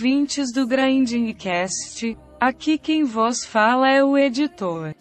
[0.00, 4.94] ouvintes do Grinding Cast, aqui quem vos fala é o editor.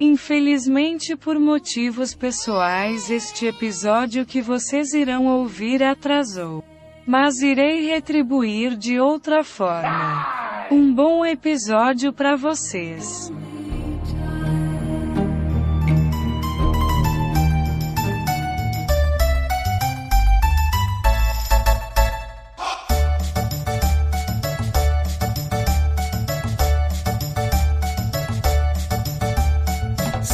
[0.00, 6.64] Infelizmente por motivos pessoais este episódio que vocês irão ouvir atrasou.
[7.06, 10.66] Mas irei retribuir de outra forma.
[10.68, 13.30] Um bom episódio para vocês.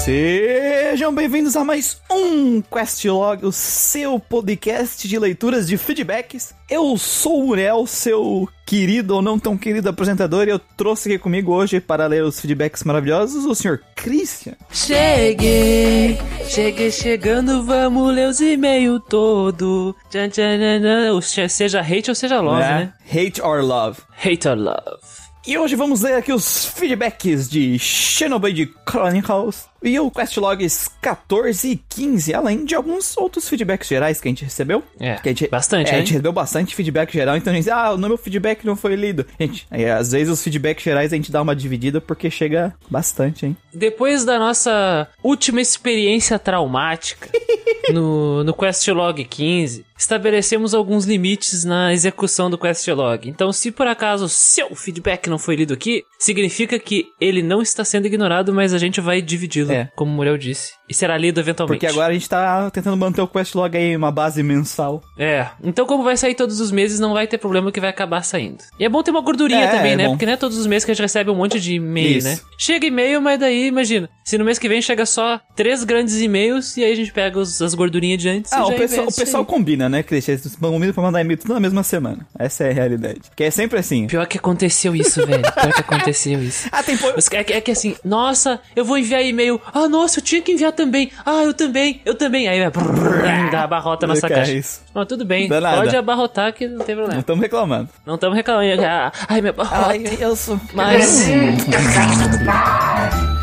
[0.04, 6.54] Sejam bem-vindos a mais um Questlog, o seu podcast de leituras de feedbacks.
[6.68, 11.18] Eu sou o Muriel, seu querido ou não tão querido apresentador, e eu trouxe aqui
[11.18, 14.52] comigo hoje para ler os feedbacks maravilhosos o senhor Christian.
[14.70, 16.18] Cheguei,
[16.50, 19.96] cheguei chegando, vamos ler os e-mails todo.
[20.10, 21.48] Tchan, tchan, tchan, tchan.
[21.48, 22.92] Seja hate ou seja love, né?
[23.10, 24.02] Hate or Love.
[24.22, 25.24] Hate or love.
[25.46, 31.76] E hoje vamos ler aqui os feedbacks de Xenoblade Chronicles e o Questlogs 14 e
[31.76, 34.82] 15, além de alguns outros feedbacks gerais que a gente recebeu.
[34.98, 37.92] É, gente, bastante, é, a gente recebeu bastante feedback geral, então a gente diz, ah,
[37.92, 39.26] o meu feedback não foi lido.
[39.38, 43.46] Gente, aí, às vezes os feedbacks gerais a gente dá uma dividida porque chega bastante,
[43.46, 43.56] hein?
[43.72, 47.28] Depois da nossa última experiência traumática
[47.92, 53.28] no, no Questlog 15, estabelecemos alguns limites na execução do Questlog.
[53.28, 57.84] Então, se por acaso seu feedback não foi lido aqui, significa que ele não está
[57.84, 59.88] sendo ignorado, mas a gente vai dividi-lo, É.
[59.94, 60.74] como o Muriel disse.
[60.88, 61.78] E será lido eventualmente.
[61.80, 65.02] Porque agora a gente tá tentando manter o Questlog aí uma base mensal.
[65.18, 68.22] É, então como vai sair todos os meses, não vai ter problema que vai acabar
[68.22, 68.58] saindo.
[68.78, 70.04] E é bom ter uma gordurinha É, também, é né?
[70.04, 70.10] bom.
[70.12, 72.28] Porque não é todos os meses que a gente recebe um monte de e-mail, Isso.
[72.28, 72.38] né?
[72.58, 76.76] Chega e-mail, mas daí, imagina, se no mês que vem chega só três grandes e-mails
[76.76, 79.14] e aí a gente pega os- as gordurinhas de antes Ah, e o pessoal, o
[79.14, 80.34] pessoal combina, né, Christian?
[80.34, 82.26] Eles combinam pra mandar e-mail tudo na mesma semana.
[82.38, 83.20] Essa é a realidade.
[83.30, 84.06] Porque é sempre assim.
[84.06, 85.42] Pior que aconteceu isso, velho.
[85.42, 86.68] Pior que aconteceu isso.
[86.74, 86.96] Ah, tem...
[87.32, 89.60] É, que- é que assim, nossa, eu vou enviar e-mail.
[89.72, 91.10] Ah, nossa, eu tinha que enviar também.
[91.24, 92.48] Ah, eu também, eu também.
[92.48, 94.52] Aí vai brrr, dá abarrota na é caixa.
[94.52, 94.82] isso?
[94.94, 97.20] Mas tudo bem, pode abarrotar que não tem Não problema.
[97.20, 97.88] estamos reclamando.
[98.04, 98.82] Não estamos reclamando.
[99.28, 99.96] Ai, minha abarrota.
[100.20, 100.60] eu sou...
[100.72, 101.26] Mas.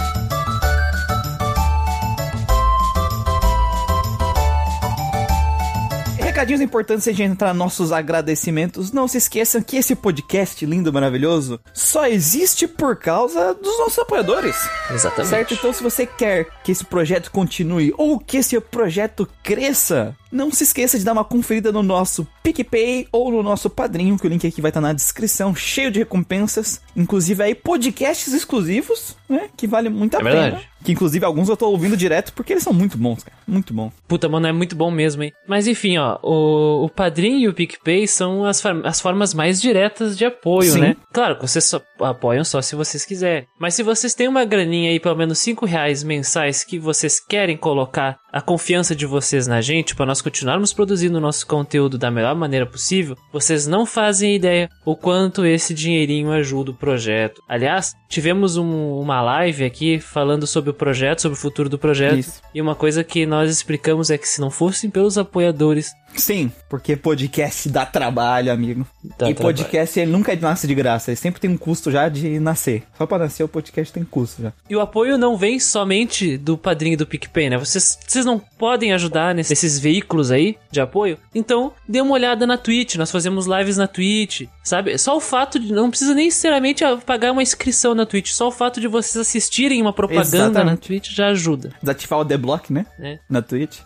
[6.41, 8.91] Recadinhos importantes antes de entrar nos nossos agradecimentos.
[8.91, 14.56] Não se esqueçam que esse podcast lindo, maravilhoso, só existe por causa dos nossos apoiadores.
[14.90, 15.30] Exatamente.
[15.30, 15.53] Certo?
[15.53, 20.63] Então, se você quer que esse projeto continue ou que esse projeto cresça, não se
[20.63, 24.47] esqueça de dar uma conferida no nosso PicPay ou no nosso padrinho, que o link
[24.47, 26.81] aqui vai estar na descrição, cheio de recompensas.
[26.96, 29.47] Inclusive aí podcasts exclusivos, né?
[29.56, 30.41] Que vale muito a É pena.
[30.41, 30.70] verdade.
[30.84, 33.38] Que inclusive alguns eu tô ouvindo direto porque eles são muito bons, cara.
[33.47, 33.92] Muito bom.
[34.08, 35.31] Puta, mano, é muito bom mesmo, hein?
[35.47, 40.18] Mas enfim, ó, o, o Padrim e o PicPay são as, as formas mais diretas
[40.18, 40.80] de apoio, Sim.
[40.80, 40.96] né?
[41.14, 43.46] Claro que vocês só apoiam só se vocês quiserem.
[43.59, 47.56] Mas se vocês têm uma graninha aí, pelo menos 5 reais mensais, que vocês querem
[47.58, 52.09] colocar a confiança de vocês na gente, para nós continuarmos produzindo o nosso conteúdo da
[52.09, 57.42] melhor maneira possível, vocês não fazem ideia o quanto esse dinheirinho ajuda o projeto.
[57.48, 62.17] Aliás, tivemos um- uma live aqui falando sobre o projeto, sobre o futuro do projeto.
[62.17, 62.41] Isso.
[62.53, 66.95] E uma coisa que nós explicamos é que se não fossem pelos apoiadores Sim, porque
[66.95, 68.85] podcast dá trabalho, amigo.
[69.03, 69.55] Dá e trabalho.
[69.57, 72.83] podcast ele nunca nasce de graça, ele sempre tem um custo já de nascer.
[72.97, 74.53] Só pra nascer o podcast tem custo já.
[74.69, 77.57] E o apoio não vem somente do padrinho do PicPay, né?
[77.57, 81.17] Vocês, vocês não podem ajudar nesse- nesses veículos aí de apoio?
[81.33, 82.95] Então, dê uma olhada na Twitch.
[82.95, 84.97] Nós fazemos lives na Twitch, sabe?
[84.97, 85.71] Só o fato de.
[85.73, 88.31] Não precisa nem necessariamente ah, pagar uma inscrição na Twitch.
[88.31, 90.88] Só o fato de vocês assistirem uma propaganda na Exatamente.
[90.88, 91.71] Twitch já ajuda.
[91.81, 92.85] Desativar o adblock, né?
[93.00, 93.19] É.
[93.29, 93.79] Na Twitch.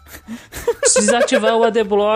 [0.96, 2.15] desativar o ADBlock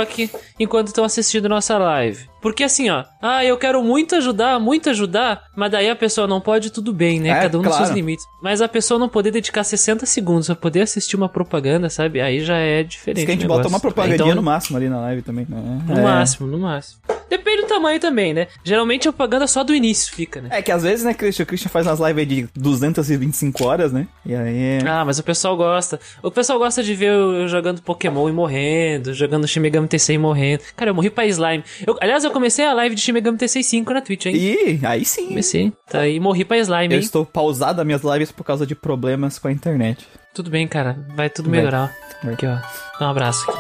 [0.60, 2.30] enquanto estão assistindo nossa live.
[2.42, 6.40] Porque assim, ó, ah, eu quero muito ajudar, muito ajudar, mas daí a pessoa não
[6.40, 7.30] pode, tudo bem, né?
[7.30, 7.86] É, Cada um nos claro.
[7.86, 8.26] seus limites.
[8.42, 12.22] Mas a pessoa não poder dedicar 60 segundos pra poder assistir uma propaganda, sabe?
[12.22, 13.18] Aí já é diferente.
[13.18, 13.76] Diz que a gente o bota negócio.
[13.76, 15.58] uma propagandinha Então, no máximo ali na live também, né?
[15.88, 16.02] No é.
[16.04, 17.02] máximo, no máximo.
[17.30, 18.48] Depende do tamanho também, né?
[18.64, 20.50] Geralmente a propaganda só do início fica, né?
[20.52, 21.44] É que às vezes, né, Christian?
[21.44, 24.08] O Christian faz umas lives de 225 horas, né?
[24.26, 24.80] E aí.
[24.88, 26.00] Ah, mas o pessoal gosta.
[26.24, 30.20] O pessoal gosta de ver eu jogando Pokémon e morrendo, jogando Shin Megami Tensei e
[30.20, 30.64] morrendo.
[30.76, 31.64] Cara, eu morri pra slime.
[31.86, 34.36] Eu- aliás, eu comecei a live de Shin Megami Tensei 5 na Twitch, hein?
[34.36, 35.28] E aí sim.
[35.28, 35.74] Comecei.
[35.90, 37.04] Tá aí, morri pra slime, Eu hein?
[37.04, 40.08] estou pausado as minhas lives por causa de problemas com a internet.
[40.34, 40.98] Tudo bem, cara.
[41.16, 41.60] Vai tudo Vai.
[41.60, 41.94] melhorar.
[42.24, 42.34] Vai.
[42.34, 42.58] Aqui, ó.
[43.00, 43.60] Dá um abraço aqui.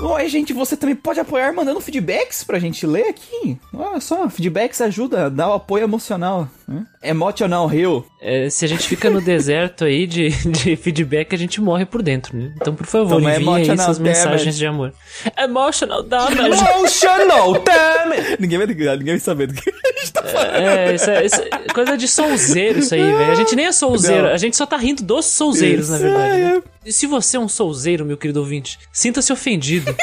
[0.00, 3.58] Oi, gente, você também pode apoiar mandando feedbacks pra gente ler aqui.
[3.74, 6.48] Olha só, feedbacks ajuda, dá o apoio emocional.
[6.68, 6.84] Né?
[7.02, 8.04] Emotional Rio.
[8.20, 12.02] É, se a gente fica no deserto aí de, de feedback, a gente morre por
[12.02, 12.52] dentro, né?
[12.60, 14.02] Então, por favor, Toma envie aí suas damage.
[14.02, 14.92] mensagens de amor.
[15.38, 16.62] Emotional damage.
[16.62, 18.36] Emotional, damn it!
[18.38, 20.56] Ninguém vai ligar, ninguém vai saber do que a gente tá falando.
[20.56, 23.30] É, isso é, isso é coisa de souzeiro isso aí, velho.
[23.32, 24.34] A gente nem é souzeiro, Não.
[24.34, 26.34] a gente só tá rindo dos souzeiros, na verdade.
[26.34, 26.62] é, né?
[26.84, 29.94] E se você é um souzeiro, meu querido ouvinte, sinta-se ofendido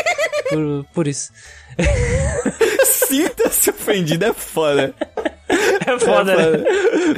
[0.49, 1.31] por, por isso.
[2.85, 4.93] Sinta-se ofendido, é foda.
[5.47, 6.63] É foda, É né?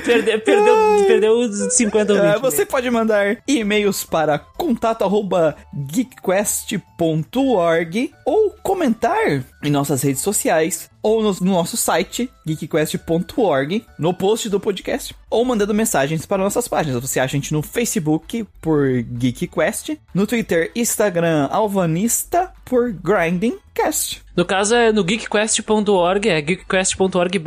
[0.03, 0.75] Perde- perdeu,
[1.07, 2.41] perdeu os 50 É, ouvintes.
[2.41, 5.55] você pode mandar e-mails para contato arroba
[6.77, 14.49] geekquest.org ou comentar em nossas redes sociais ou no, no nosso site geekquest.org no post
[14.49, 17.01] do podcast ou mandando mensagens para nossas páginas.
[17.01, 18.87] Você acha a gente no Facebook por
[19.19, 24.21] GeekQuest, no Twitter, Instagram, Alvanista por GrindingCast.
[24.35, 27.39] No caso é no geekquest.org, é geekquest.org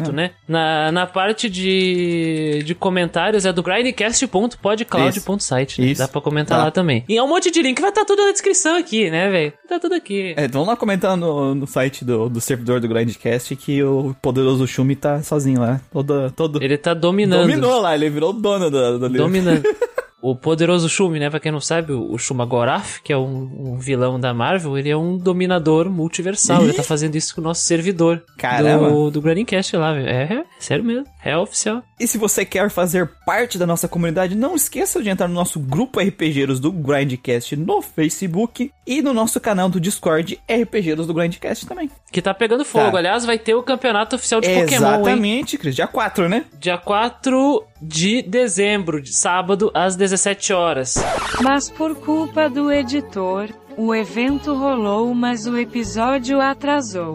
[0.00, 0.30] contato, né?
[0.48, 5.86] Na, na parte de, de comentários é do grindcast.podcloud.site, né?
[5.88, 6.00] Isso.
[6.00, 6.64] Dá pra comentar Tá.
[6.64, 7.04] lá também.
[7.08, 9.52] E é um monte de link, vai estar tudo na descrição aqui, né, velho?
[9.68, 10.34] Tá tudo aqui.
[10.36, 14.66] É, vamos lá comentar no, no site do, do servidor do Grindcast que o poderoso
[14.66, 15.80] Shumi tá sozinho lá.
[15.92, 16.62] Todo, todo...
[16.62, 17.42] Ele tá dominando.
[17.42, 19.22] Dominou lá, ele virou o dono do, do livro.
[19.24, 19.62] Dominando.
[20.22, 21.30] O poderoso Shumi, né?
[21.30, 24.90] Pra quem não sabe, o Shuma Gorath, que é um, um vilão da Marvel, ele
[24.90, 26.62] é um dominador multiversal.
[26.62, 28.90] Ele tá fazendo isso com o nosso servidor Caramba.
[28.90, 30.08] do, do Grandcast lá, velho.
[30.08, 31.06] É, é sério mesmo.
[31.24, 31.82] É oficial.
[32.00, 35.60] E se você quer fazer parte da nossa comunidade, não esqueça de entrar no nosso
[35.60, 41.66] grupo RPGeiros do Grindcast no Facebook e no nosso canal do Discord RPGeiros do Grindcast
[41.66, 41.90] também.
[42.10, 42.92] Que tá pegando fogo.
[42.92, 42.98] Tá.
[42.98, 44.74] Aliás, vai ter o campeonato oficial de Pokémon, hein?
[44.76, 45.76] Exatamente, Cris.
[45.76, 46.46] Dia 4, né?
[46.58, 50.94] Dia 4 de dezembro, de sábado, às 17 horas.
[51.42, 57.14] Mas por culpa do editor, o evento rolou, mas o episódio atrasou.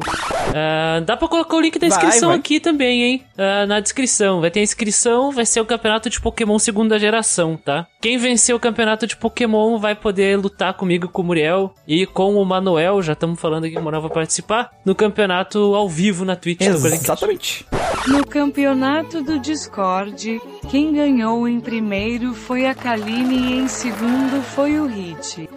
[0.55, 2.37] Ah, dá pra colocar o link da Vai, inscrição vai.
[2.37, 3.23] aqui também, hein?
[3.37, 4.41] Ah, na descrição.
[4.41, 7.87] Vai ter a inscrição, vai ser o campeonato de Pokémon segunda geração, tá?
[8.01, 12.35] Quem vencer o campeonato de Pokémon vai poder lutar comigo, com o Muriel e com
[12.35, 16.23] o Manuel, já estamos falando aqui que o Manuel vai participar, no campeonato ao vivo
[16.23, 17.03] na Twitch do Grandcast.
[17.03, 17.65] Exatamente.
[18.07, 24.79] No campeonato do Discord, quem ganhou em primeiro foi a Kaline e em segundo foi
[24.79, 25.49] o Hit.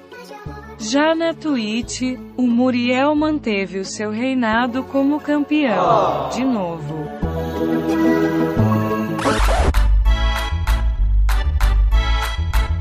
[0.80, 2.02] Já na Twitch,
[2.36, 7.08] o Muriel manteve o seu reinado como campeão, de novo.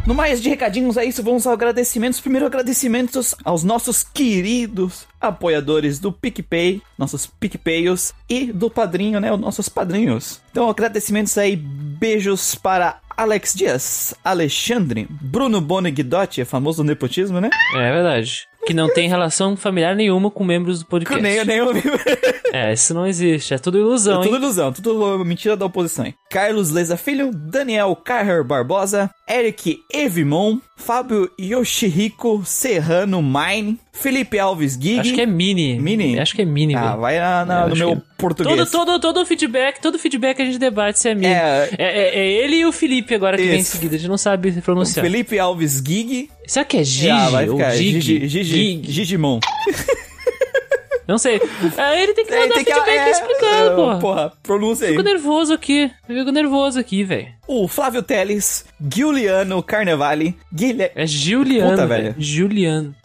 [0.05, 2.21] No mais de recadinhos é isso, vamos aos agradecimentos.
[2.21, 9.33] Primeiro, agradecimentos aos nossos queridos apoiadores do PicPay, nossos PicPayos e do padrinho, né?
[9.33, 10.39] Os nossos padrinhos.
[10.49, 17.49] Então, agradecimentos aí, beijos para Alex Dias, Alexandre, Bruno Boni Guidotti, famoso nepotismo, né?
[17.73, 18.45] É verdade.
[18.67, 21.23] Que não tem relação familiar nenhuma com membros do podcast.
[21.23, 21.71] Nem, nem eu
[22.53, 23.53] É, isso não existe.
[23.53, 24.41] É tudo ilusão, É tudo hein?
[24.41, 26.05] ilusão, tudo mentira da oposição.
[26.05, 26.13] hein?
[26.29, 34.99] Carlos Leza Filho, Daniel Carrer Barbosa, Eric Evimon, Fábio Yoshihiko Serrano Mine, Felipe Alves Gig.
[34.99, 35.77] Acho que é mini.
[35.79, 36.19] Mini?
[36.19, 37.01] Acho que é mini, Ah, velho.
[37.01, 38.55] vai na- na- Eu no meu que- português.
[38.69, 41.27] Todo, todo, todo feedback, todo feedback a gente debate se é mini.
[41.33, 41.69] É.
[41.77, 43.71] É, é- é ele e o Felipe agora que vem em Isso.
[43.71, 45.03] seguida, a gente não sabe pronunciar.
[45.03, 46.29] Felipe Alves Gig.
[46.45, 47.71] Será que é Gigi ah, vai ficar.
[47.75, 47.99] Gigi?
[48.01, 48.91] Gigi, Gigi, Gig?
[48.91, 49.39] Gigimon.
[51.07, 51.39] Não sei.
[51.77, 53.99] É, ele tem que mandar Tem que- feedback é, explicando, é, porra.
[53.99, 54.91] Porra, pronuncia aí.
[54.93, 55.91] Fico nervoso aqui.
[56.09, 57.27] Eu fico nervoso aqui, velho.
[57.47, 60.91] O Flávio Teles, Giuliano Carnevale, Guilherme...
[60.95, 62.03] É Juliano, Puta, velho.
[62.13, 62.15] velho.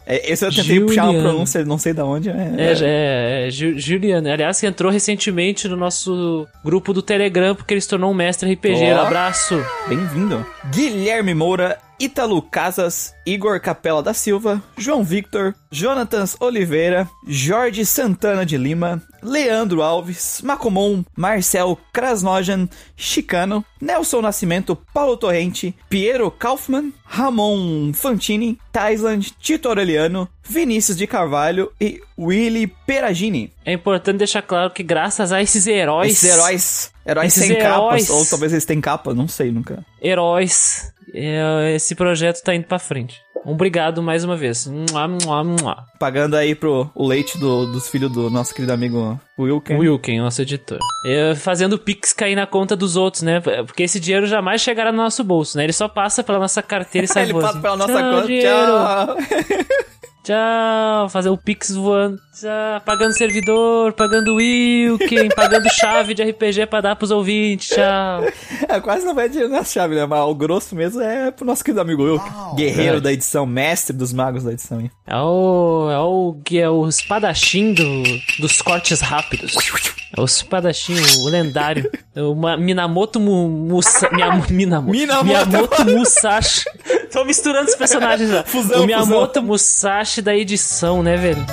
[0.05, 2.29] É, esse eu tentei puxar uma pronúncia, não sei de onde.
[2.29, 4.29] É, É, é, é, Ju- Juliano.
[4.29, 8.51] Aliás, que entrou recentemente no nosso grupo do Telegram, porque ele se tornou um mestre
[8.53, 8.91] RPG.
[8.93, 9.01] Ó.
[9.01, 9.63] Abraço.
[9.87, 10.45] Bem-vindo.
[10.71, 18.57] Guilherme Moura, Ítalo Casas, Igor Capela da Silva, João Victor, Jonatas Oliveira, Jorge Santana de
[18.57, 28.57] Lima, Leandro Alves, Macomon, Marcel Krasnojan, Chicano, Nelson Nascimento, Paulo Torrente, Piero Kaufmann, Ramon Fantini,
[28.71, 33.51] Taisland, Tito Aureliano, Vinícius de Carvalho e Willy Peragini.
[33.65, 36.11] É importante deixar claro que graças a esses heróis...
[36.11, 38.07] Esses heróis, heróis Esses sem heróis.
[38.07, 39.85] capas, ou talvez eles tenham capa, não sei nunca.
[40.01, 43.21] heróis, esse projeto tá indo pra frente.
[43.45, 44.65] Obrigado mais uma vez.
[44.67, 45.85] Mua, mua, mua.
[45.99, 49.77] Pagando aí pro o leite do- dos filhos do nosso querido amigo Wilken.
[49.77, 50.79] Wilken, nosso editor.
[51.05, 53.41] É, fazendo Pix cair na conta dos outros, né?
[53.41, 55.65] Porque esse dinheiro jamais chegará no nosso bolso, né?
[55.65, 58.27] Ele só passa pela nossa carteira e sai Ele passa pela nossa "Tchau, conta.
[58.27, 59.17] dinheiro." Tchau.
[60.23, 61.09] Tchau.
[61.09, 62.17] Fazer o Pix voando.
[62.39, 62.81] Tchau.
[62.85, 67.69] Pagando servidor, pagando Wilken, pagando chave de RPG pra dar pros ouvintes.
[67.75, 68.23] Tchau.
[68.69, 70.05] É, quase não vai dinheiro na chave, né?
[70.05, 72.21] Mas o grosso mesmo é pro nosso querido amigo Will,
[72.55, 73.01] guerreiro Verdade.
[73.03, 74.79] da edição, mestre dos magos da edição.
[74.79, 74.89] hein?
[75.05, 75.89] É o.
[75.91, 78.03] É o que é o espadachim do,
[78.39, 79.53] dos cortes rápidos.
[80.15, 81.89] É o espadachim, o lendário.
[82.15, 84.53] É o Minamoto Mu, Musa, Minamoto.
[84.53, 85.85] Minamoto.
[85.85, 86.65] Musashi.
[87.13, 88.43] Tô misturando os personagens lá.
[88.45, 91.45] Fusão, o Miyamoto Musashi da edição, né, velho?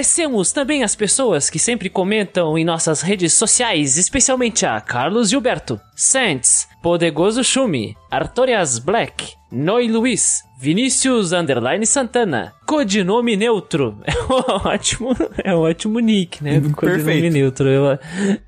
[0.00, 5.78] Agradecemos também as pessoas que sempre comentam em nossas redes sociais, especialmente a Carlos Gilberto,
[5.94, 13.98] Sands, Podegoso Shumi, Artorias Black, Noi Luiz, Vinícius Underline Santana, Codinome Neutro.
[14.08, 16.62] É um ótimo, é um ótimo nick, né?
[16.74, 17.34] Codinome Perfeito.
[17.34, 17.98] Neutro, eu,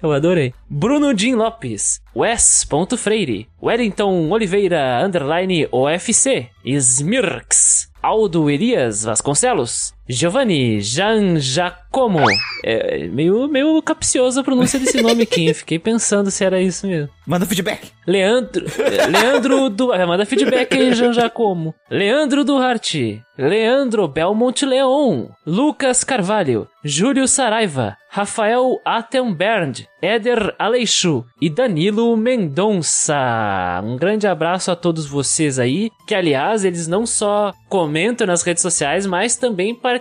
[0.03, 0.55] eu adorei.
[0.71, 12.25] Bruno Jim Lopes, Wes.freire, Wellington Oliveira Underline OFC, Smirks, Aldo Elias Vasconcelos, Giovanni Jan Jacomo.
[12.65, 15.53] É meio, meio capciosa a pronúncia desse nome aqui?
[15.55, 17.09] Fiquei pensando se era isso mesmo.
[17.27, 17.91] Manda feedback.
[18.07, 18.67] Leandro.
[19.11, 19.93] Leandro do.
[19.93, 21.75] ah, Manda feedback aí, Jean Jacomo.
[21.91, 23.23] Leandro Duarte.
[23.39, 25.29] Leandro Belmont Leon.
[25.47, 26.69] Lucas Carvalho.
[26.85, 27.97] Júlio Saraiva.
[28.11, 29.87] Rafael Attenbernd.
[30.03, 31.25] Éder Aleixo.
[31.41, 33.81] E Danilo Mendonça.
[33.85, 35.91] Um grande abraço a todos vocês aí.
[36.07, 39.92] Que, aliás, eles não só comentam nas redes sociais, mas também participam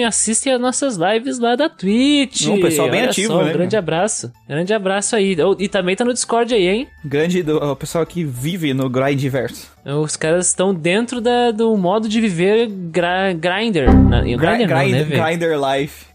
[0.00, 2.46] e assistem as nossas lives lá da Twitch.
[2.46, 4.32] Um pessoal bem Olha ativo, só, né, Um grande abraço.
[4.48, 5.36] Grande abraço aí.
[5.58, 6.88] E também tá no Discord aí, hein?
[7.04, 9.72] Grande do, o pessoal que vive no Grindverso.
[9.84, 13.92] Os caras estão dentro da- do modo de viver gra, grinder.
[13.94, 15.22] Na, grinder não, né, grind- velho?
[15.24, 16.06] Grinder Life.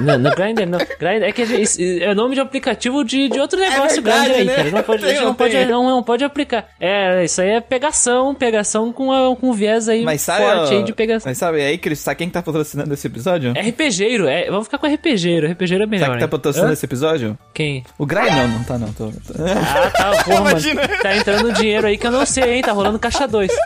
[0.00, 0.78] Não, não, grinder não.
[0.78, 4.44] Grinder, é que gente- é nome de aplicativo de, de outro negócio verdade, grande aí,
[4.44, 4.54] né?
[4.56, 4.70] cara.
[4.72, 6.66] Não pode, Tem, não, pode, não, não pode aplicar.
[6.80, 10.82] É, isso aí é pegação, pegação com, a, com viés aí Mas sabe, forte aí
[10.82, 11.30] de pegação.
[11.30, 13.52] mas sabe aí, Cris, sabe quem que tá patrocinando esse episódio?
[13.52, 15.48] RPGeiro, é, vamos ficar com RPGeiro.
[15.52, 16.06] RPGeiro é melhor.
[16.06, 16.30] Sabe quem tá hein?
[16.30, 16.72] patrocinando Hã?
[16.72, 17.38] esse episódio?
[17.52, 17.84] Quem?
[17.96, 18.92] O Grind não, não tá não.
[18.92, 20.50] Tô, tô- Ah, tá, porra, mano.
[20.50, 20.88] Imagina.
[20.88, 22.62] Tá entrando dinheiro aí que eu não sei, hein?
[22.62, 23.52] Tá rolando caixa 2.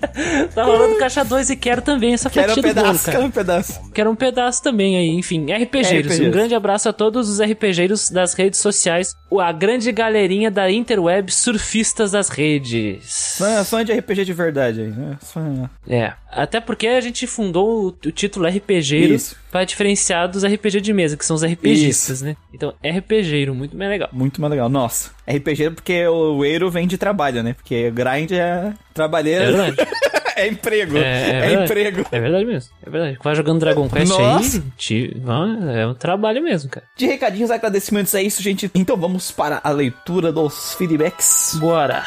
[0.54, 3.16] tá rolando caixa 2 e quero também essa Quero um fatia do bolo, pedaço, cara.
[3.16, 3.80] quero um pedaço.
[3.94, 6.06] Quero um pedaço também aí, enfim, RPGeiros.
[6.12, 6.20] RPGeiros.
[6.28, 11.30] Um grande abraço a todos os RPGeiros das redes sociais, a grande galerinha da interweb
[11.32, 13.36] surfistas das redes.
[13.38, 15.16] Fã, fã de RPG de verdade aí, né?
[15.20, 16.12] Fã- É,
[16.42, 19.36] até porque a gente fundou o, o título RPGeiro Isso.
[19.50, 22.36] pra diferenciar dos RPG de mesa, que são os RPGistas, né?
[22.52, 24.08] Então, RPGeiro, muito mais legal.
[24.12, 24.68] Muito mais legal.
[24.68, 27.54] Nossa, RPG porque o Eiro vem de trabalho, né?
[27.54, 29.46] Porque grind é É trabalheira.
[29.52, 29.76] verdade.
[30.38, 30.98] É, emprego.
[30.98, 31.00] É,
[31.30, 32.04] É, é emprego.
[32.12, 32.70] É verdade mesmo.
[32.86, 33.18] É verdade.
[33.24, 34.62] Vai jogando Dragon Quest Nossa.
[34.90, 36.84] aí, ó, é um trabalho mesmo, cara.
[36.94, 38.70] De recadinhos, agradecimentos é isso, gente.
[38.74, 41.56] Então vamos para a leitura dos feedbacks.
[41.58, 42.04] Bora.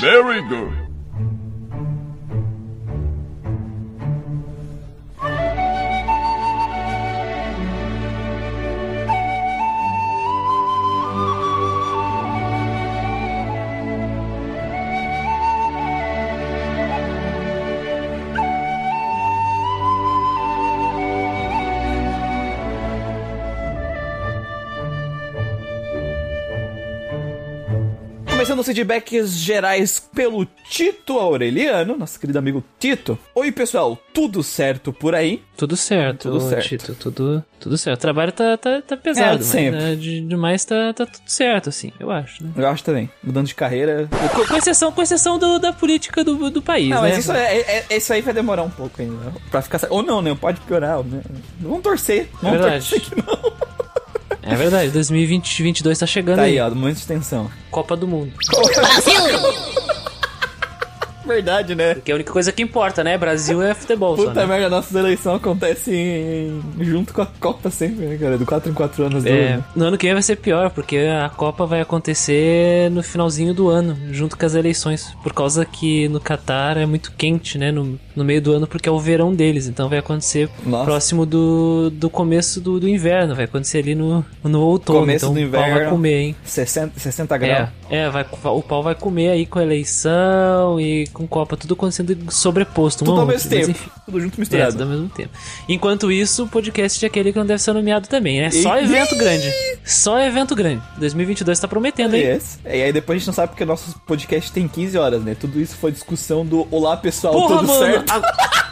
[0.00, 0.79] Very good.
[28.60, 33.18] Começando os feedbacks gerais pelo Tito Aureliano, nosso querido amigo Tito.
[33.34, 35.42] Oi, pessoal, tudo certo por aí?
[35.56, 36.68] Tudo certo, Tudo certo.
[36.68, 37.96] Tito, tudo, tudo certo.
[37.98, 39.80] O trabalho tá, tá, tá pesado, É, mas sempre.
[39.80, 42.50] né, de, demais tá, tá tudo certo, assim, eu acho, né?
[42.54, 43.10] Eu acho também.
[43.24, 44.06] Mudando de carreira.
[44.34, 47.08] Com, com exceção, com exceção do- da política do, do país, Não, né?
[47.10, 49.32] mas isso, é, é- é- isso aí vai demorar um pouco ainda.
[49.50, 49.80] Pra ficar.
[49.88, 50.36] Ou não, né?
[50.38, 51.02] Pode piorar.
[51.02, 51.22] Né?
[51.60, 52.28] Vamos torcer.
[52.42, 52.88] Vamos Verdade.
[52.90, 53.80] torcer que não.
[54.42, 57.50] É verdade, 2020, 2022 tá chegando Tá aí, aí, ó, momento de tensão.
[57.70, 58.32] Copa do Mundo.
[61.34, 61.94] Verdade, né?
[62.04, 63.16] Que é a única coisa que importa, né?
[63.16, 64.46] Brasil é futebol só, Puta né?
[64.46, 68.36] merda, nossas eleições acontecem em- junto com a Copa sempre, né, cara?
[68.36, 69.24] Do 4 em 4 anos.
[69.24, 73.02] É, do- no ano que vem vai ser pior, porque a Copa vai acontecer no
[73.02, 75.14] finalzinho do ano, junto com as eleições.
[75.22, 77.70] Por causa que no Catar é muito quente, né?
[77.70, 79.66] No, no meio do ano, porque é o verão deles.
[79.66, 80.84] Então vai acontecer Nossa.
[80.84, 83.34] próximo do, do começo do, do inverno.
[83.34, 85.00] Vai acontecer ali no, no outono.
[85.00, 85.90] Começo então do o pau vai inverno.
[85.90, 86.36] comer, hein?
[86.44, 87.68] 60, 60 graus.
[87.88, 91.74] É, é vai, o pau vai comer aí com a eleição e com Copa, tudo
[91.74, 93.04] acontecendo sobreposto.
[93.04, 93.70] Tudo ao outro, mesmo mas tempo.
[93.70, 93.90] enfim.
[94.06, 94.72] Tudo junto É, misturado.
[94.72, 95.30] tudo ao mesmo tempo.
[95.68, 98.50] Enquanto isso, o podcast é aquele que não deve ser nomeado também, né?
[98.50, 99.52] Só E- evento grande.
[99.84, 100.82] Só evento grande.
[100.98, 102.22] 2022 tá prometendo, hein?
[102.22, 102.58] Yes.
[102.64, 105.34] E aí depois a gente não sabe porque nosso podcast tem 15 horas, né?
[105.38, 107.80] Tudo isso foi discussão do Olá pessoal, Porra, tudo mano!
[107.86, 108.10] certo?
[108.12, 108.50] a-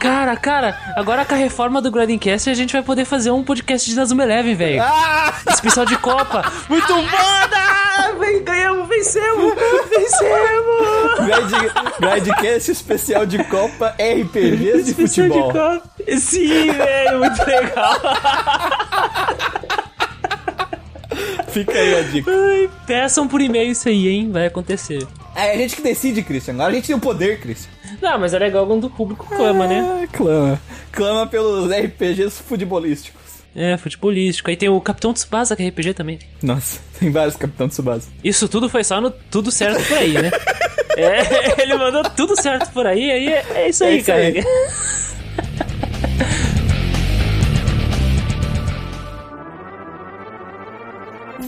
[0.00, 3.88] Cara, cara, agora com a reforma do Grindcast a gente vai poder fazer um podcast
[3.88, 4.82] de Nazuma Eleven, velho.
[4.82, 5.34] Ah!
[5.50, 6.50] Especial de Copa.
[6.70, 7.89] Muito foda!
[8.18, 9.54] Vem, ganhamos, vencemos!
[9.88, 11.20] Vencemos!
[11.20, 15.52] Grind- Grindcast especial de Copa RPGs de Especial de futebol.
[15.52, 15.82] Copa.
[16.18, 18.00] Sim, velho, muito legal.
[21.48, 22.30] Fica aí a dica.
[22.30, 24.30] Ai, peçam por e-mail isso aí, hein?
[24.30, 25.06] Vai acontecer.
[25.34, 26.54] É a gente que decide, Christian.
[26.54, 27.70] Agora a gente tem o poder, Christian.
[28.00, 29.80] Não, mas é legal quando o público clama, né?
[29.80, 30.60] Ah, clama.
[30.92, 33.19] Clama pelos RPGs futebolísticos.
[33.54, 34.48] É, futebolístico.
[34.50, 36.18] Aí tem o Capitão Tsubasa, que é RPG também.
[36.42, 38.08] Nossa, tem vários Capitão Tsubasa.
[38.22, 40.30] Isso tudo foi só no tudo certo por aí, né?
[40.96, 44.18] É, ele mandou tudo certo por aí, aí é, é isso aí, É isso cara.
[44.18, 44.44] aí.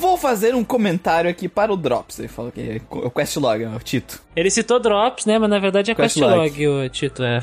[0.03, 2.19] Vou fazer um comentário aqui para o Drops.
[2.19, 4.21] Ele falou que é o Questlog, é o Tito.
[4.35, 5.39] Ele citou Drops, né?
[5.39, 6.51] Mas na verdade é Questlog.
[6.51, 7.23] Questlog, o Tito.
[7.23, 7.41] É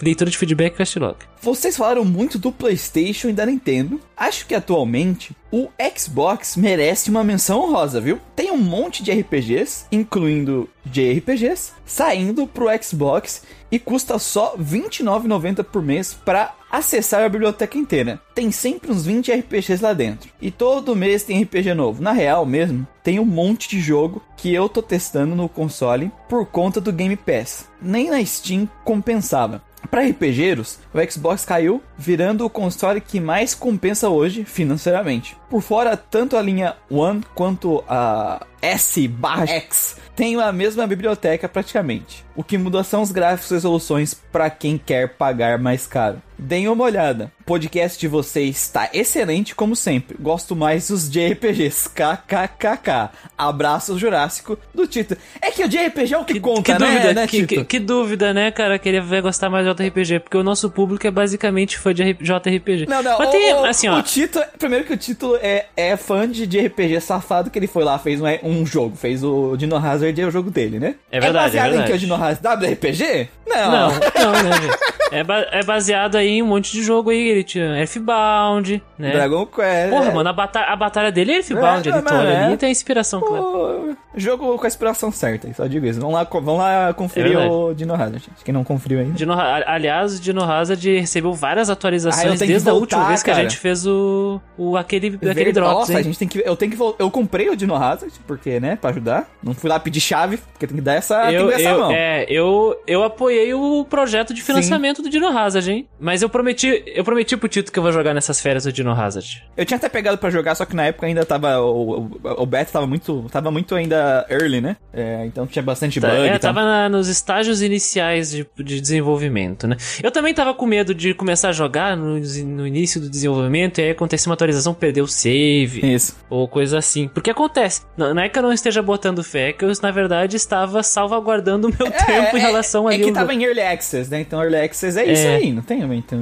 [0.00, 1.16] leitura de feedback Questlog.
[1.42, 4.00] Vocês falaram muito do PlayStation e da Nintendo.
[4.16, 8.18] Acho que atualmente o Xbox merece uma menção honrosa, viu?
[8.34, 15.64] Tem um monte de RPGs, incluindo JRPGs, saindo pro Xbox e custa só R$ 29,90
[15.64, 18.20] por mês para acessar a biblioteca inteira.
[18.34, 20.30] Tem sempre uns 20 RPGs lá dentro.
[20.40, 22.02] E todo mês tem RPG novo.
[22.02, 26.46] Na real mesmo, tem um monte de jogo que eu tô testando no console por
[26.46, 27.68] conta do Game Pass.
[27.80, 29.62] Nem na Steam compensava.
[29.90, 35.39] Para RPGeiros, o Xbox caiu, virando o console que mais compensa hoje financeiramente.
[35.50, 42.24] Por fora, tanto a linha One quanto a S/X têm a mesma biblioteca praticamente.
[42.36, 46.22] O que muda são os gráficos e resoluções para quem quer pagar mais caro.
[46.38, 47.30] Deem uma olhada.
[47.40, 50.16] O podcast de vocês está excelente como sempre.
[50.18, 51.88] Gosto mais dos JRPGs.
[51.90, 53.10] KKKK.
[53.36, 55.16] Abraço Jurássico do Tito.
[55.42, 57.78] É que o JRPG é o que, conta, que né, dúvida, né, que, que- que
[57.78, 58.78] dúvida, né, cara?
[58.78, 62.14] Que ele vai gostar mais de JRPG, porque o nosso público é basicamente fã de
[62.14, 62.86] JRPG.
[62.88, 64.02] Não, não, Mas o, tem, o- assim, o ó.
[64.02, 67.84] título, primeiro que o título é, é fã de, de RPG safado que ele foi
[67.84, 70.94] lá, fez um, um jogo, fez o Dino Hazard e é o jogo dele, né?
[71.10, 71.92] É verdade, baseado é em que verdade.
[71.94, 73.28] o Dino Hazard WRPG?
[73.46, 73.70] Não.
[73.72, 74.74] Não, não, né?
[75.12, 77.28] É, ba- é baseado aí em um monte de jogo aí.
[77.30, 77.64] Ele tinha
[78.10, 79.10] Earthbound, né?
[79.10, 79.90] Dragon Quest.
[79.90, 81.88] Porra, mano, a, bata a batalha dele é Earthbound.
[81.88, 82.44] É, ele mas olha é.
[82.44, 83.96] ali tem a inspiração, claro.
[84.16, 86.00] Jogo com a inspiração certa, só digo isso.
[86.00, 87.52] Vamos lá, vamos lá conferir É verdade.
[87.54, 88.44] o Dino Hazard, gente.
[88.44, 89.12] Quem não conferiu ainda.
[89.14, 93.08] Dino, a- aliás, o Dino Hazard recebeu várias Ah, atualizações que desde a voltar, última
[93.08, 95.52] vez que a gente fez o, o aquele, aquele.
[95.52, 95.98] Drops, Nossa, hein?
[95.98, 96.42] a gente tem que.
[96.44, 99.28] Eu tenho que Eu comprei o Dino Hazard, porque, né, pra ajudar.
[99.42, 101.68] Não fui lá pedir chave, porque tem que dar essa, tem Eu, que dar essa
[101.70, 101.92] eu, mão.
[101.92, 105.88] é, eu, eu apoiei o projeto de financiamento do Dino Hazard, hein?
[105.98, 108.92] Mas eu prometi, eu prometi pro Tito que eu vou jogar nessas férias o Dino
[108.92, 109.42] Hazard.
[109.56, 111.58] Eu tinha até pegado pra jogar, só que na época ainda tava.
[111.60, 112.10] O, o,
[112.42, 113.26] o beta tava muito.
[113.30, 114.76] Tava muito ainda early, né?
[114.92, 116.20] É, então tinha bastante Tá, bug.
[116.28, 119.76] é, tava na- nos estágios iniciais de, de desenvolvimento, né?
[120.02, 123.82] Eu também tava com medo de começar a jogar no, no início do desenvolvimento e
[123.84, 126.16] aí acontecer uma atualização, perder o save Isso.
[126.28, 127.08] ou coisa assim.
[127.08, 127.82] Porque acontece.
[127.96, 131.68] Não, é que eu não esteja botando fé, é que eu, na verdade, estava salvaguardando
[131.68, 134.20] o meu tempo em relação é, ali É que ao tava em Early Access, né?
[134.20, 135.36] Então Early Access é, isso É.
[135.36, 136.16] aí, não tem muito.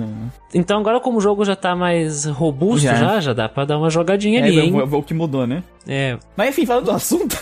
[0.55, 2.95] Então agora como o jogo já tá mais robusto Já.
[2.95, 4.73] já, já, dá pra dar uma jogadinha É, ali, hein?
[4.75, 5.63] o, o que mudou, né?
[5.87, 7.39] É, Mas enfim, falando do assunto.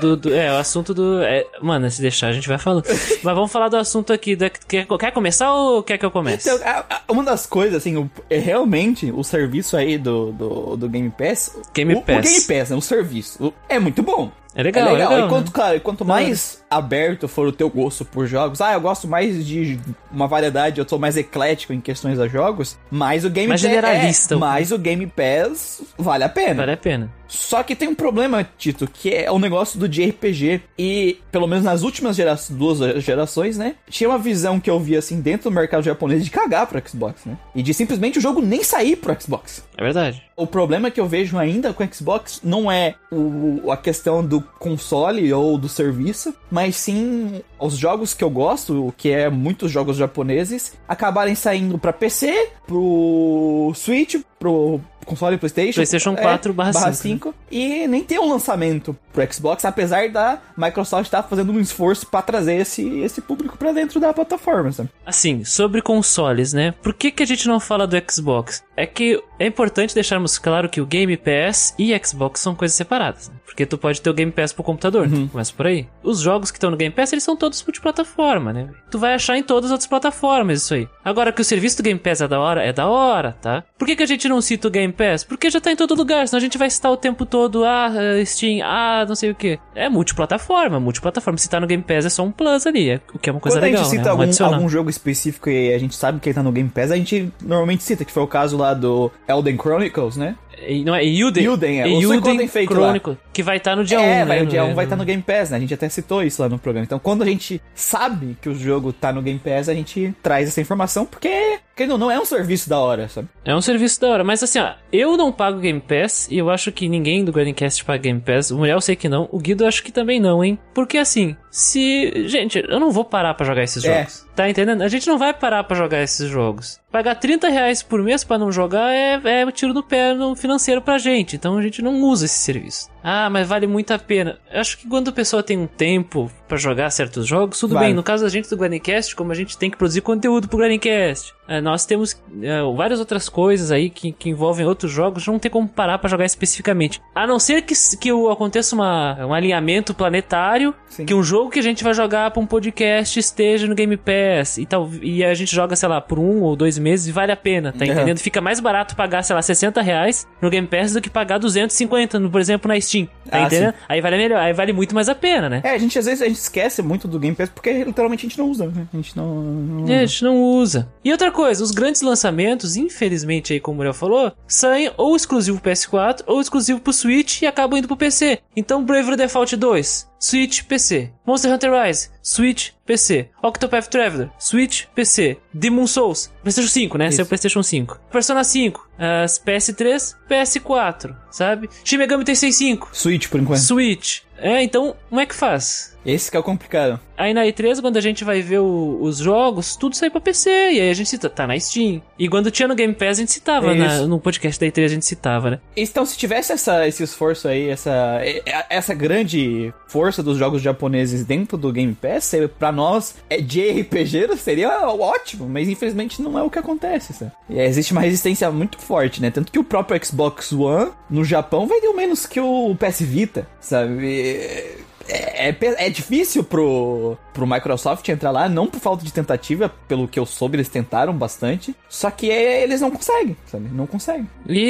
[0.00, 1.22] Do, do- é, o assunto do...
[1.22, 2.84] é, mano, se deixar a gente vai falando.
[2.86, 4.34] Mas vamos falar do assunto aqui.
[4.36, 6.48] Da, quer, quer começar ou quer que eu comece?
[6.50, 10.76] Então, a- a- uma das coisas, assim, o- é realmente o serviço aí do, do,
[10.76, 11.56] do Game Pass.
[11.74, 12.18] Game o, Pass.
[12.18, 12.76] O Game Pass, né?
[12.76, 13.44] O serviço.
[13.46, 14.30] o- é muito bom.
[14.56, 15.10] É legal, é é legal.
[15.10, 15.52] legal, e quanto, né?
[15.52, 19.78] claro, quanto mais aberto for o teu gosto por jogos, ah, eu gosto mais de
[20.10, 23.70] uma variedade, eu sou mais eclético em questões a jogos, mais o Game Mais Pass.
[23.70, 24.34] generalista.
[24.34, 26.54] É, mais o Game Pass vale a pena.
[26.54, 27.10] Vale a pena.
[27.34, 30.60] Só que tem um problema, Tito, que é o negócio do JRPG.
[30.78, 33.74] E, pelo menos nas últimas gera duas gerações, né?
[33.88, 37.24] Tinha uma visão que eu vi, assim, dentro do mercado japonês de cagar pro Xbox,
[37.24, 37.36] né?
[37.54, 39.64] E de simplesmente o jogo nem sair pro Xbox.
[39.76, 40.22] É verdade.
[40.36, 44.40] O problema que eu vejo ainda com o Xbox não é o, a questão do
[44.40, 49.96] console ou do serviço, mas sim os jogos que eu gosto, que é muitos jogos
[49.96, 57.34] japoneses, acabarem saindo pra PC, pro Switch, pro console PlayStation, PlayStation 4 barra 5, 5
[57.50, 62.20] e nem tem um lançamento pro Xbox, apesar da Microsoft estar fazendo um esforço pra
[62.20, 64.90] trazer esse, esse público pra dentro da plataforma, sabe?
[65.06, 66.74] Assim, sobre consoles, né?
[66.82, 68.62] Por que, que a gente não fala do Xbox?
[68.76, 73.28] É que é importante deixarmos claro que o Game Pass e Xbox são coisas separadas.
[73.28, 73.36] Né?
[73.44, 75.86] Porque tu pode ter o Game Pass pro computador, começa por aí.
[76.02, 78.68] Os jogos que estão no Game Pass, eles são todos multiplataforma, né?
[78.90, 80.88] Tu vai achar em todas as outras plataformas isso aí.
[81.04, 83.62] Agora que o serviço do Game Pass é da hora, é da hora, tá?
[83.78, 85.22] Por que, que a gente não cita o Game Pass?
[85.22, 87.90] Porque já tá em todo lugar, senão a gente vai citar o tempo todo, ah,
[88.24, 89.58] Steam, ah, não sei o que.
[89.74, 91.38] É multiplataforma, multiplataforma.
[91.38, 93.40] Se tá no Game Pass é só um plus ali, é, o que é uma
[93.40, 93.80] coisa Quando legal.
[93.80, 93.98] a gente né?
[94.02, 96.68] cita Um algum, algum jogo específico e a gente sabe que ele tá no Game
[96.68, 100.36] Pass, a gente normalmente cita, que foi o caso lá do Elden Chronicles, né?
[100.84, 101.44] Não é Yuden.
[101.44, 101.86] Yuden, é.
[101.86, 102.94] O Suicoden Fake lá.
[103.32, 104.02] Que vai estar no dia 1.
[104.02, 104.24] é, né?
[104.24, 105.56] vai, o dia No- 1 vai estar no Game Pass, né?
[105.56, 106.84] A gente até citou isso lá no programa.
[106.84, 110.48] Então, quando a gente sabe que o jogo tá no Game Pass, a gente traz
[110.48, 113.26] essa informação, porque, porque não, não é um serviço da hora, sabe?
[113.44, 116.48] É um serviço da hora, mas assim, ó, eu não pago Game Pass e eu
[116.48, 118.52] acho que ninguém do Grandcast paga Game Pass.
[118.52, 120.56] O Muriel eu sei que não, o Guido eu acho que também não, hein?
[120.72, 122.28] Porque assim, se.
[122.28, 123.98] Gente, eu não vou parar pra jogar esses É.
[123.98, 124.24] jogos.
[124.36, 124.82] Tá entendendo?
[124.82, 126.80] A gente não vai parar pra jogar esses jogos.
[126.92, 130.36] Pagar 30 reais por mês pra não jogar é, é um tiro no pé no
[130.36, 131.34] financeiro pra gente.
[131.34, 132.88] Então a gente não usa esse serviço.
[133.04, 134.38] Ah, mas vale muito a pena.
[134.50, 137.86] Eu acho que quando a pessoa tem um tempo pra jogar certos jogos, tudo Vale.
[137.88, 137.94] bem.
[137.94, 141.34] No caso da gente do Grandcast, como a gente tem que produzir conteúdo pro Grandcast,
[141.46, 145.50] eh, nós temos eh, várias outras coisas aí que, que envolvem outros jogos, não tem
[145.50, 147.00] como parar pra jogar especificamente.
[147.14, 151.04] A não ser que, que o- aconteça uma, um alinhamento planetário, Sim.
[151.04, 154.56] que um jogo que a gente vai jogar pra um podcast esteja no Game Pass
[154.56, 157.32] e, tal, e a gente joga, sei lá, por um ou dois meses e vale
[157.32, 157.92] a pena, tá Uhum.
[157.92, 158.18] entendendo?
[158.18, 162.18] Fica mais barato pagar, sei lá, 60 reais no Game Pass do que pagar 250,
[162.18, 162.93] no, por exemplo, na Steam.
[163.02, 163.74] Tá Ah, entendendo?
[163.88, 165.60] Aí vale melhor, aí vale muito mais a pena, né?
[165.64, 168.28] É, a gente às vezes a gente esquece muito do Game Pass porque literalmente a
[168.28, 168.86] gente não usa, né?
[168.92, 169.34] A gente não.
[169.34, 170.06] não É, a usa.
[170.06, 170.88] gente não usa.
[171.04, 175.60] E outra coisa, os grandes lançamentos, infelizmente aí como o Muriel falou, saem ou exclusivo
[175.60, 178.38] pro PS4 ou exclusivo pro Switch e acabam indo pro PC.
[178.56, 181.12] Então Bravely Default 2, Switch, PC.
[181.26, 183.28] Monster Hunter Rise, Switch, PC.
[183.42, 185.36] Octopath Traveler, Switch, PC.
[185.52, 187.08] Demon Souls, PlayStation 5, né?
[187.08, 187.28] Esse é o Isso.
[187.28, 188.00] PlayStation 5.
[188.10, 191.68] Persona 5, as PS3, PS4, sabe?
[191.84, 193.60] Shin Megami Tensei 5, Switch, por enquanto.
[193.60, 194.22] Switch.
[194.38, 195.93] É, então, como é que faz?
[196.04, 197.00] Esse que é o complicado.
[197.16, 200.50] Aí na E3, quando a gente vai ver o- os jogos, tudo sai pra PC.
[200.50, 202.02] E aí a gente cita, tá na Steam.
[202.18, 203.70] E quando tinha no Game Pass, a gente citava.
[203.72, 205.60] É na- no podcast da E3 a gente citava, né?
[205.76, 211.24] Então, se tivesse essa, esse esforço aí, essa, e- essa grande força dos jogos japoneses
[211.24, 216.38] dentro do Game Pass, seria- pra nós, é de RPG, seria ótimo, mas infelizmente não
[216.38, 217.30] é o que acontece, sabe?
[217.48, 219.30] E existe uma resistência muito forte, né?
[219.30, 224.84] Tanto que o próprio Xbox One, no Japão, vendeu menos que o PS Vita, sabe?
[225.08, 230.08] É, é, é difícil pro, pro Microsoft entrar lá, não por falta de tentativa, pelo
[230.08, 231.74] que eu soube, eles tentaram bastante.
[231.88, 233.68] Só que é, eles não conseguem, sabe?
[233.72, 234.28] Não conseguem.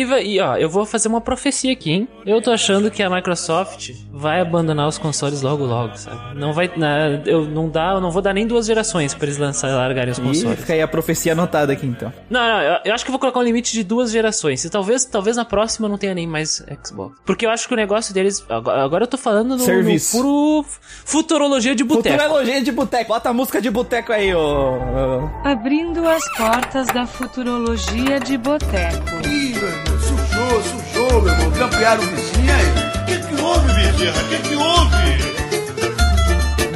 [0.08, 2.08] Vai- e, ó, eu vou fazer uma profecia aqui, hein?
[2.26, 6.38] Eu tô achando que a Microsoft vai abandonar os consoles logo logo, sabe?
[6.38, 6.70] Não vai.
[6.76, 10.12] na- eu não dá, eu não vou dar nem duas gerações pra eles lançarem largarem
[10.12, 10.58] os consoles.
[10.60, 12.12] fica aí a profecia anotada aqui então.
[12.30, 14.64] Não, não, eu, eu acho que eu vou colocar um limite de duas gerações.
[14.64, 17.16] E talvez, talvez na próxima não tenha nem mais Xbox.
[17.24, 18.44] Porque eu acho que o negócio deles.
[18.48, 20.16] Agora, agora eu tô falando no, no Serviço.
[20.24, 20.64] Puro
[21.04, 22.16] futurologia de boteco.
[22.16, 23.08] Futurologia de boteco.
[23.08, 24.40] Bota a música de boteco aí, ô.
[24.40, 25.30] ô.
[25.46, 29.04] Abrindo as portas da futurologia de boteco.
[29.26, 31.50] Ih, meu irmão, sujou, sujou, meu irmão.
[31.52, 33.02] Campearam o vizinho aí.
[33.02, 34.22] O que, que houve, Bezerra?
[34.22, 35.43] O que, que houve?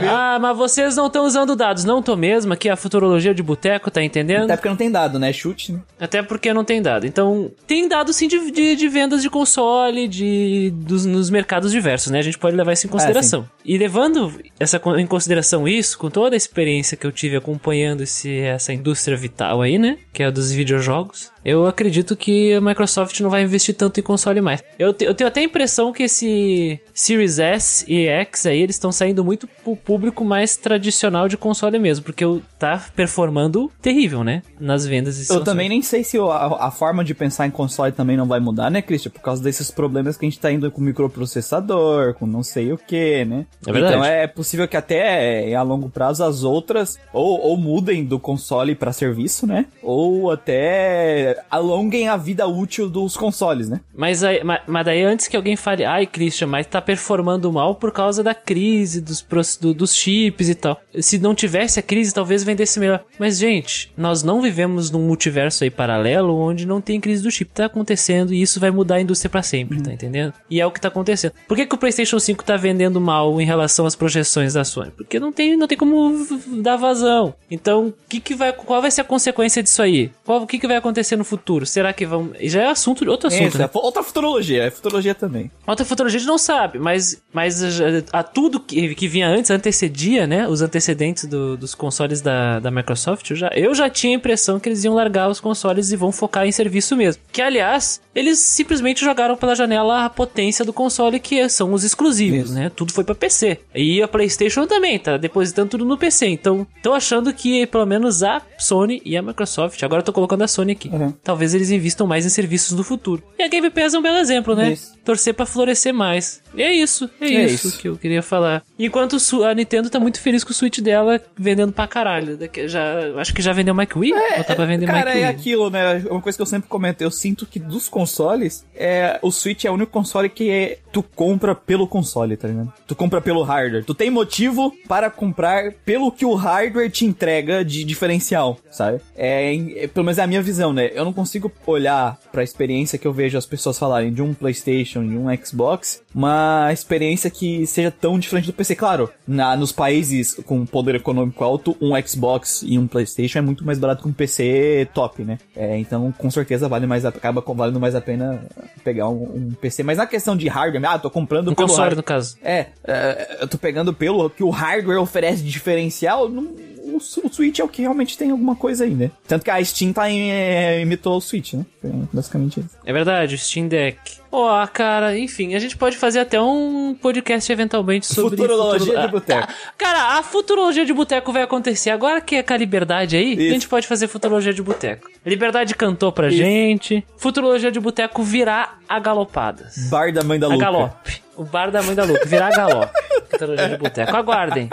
[0.07, 2.53] Ah, mas vocês não estão usando dados, não tô mesmo.
[2.53, 4.45] Aqui é a futurologia de boteco, tá entendendo?
[4.45, 5.33] Até porque não tem dado, né?
[5.33, 5.81] Chute, né?
[5.99, 7.07] Até porque não tem dado.
[7.07, 12.11] Então, tem dado sim de, de, de vendas de console, de dos, nos mercados diversos,
[12.11, 12.19] né?
[12.19, 13.49] A gente pode levar isso em consideração.
[13.69, 18.39] E levando essa, em consideração isso, com toda a experiência que eu tive acompanhando esse,
[18.41, 19.99] essa indústria vital aí, né?
[20.13, 24.03] Que é a dos videojogos, eu acredito que a Microsoft não vai investir tanto em
[24.03, 24.63] console mais.
[24.79, 28.77] Eu, te- eu tenho até a impressão que esse Series S e X aí, eles
[28.77, 32.25] estão saindo muito pro público mais tradicional de console mesmo, porque
[32.59, 34.43] tá performando terrível, né?
[34.59, 36.23] Nas vendas Eu também nem sei se a,
[36.67, 39.11] a forma de pensar em console também não vai mudar, né, Christian?
[39.13, 42.79] Por causa desses problemas que a gente tá indo com microprocessador, com não sei o
[42.79, 43.47] que, né?
[43.67, 43.95] É verdade.
[43.95, 48.75] Então é possível que até a longo prazo as outras ou, ou mudem do console
[48.75, 49.67] pra serviço, né?
[49.83, 53.81] Ou até alonguem a vida útil dos consoles, né?
[53.95, 57.75] Mas, aí, ma- mas daí antes que alguém fale, ai Christian, mas tá performando mal
[57.75, 59.25] por causa da crise dos,
[59.61, 60.81] do- dos chips e tal.
[61.01, 63.03] Se não tivesse a crise, talvez vendesse melhor.
[63.19, 67.51] Mas, gente, nós não vivemos num multiverso aí paralelo onde não tem crise do chip.
[67.53, 70.33] Tá acontecendo e isso vai mudar a indústria pra sempre, tá entendendo?
[70.51, 71.33] E é o que tá acontecendo.
[71.47, 74.91] Por que, que o PlayStation 5 tá vendendo mal em relação às projeções da Sony?
[74.97, 76.27] Porque não tem, não tem como
[76.63, 77.35] dar vazão.
[77.51, 80.11] Então, que que vai, qual vai ser a consequência disso aí?
[80.25, 81.65] Qual, o que, que vai acontecer no futuro?
[81.67, 82.31] Será que vão.
[82.41, 83.49] Já é assunto, outro assunto.
[83.49, 83.65] Isso, né?
[83.65, 85.51] é outra futurologia, é futurologia também.
[85.67, 89.51] Outra futurologia a gente não sabe, mas, mas já- a tudo que, que vinha antes,
[89.51, 90.47] antecedia, né?
[90.49, 94.59] Os antecedentes do- dos consoles da, da Microsoft, eu já, eu já tinha a impressão
[94.61, 97.23] que eles iam largar os consoles e vão focar em serviço mesmo.
[97.33, 102.47] Que, aliás, eles simplesmente jogaram pela janela a potência do console, que são os exclusivos,
[102.51, 102.55] Isso.
[102.55, 102.71] né?
[102.75, 103.28] Tudo foi pra PC.
[103.75, 106.27] E a PlayStation também, tá depositando tudo no PC.
[106.29, 110.43] Então, tô achando que pelo menos a Sony e a Microsoft, agora eu tô colocando
[110.43, 111.13] a Sony aqui, É.
[111.23, 113.23] Talvez eles invistam mais em serviços no futuro.
[113.39, 114.73] E a Game Pass é um belo exemplo, né?
[114.73, 114.97] Isso.
[115.05, 116.43] Torcer pra florescer mais.
[116.55, 117.79] E é isso, é, É isso, isso.
[117.79, 118.63] que eu queria falar.
[118.79, 122.39] Enquanto a Nintendo tá muito feliz com o Switch dela vendendo pra caralho.
[122.67, 122.83] Já,
[123.17, 124.13] acho que já vendeu o Wii?
[124.13, 125.25] Ou tá pra vender Cara, o é Wii?
[125.25, 126.03] aquilo, né?
[126.11, 129.71] Uma coisa que eu sempre comento, eu sinto que dos consoles, é, o Switch é
[129.71, 132.73] o único console que é, tu compra pelo console, tá ligado?
[132.87, 133.85] Tu compra pelo hardware.
[133.85, 139.01] Tu tem motivo para comprar pelo que o hardware te entrega de diferencial, sabe?
[139.17, 139.55] É,
[139.85, 140.91] é, pelo menos é a minha visão, né?
[140.95, 145.07] Eu não consigo olhar pra experiência que eu vejo as pessoas falarem de um PlayStation,
[145.07, 148.75] de um Xbox, uma experiência que seja tão diferente do PC.
[148.77, 153.65] Claro, na, nos países com poder econômico alto, um Xbox e um PlayStation é muito
[153.65, 155.39] mais barato que um PC top, né?
[155.57, 158.41] É, então, com certeza vale mais a- acaba valendo mais a pena
[158.85, 159.83] pegar um, um PC.
[159.83, 161.97] Mas na questão de hardware, ah, tô comprando Um console, hardware.
[161.97, 162.37] no caso.
[162.43, 163.08] É, é,
[163.41, 166.29] eu tô pegando pelo que o hardware oferece de diferencial.
[166.29, 169.11] Não, o, o Switch é o que realmente tem alguma coisa aí, né?
[169.27, 171.67] Tanto que a Steam tá em, é, imitou o Switch, né?
[171.85, 172.71] É basicamente isso.
[172.85, 174.19] É verdade, o Steam Deck.
[174.31, 178.37] Ó, cara, enfim, a gente pode fazer até um podcast eventualmente sobre...
[178.37, 179.47] Futurologia futuro- de boteco.
[179.51, 183.33] ah, Cara, a futurologia de boteco vai acontecer agora que é com a liberdade aí.
[183.33, 183.41] Isso.
[183.49, 185.09] A gente pode fazer futurologia de boteco.
[185.25, 187.03] Liberdade cantou pra gente.
[187.17, 189.89] Futurologia de boteco virá a galopadas.
[189.91, 190.65] Bar da mãe da A Luca.
[190.65, 191.23] galope.
[191.37, 192.93] O bar da mãe da Luca, virar a galope.
[193.31, 194.15] Futurologia de boteco.
[194.17, 194.69] Aguardem.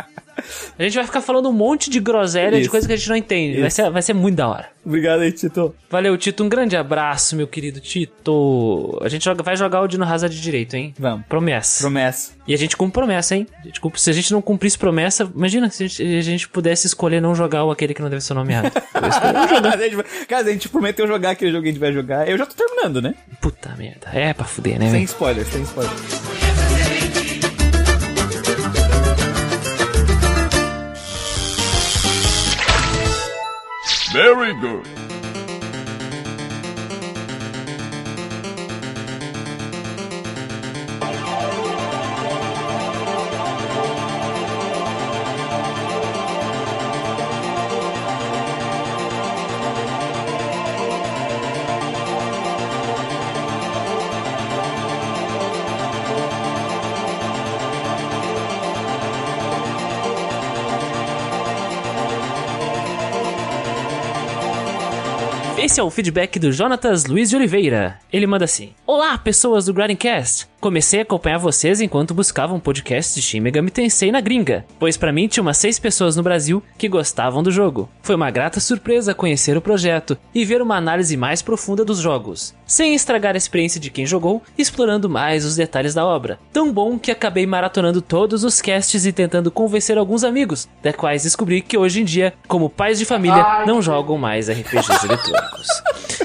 [0.78, 2.70] A gente vai ficar falando um monte de groselha de Isso.
[2.72, 3.60] coisa que a gente não entende.
[3.60, 3.76] Vai Isso.
[3.78, 4.68] ser, vai ser muito da hora.
[4.86, 5.74] Obrigado aí, Tito.
[5.90, 6.44] Valeu, Tito.
[6.44, 9.00] Um grande abraço, meu querido Tito.
[9.02, 10.94] A gente joga- vai jogar o Dino Hazard direito, hein?
[11.00, 11.26] Vamos.
[11.28, 11.82] Promessa.
[11.84, 12.32] Promessa.
[12.48, 13.48] E a gente cumpre promessa, hein?
[13.62, 16.50] A gente cumpre- se a gente não cumprisse promessa, imagina se a gente, a gente
[16.50, 18.72] pudesse escolher não jogar o aquele que não deve ser nomeado.
[18.96, 21.94] Eu escolhi- A gente- Cara, a gente prometeu jogar aquele jogo que a gente vai
[21.94, 22.28] jogar.
[22.28, 23.14] Eu já tô terminando, né?
[23.40, 24.10] Puta merda.
[24.14, 25.94] É pra fuder, né, Sem spoilers, sem spoilers.
[34.14, 34.88] Very good.
[65.76, 68.00] Esse é o feedback do Jonatas Luiz de Oliveira.
[68.10, 70.48] Ele manda assim: Olá, pessoas do Grindcast.
[70.66, 74.98] Comecei a acompanhar vocês enquanto buscava um podcast de Shin Megami Tensei na gringa, pois
[74.98, 77.88] pra mim tinha umas seis pessoas no Brasil que gostavam do jogo.
[78.02, 82.56] Foi uma grata surpresa conhecer o projeto e ver uma análise mais profunda dos jogos,
[82.66, 86.40] sem estragar a experiência de quem jogou, explorando mais os detalhes da obra.
[86.52, 91.22] Tão bom que acabei maratonando todos os casts e tentando convencer alguns amigos, da quais
[91.22, 95.68] descobri que hoje em dia, como pais de família, não jogam mais RPGs eletrônicos.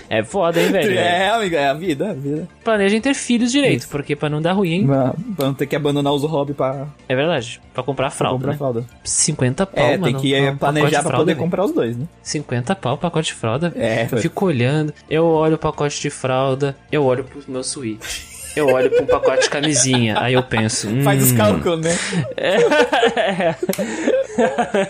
[0.09, 0.99] É foda, hein, velho?
[0.99, 2.49] É, amigo, é a vida, é a vida.
[2.65, 4.87] Planejem ter filhos direito, porque pra não dar ruim, hein?
[4.87, 7.61] Pra pra não ter que abandonar os hobbies pra, É verdade.
[7.75, 8.59] Pra comprar pra fralda, comprar né?
[8.59, 8.85] fralda.
[9.05, 10.05] 50 pau, É, mano.
[10.05, 12.07] tem que um planejar pra fralda, poder comprar os dois, né?
[12.23, 13.73] 50 pau, pacote de fralda.
[13.77, 18.30] É, eu fico olhando, eu olho o pacote de fralda, eu olho pro meu Switch.
[18.57, 20.89] Eu olho pra um pacote de camisinha, aí eu penso.
[20.89, 21.97] Hum, Faz os cálculos, né?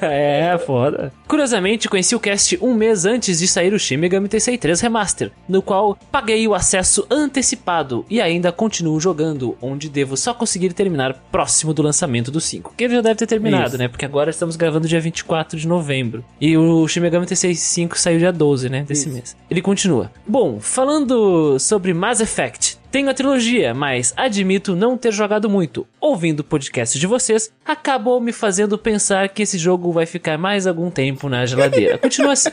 [0.00, 1.12] é, foda.
[1.26, 5.30] Curiosamente, conheci o cast um mês antes de sair o Shin Megami Tensei 3 Remaster,
[5.48, 11.14] no qual paguei o acesso antecipado e ainda continuo jogando, onde devo só conseguir terminar
[11.30, 12.74] próximo do lançamento do 5.
[12.76, 13.78] Que ele já deve ter terminado, Isso.
[13.78, 13.88] né?
[13.88, 16.24] Porque agora estamos gravando dia 24 de novembro.
[16.40, 18.84] E o Shin Megami Tensei 5 saiu dia 12, né?
[18.86, 19.14] Desse Isso.
[19.14, 19.36] mês.
[19.50, 20.10] Ele continua.
[20.26, 25.86] Bom, falando sobre Mass Effect, tenho a trilogia, mas admito não ter jogado muito.
[26.00, 30.66] Ouvindo o podcast de vocês, acabou me fazendo pensar que esse jogo vai ficar mais
[30.66, 31.98] algum tempo na geladeira.
[32.02, 32.50] Continua assim.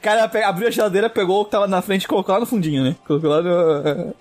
[0.00, 2.84] Cara abriu a geladeira, pegou o que tava na frente e colocou lá no fundinho,
[2.84, 2.96] né?
[3.06, 4.14] Colocou lá no.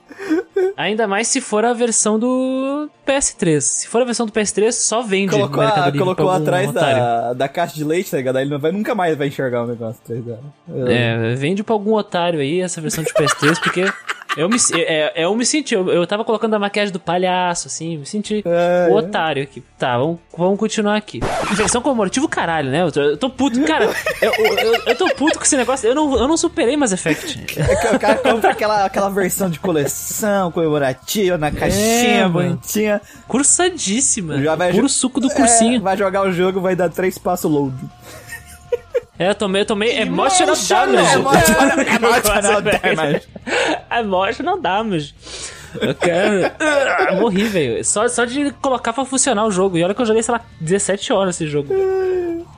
[0.77, 3.59] Ainda mais se for a versão do PS3.
[3.61, 5.31] Se for a versão do PS3, só vende.
[5.31, 8.37] Colocou, a- colocou atrás da, da caixa de leite, tá ligado?
[8.37, 10.41] Aí ele não vai, nunca mais vai enxergar o negócio atrás dela.
[10.89, 13.85] É, vende pra algum otário aí essa versão de PS3, porque
[14.37, 17.67] eu me, é, é, eu me senti, eu, eu tava colocando a maquiagem do palhaço,
[17.67, 18.95] assim, me senti É, o é.
[18.95, 19.61] otário aqui.
[19.77, 21.19] Tá, vamos, vamos continuar aqui.
[21.53, 22.81] Versão comemorativa, caralho, né?
[22.81, 23.89] Eu tô, eu tô puto, cara,
[24.21, 27.43] eu, eu, eu- tô puto com esse negócio, eu não, eu não superei Mass Effect.
[27.59, 29.91] É o cara compra aquela, aquela versão de coleção
[30.53, 33.01] comemorativa na caixinha É, bonitinha.
[33.27, 34.41] Cursadíssima.
[34.41, 35.81] Já vai puro suco do É, cursinho.
[35.81, 37.75] vai jogar o jogo, vai dar três passos load.
[39.19, 41.15] É, eu tomei, eu tomei emotional Emotional, damage.
[41.15, 42.81] emotional, Effect.
[42.95, 43.27] damage.
[43.99, 45.15] Emotional damage.
[45.79, 46.51] Eu quero...
[46.59, 47.83] Ah, morri, velho.
[47.85, 49.77] Só, só de colocar pra funcionar o jogo.
[49.77, 51.73] E olha que eu joguei, sei lá, 17 horas esse jogo.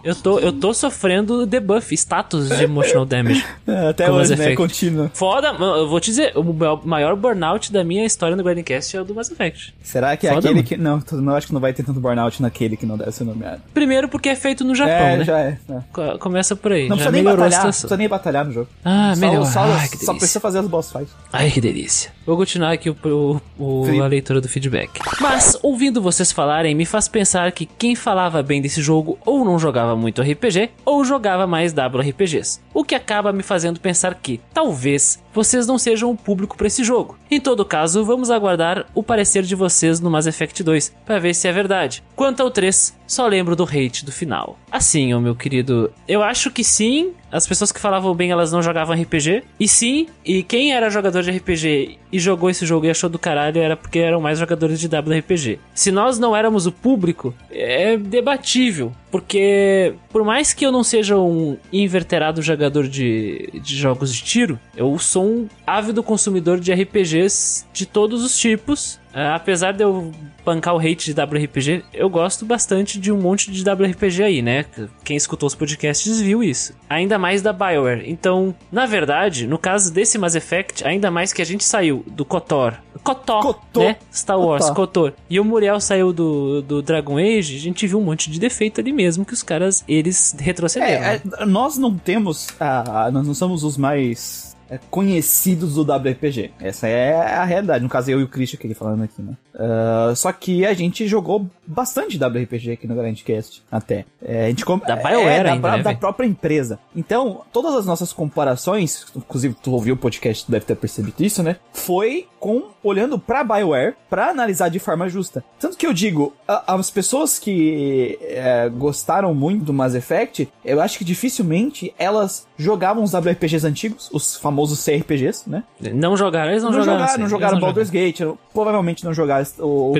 [0.03, 3.45] Eu tô, eu tô sofrendo debuff, status de emotional damage.
[3.65, 4.35] É, Até hoje, né?
[4.35, 4.57] Effect.
[4.57, 5.09] Contínuo.
[5.13, 6.43] Foda, eu vou te dizer, o
[6.85, 9.73] maior- burnout da minha história no Grindcast é o do Mass Effect.
[9.81, 10.67] Será que é Foda, aquele mano.
[10.67, 10.75] que.
[10.77, 13.61] Não, não acho que não vai ter tanto burnout naquele que não deve ser nomeado.
[13.73, 15.23] Primeiro porque é feito no Japão, é, né?
[15.23, 15.57] já é.
[15.69, 15.79] é.
[15.93, 16.89] Co- Começa por aí.
[16.89, 17.63] Não já precisa nem batalhar.
[17.63, 18.67] Não precisa nem batalhar no jogo.
[18.83, 19.45] Ah, só, melhor.
[19.45, 21.13] Só, Ai, só precisa fazer as boss fights.
[21.31, 22.11] Ai, que delícia.
[22.25, 24.91] Vou continuar aqui o, o- o- a leitura do feedback.
[25.19, 29.57] Mas, ouvindo vocês falarem, me faz pensar que quem falava bem desse jogo ou não
[29.59, 32.59] jogava muito RPG, ou jogava mais WRPGs.
[32.73, 36.83] O que acaba me fazendo pensar que, talvez, vocês não sejam o público para esse
[36.83, 37.17] jogo.
[37.29, 41.33] Em todo caso, vamos aguardar o parecer de vocês no Mass Effect 2, para ver
[41.33, 42.03] se é verdade.
[42.15, 44.57] Quanto ao 3, só lembro do hate do final.
[44.71, 48.61] Assim, ô meu querido, eu acho que sim, as pessoas que falavam bem, elas não
[48.61, 49.43] jogavam RPG.
[49.59, 53.17] E sim, e quem era jogador de RPG e jogou esse jogo e achou do
[53.17, 55.59] caralho era porque eram mais jogadores de WRPG.
[55.73, 58.93] Se nós não éramos o público, é debatível.
[59.13, 64.59] Porque, por mais que eu não seja um inverterado jogador de, de jogos de tiro,
[64.75, 68.99] eu sou um ávido consumidor de RPGs de todos os tipos.
[69.13, 70.11] É, apesar de eu
[70.45, 74.65] bancar o hate de WRPG, eu gosto bastante de um monte de WRPG aí, né?
[75.03, 76.73] Quem escutou os podcasts viu isso.
[76.89, 78.03] Ainda mais da BioWare.
[78.09, 82.25] Então, na verdade, no caso desse Mass Effect, ainda mais que a gente saiu do
[82.25, 82.73] KOTOR.
[83.03, 83.83] KOTOR, KOTOR.
[83.83, 83.95] né?
[84.13, 85.11] Star Wars, KOTOR.
[85.11, 85.13] KOTOR.
[85.29, 88.81] E o Muriel saiu do, do Dragon Age, a gente viu um monte de defeito
[88.81, 91.03] ali mesmo que os caras, eles retrocederam.
[91.03, 92.49] É, é, nós não temos.
[92.59, 94.52] ah, nós não somos os mais
[94.89, 96.51] conhecidos do WRPG.
[96.59, 97.83] Essa é a realidade.
[97.83, 99.33] No caso, eu e o Christian aqui falando aqui, né?
[99.55, 104.05] Ah, só que a gente jogou bastante WRPG aqui no Grandcast, até.
[104.21, 106.79] É, a gente Da BioWare é, da, ainda, né, da própria empresa.
[106.95, 111.43] Então, todas as nossas comparações, inclusive tu ouviu o podcast, tu deve ter percebido isso,
[111.43, 111.57] né?
[111.73, 115.43] Foi com olhando pra BioWare pra analisar de forma justa.
[115.59, 120.81] Tanto que eu digo, a- as pessoas que é, gostaram muito do Mass Effect, eu
[120.81, 125.63] acho que dificilmente elas jogavam os WRPGs antigos, os famosos CRPGs, né?
[125.93, 126.97] Não jogaram, eles não, Não jogaram.
[126.99, 128.21] jogaram, assim, não jogaram Baldur's Gate,
[128.53, 129.93] provavelmente não jogaram o, o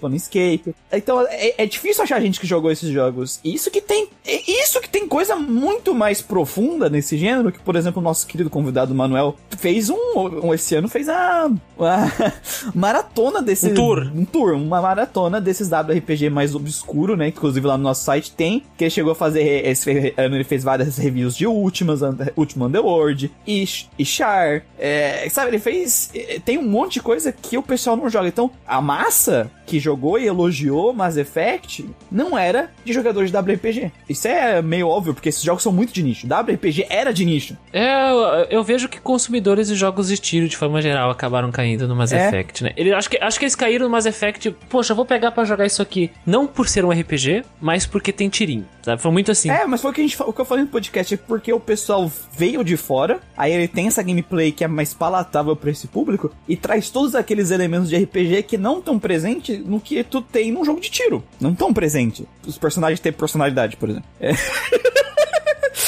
[0.00, 0.74] Planescape.
[0.92, 3.40] Então é, é difícil achar gente que jogou esses jogos.
[3.44, 7.58] E Isso que tem, é isso que tem coisa muito mais profunda nesse gênero, que
[7.60, 9.96] por exemplo o nosso querido convidado Manuel fez um,
[10.42, 11.46] um esse ano fez a,
[11.80, 12.12] a
[12.74, 14.10] maratona desses Um tour.
[14.14, 17.28] um tour, uma maratona desses WRPG mais obscuro, né?
[17.28, 20.62] Inclusive lá no nosso site tem, que ele chegou a fazer, esse ano ele fez
[20.64, 23.64] várias reviews de Ultimas, Under- Ultima Underworld, e,
[23.98, 27.96] e Char, é, sabe, ele fez, é, tem um monte de coisa que o pessoal
[27.96, 28.28] não joga.
[28.28, 33.92] Então, a massa que jogou e elogiou Mass Effect não era de jogadores de WRPG.
[34.08, 36.26] Isso é meio óbvio, porque esses jogos são muito de nicho.
[36.26, 37.56] WRPG era de nicho.
[37.72, 38.18] É, eu,
[38.50, 42.12] eu vejo que consumidores de jogos de tiro, de forma geral, acabaram caindo no Mass
[42.12, 42.28] É.
[42.28, 42.72] Effect, né?
[42.76, 45.44] Ele, acho, que, acho que eles caíram no Mass Effect, poxa, eu vou pegar pra
[45.44, 46.10] jogar isso aqui.
[46.26, 49.00] Não por ser um RPG, mas porque tem tirinho, sabe?
[49.00, 49.50] Foi muito assim.
[49.50, 51.52] É, mas foi o que, a gente, o que eu falei no podcast, é porque
[51.52, 55.70] o pessoal veio de fora, aí ele tem essa gameplay que é mais palatável pra
[55.70, 60.02] esse público, e traz todos aqueles elementos de RPG que não estão presentes no que
[60.04, 61.22] tu tem num jogo de tiro.
[61.40, 62.24] Não estão presentes.
[62.46, 64.08] Os personagens têm personalidade, por exemplo.
[64.20, 64.32] É.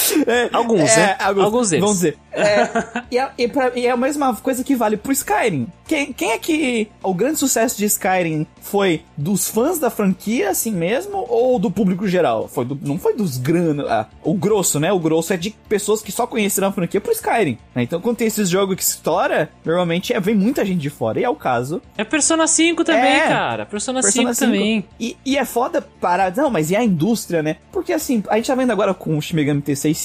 [0.26, 1.16] É, alguns, é, né?
[1.20, 1.70] Alguns, alguns.
[1.70, 2.18] Vamos dizer.
[2.36, 2.68] É,
[3.10, 5.68] e, é, e, é pra, e é a mesma coisa que vale pro Skyrim.
[5.88, 6.86] Quem, quem é que.
[7.02, 12.06] O grande sucesso de Skyrim foi dos fãs da franquia, assim mesmo, ou do público
[12.06, 12.46] geral?
[12.46, 13.86] Foi do, não foi dos granos.
[13.88, 14.92] Ah, o grosso, né?
[14.92, 17.56] O grosso é de pessoas que só conheceram a franquia pro Skyrim.
[17.74, 17.84] Né?
[17.84, 21.18] Então, quando tem esses jogos que estoura, normalmente é, vem muita gente de fora.
[21.18, 21.80] E é o caso.
[21.96, 23.64] É Persona 5 também, é, cara.
[23.64, 24.84] Persona, Persona 5, 5, também.
[25.00, 26.34] E, e é foda parar.
[26.36, 27.56] Não, mas e a indústria, né?
[27.72, 29.95] Porque assim, a gente tá vendo agora com o Shimegami T6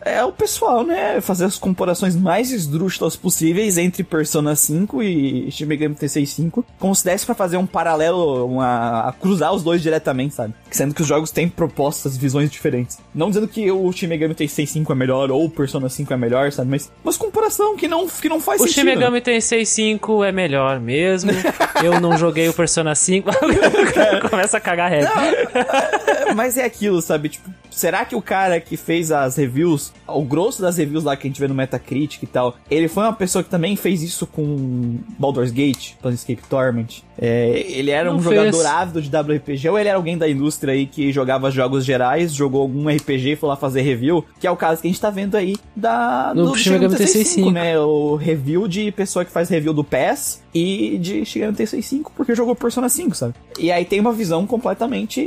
[0.00, 1.20] é o pessoal, né?
[1.20, 6.94] Fazer as comparações mais esdrúxulas possíveis entre Persona 5 e Shin Megami Tensei 5, como
[6.94, 10.54] se desse pra fazer um paralelo, uma, cruzar os dois diretamente, sabe?
[10.70, 12.98] Sendo que os jogos têm propostas, visões diferentes.
[13.14, 16.16] Não dizendo que o Shin Megami Tensei 5 é melhor ou o Persona 5 é
[16.16, 16.70] melhor, sabe?
[16.70, 18.86] Mas, mas comparação que não, que não faz o sentido.
[18.86, 21.30] O Shin Megami Tensei 5 é melhor mesmo.
[21.82, 23.30] Eu não joguei o Persona 5.
[24.30, 25.12] Começa a cagar reto.
[25.18, 27.28] É, é, mas é aquilo, sabe?
[27.28, 31.16] Tipo, será que o cara que fez a as reviews, o grosso das reviews lá
[31.16, 34.02] que a gente vê no Metacritic e tal, ele foi uma pessoa que também fez
[34.02, 37.02] isso com Baldur's Gate, Planescape Torment?
[37.20, 38.34] É, ele era Não um fez.
[38.34, 42.32] jogador ávido de WRPG ou ele era alguém da indústria aí que jogava jogos gerais,
[42.32, 44.24] jogou algum RPG e foi lá fazer review?
[44.38, 46.96] Que é o caso que a gente tá vendo aí da, No do Shin Megami
[46.96, 47.50] Tensei 5.
[47.50, 47.78] né?
[47.78, 52.12] O review de pessoa que faz review do PES e de Shin Megami Tensei 5
[52.16, 53.34] porque jogou Persona 5, sabe?
[53.58, 55.20] E aí tem uma visão completamente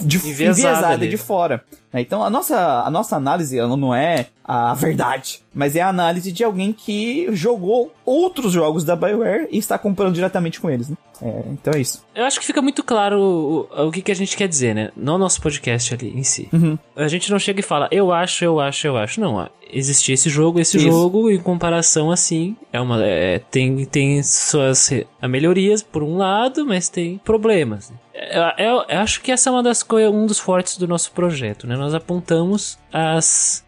[0.00, 1.62] de, Enviesada enviesada de fora.
[1.92, 2.00] Né?
[2.00, 6.32] Então a nossa, a nossa análise ela não é a verdade, mas é a análise
[6.32, 10.96] de alguém que jogou outros jogos da BioWare e está comparando diretamente com eles, né?
[11.20, 12.04] É, então é isso.
[12.14, 14.90] Eu acho que fica muito claro o, o que, que a gente quer dizer, né?
[14.96, 16.48] Não o nosso podcast ali em si.
[16.52, 16.76] Uhum.
[16.96, 19.20] A gente não chega e fala, eu acho, eu acho, eu acho.
[19.20, 20.86] Não, existia esse jogo, esse Isso.
[20.86, 24.90] jogo, em comparação assim, é uma, é, tem, tem suas
[25.28, 27.90] melhorias por um lado, mas tem problemas.
[27.90, 27.96] né?
[28.58, 31.12] Eu, eu- eu acho que essa é uma das coisas, um dos fortes do nosso
[31.12, 31.76] projeto, né?
[31.76, 33.64] Nós apontamos as,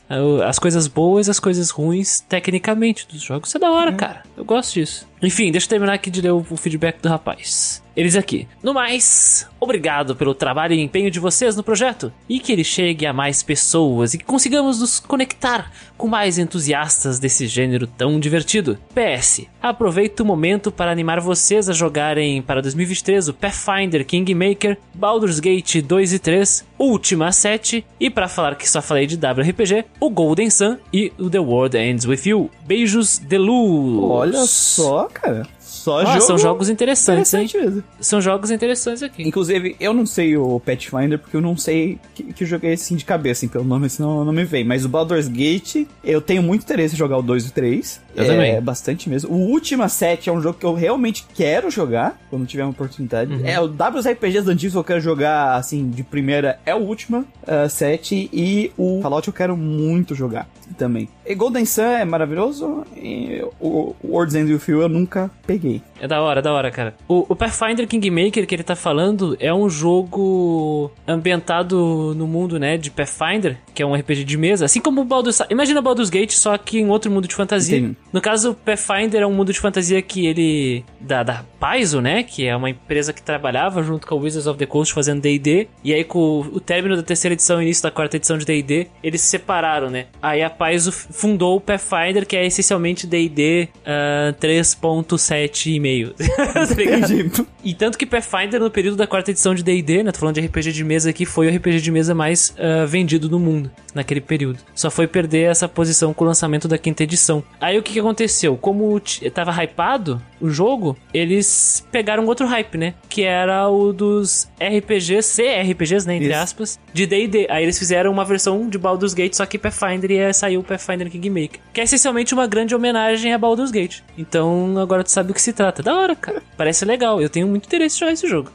[0.46, 3.48] as coisas boas, as coisas ruins, tecnicamente, dos jogos.
[3.48, 4.22] Isso é da hora, cara.
[4.36, 5.08] Eu gosto disso.
[5.26, 7.82] Enfim, deixa eu terminar aqui de ler o, o feedback do rapaz.
[7.96, 8.48] Eles aqui.
[8.60, 13.06] No mais, obrigado pelo trabalho e empenho de vocês no projeto e que ele chegue
[13.06, 18.76] a mais pessoas e que consigamos nos conectar com mais entusiastas desse gênero tão divertido.
[18.92, 25.38] PS, aproveito o momento para animar vocês a jogarem para 2023 o Pathfinder Kingmaker, Baldur's
[25.38, 30.10] Gate 2 e 3, Ultima 7 e para falar que só falei de WRPG, o
[30.10, 32.50] Golden Sun e o The World Ends With You.
[32.66, 34.02] Beijos de luz.
[34.02, 35.46] Olha só, cara.
[35.60, 37.44] Só Ah, jogo são jogos interessantes, hein?
[37.44, 37.84] interessante mesmo.
[38.00, 39.22] São jogos interessantes aqui.
[39.26, 42.96] Inclusive, eu não sei o Pathfinder, porque eu não sei que, que eu joguei assim
[42.96, 44.64] de cabeça, assim, pelo nome assim não, não me vem.
[44.64, 48.00] Mas o Baldur's Gate, eu tenho muito interesse em jogar o 2 e o 3.
[48.14, 48.60] Eu é, também.
[48.62, 49.34] bastante mesmo.
[49.34, 53.32] O Ultima 7 é um jogo que eu realmente quero jogar, quando tiver uma oportunidade.
[53.44, 57.68] É, o WRPGs antigos que eu quero jogar, assim, de primeira é o Ultima ah,
[57.68, 60.48] 7 e o Fallout eu quero muito jogar
[60.78, 61.08] também.
[61.26, 63.94] E Golden Sun é maravilhoso e o,
[64.24, 65.82] End With You eu nunca peguei.
[66.00, 66.94] É da hora, da hora, cara.
[67.08, 72.76] O, o Pathfinder Kingmaker que ele tá falando é um jogo ambientado no mundo, né,
[72.76, 75.40] de Pathfinder, que é um RPG de mesa, assim como o Baldur's...
[75.50, 77.78] Imagina Baldur's Gate, só que em outro mundo de fantasia.
[77.78, 77.96] Entendi.
[78.14, 80.84] No caso, o Pathfinder é um mundo de fantasia que ele...
[81.00, 84.58] Da, da Paizo, né, que é uma empresa que trabalhava junto com a Wizards of
[84.58, 87.90] the Coast fazendo D&D, e aí com o, término da terceira edição e início da
[87.90, 90.06] quarta edição de D&D, eles se separaram, né.
[90.22, 96.14] Aí a Paizo fundou o Pathfinder, que é essencialmente D&D ah, 3.7 e meio.
[96.14, 97.44] tá.
[97.64, 100.42] E tanto que Pathfinder, no período da quarta edição de D&D, né, tô falando de
[100.42, 104.20] RPG de mesa aqui, foi o RPG de mesa mais ah, vendido do mundo naquele
[104.20, 104.58] período.
[104.74, 107.42] Só foi perder essa posição com o lançamento da quinta edição.
[107.60, 108.56] Aí o que, que aconteceu?
[108.56, 109.00] Como
[109.32, 112.94] tava hypado o jogo, eles pegaram outro hype, né?
[113.08, 116.38] Que era o dos RPGs, CRPGs, né, entre Isso.
[116.38, 117.46] aspas, de D&D.
[117.50, 120.64] Aí eles fizeram uma versão de Baldur's Gate, só que Pathfinder e aí saiu o
[120.64, 121.60] Pathfinder Kingmaker.
[121.72, 124.00] Que é essencialmente uma grande homenagem a Baldur's Gate.
[124.18, 125.82] Então agora tu sabe do que se trata.
[125.82, 126.42] Da hora, cara.
[126.56, 127.20] Parece legal.
[127.20, 128.52] Eu tenho muito interesse em jogar esse jogo.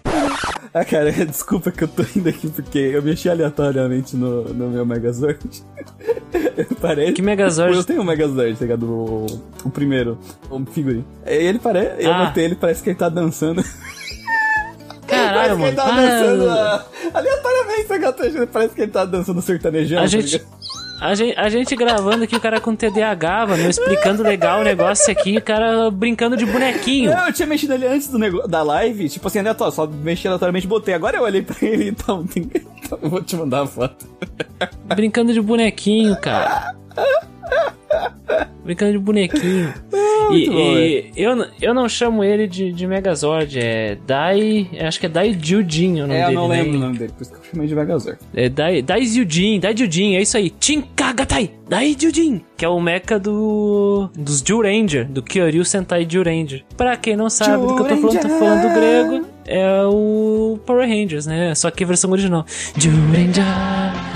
[0.73, 4.85] Ah, cara, desculpa que eu tô indo aqui porque eu mexi aleatoriamente no, no meu
[4.85, 5.39] Megazord.
[6.79, 7.13] Parece.
[7.13, 7.75] Que Megazord?
[7.75, 8.83] Eu tenho um Megazord, tá ligado?
[8.85, 9.25] O,
[9.65, 10.17] o primeiro,
[10.49, 11.05] o figurino.
[11.25, 12.03] Ele parece.
[12.03, 12.25] Eu Ah.
[12.25, 13.63] notei, ele parece que ele tá dançando.
[15.07, 15.67] Caralho, parece que mano.
[15.67, 16.49] ele tá dançando.
[16.49, 18.47] ah, aleatoriamente, tá ligado?
[18.51, 19.97] Parece que ele tá dançando sertanejão.
[19.97, 20.45] A tá gente?
[20.99, 25.11] A, gente, a gente gravando aqui, o cara com TDAH, mano, explicando legal o negócio
[25.11, 27.11] aqui, o cara brincando de bonequinho.
[27.11, 30.27] Não, eu tinha mexido ali antes do nego- da live, tipo assim, aleatório, só mexi
[30.27, 30.93] aleatoriamente e botei.
[30.93, 32.49] Agora eu olhei pra ele, então, tem...
[32.83, 34.05] então eu vou te mandar a foto.
[34.95, 36.75] Brincando de bonequinho, cara.
[38.63, 39.73] Brincando de bonequinho.
[40.31, 44.69] E, muito bom, e eu, eu não chamo ele de, de Megazord, é Dai.
[44.79, 46.35] Acho que é Dai Judin o nome É, eu dele.
[46.35, 46.61] não né?
[46.61, 48.19] lembro o nome dele, por isso que eu chamei de Megazord.
[48.33, 50.51] É Dai, Dai Judin, Dai Judin, é isso aí.
[50.59, 56.63] Chinkagatai, Dai Judin, que é o mecha do dos Juranger, do Kyoryu Sentai Juranger.
[56.77, 60.58] Pra quem não sabe do que eu tô falando, tô falando do grego, é o
[60.66, 61.54] Power Rangers, né?
[61.54, 62.44] Só que a versão original.
[62.76, 63.44] Juranger,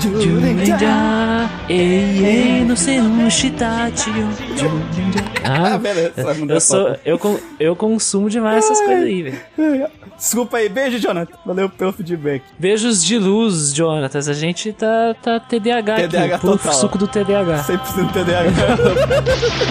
[0.01, 4.11] Juranger, ei, ei, no sei no shitachi,
[4.55, 5.23] Juranger.
[5.43, 6.99] Ah, Ah, beleza, só mandar eu, sou, foto.
[7.05, 9.87] eu, con- eu consumo demais essas coisas aí, velho.
[10.17, 11.33] Desculpa aí, beijo, Jonathan.
[11.45, 12.43] Valeu pelo feedback.
[12.59, 14.27] Beijos de luz, Jonatas.
[14.27, 16.73] A gente tá, tá TDAH, TDAH aqui, puro total.
[16.73, 17.63] suco do TDAH.
[17.63, 19.69] 100% TDAH.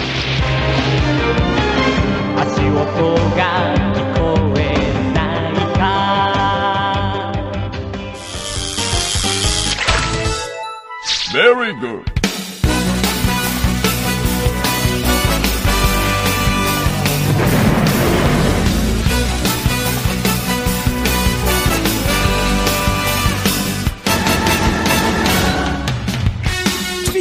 [2.39, 3.92] 足音が
[11.34, 12.13] Very good.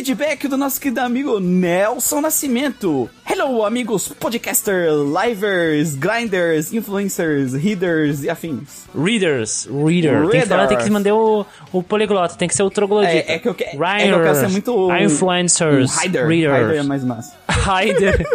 [0.03, 3.09] Feedback do nosso querido amigo Nelson Nascimento.
[3.25, 8.83] Hello, amigos podcaster, livers, grinders, influencers, readers e afins.
[8.93, 10.27] Readers, reader.
[10.27, 13.13] Tem que falar, tem que mandar o, o poliglota, tem que ser o troglodita.
[13.13, 16.27] É, é que eu, que, é que eu quero ser muito Influencers, um rider.
[16.27, 16.61] readers.
[16.67, 17.33] Rider é mais massa.
[17.47, 18.27] Rider.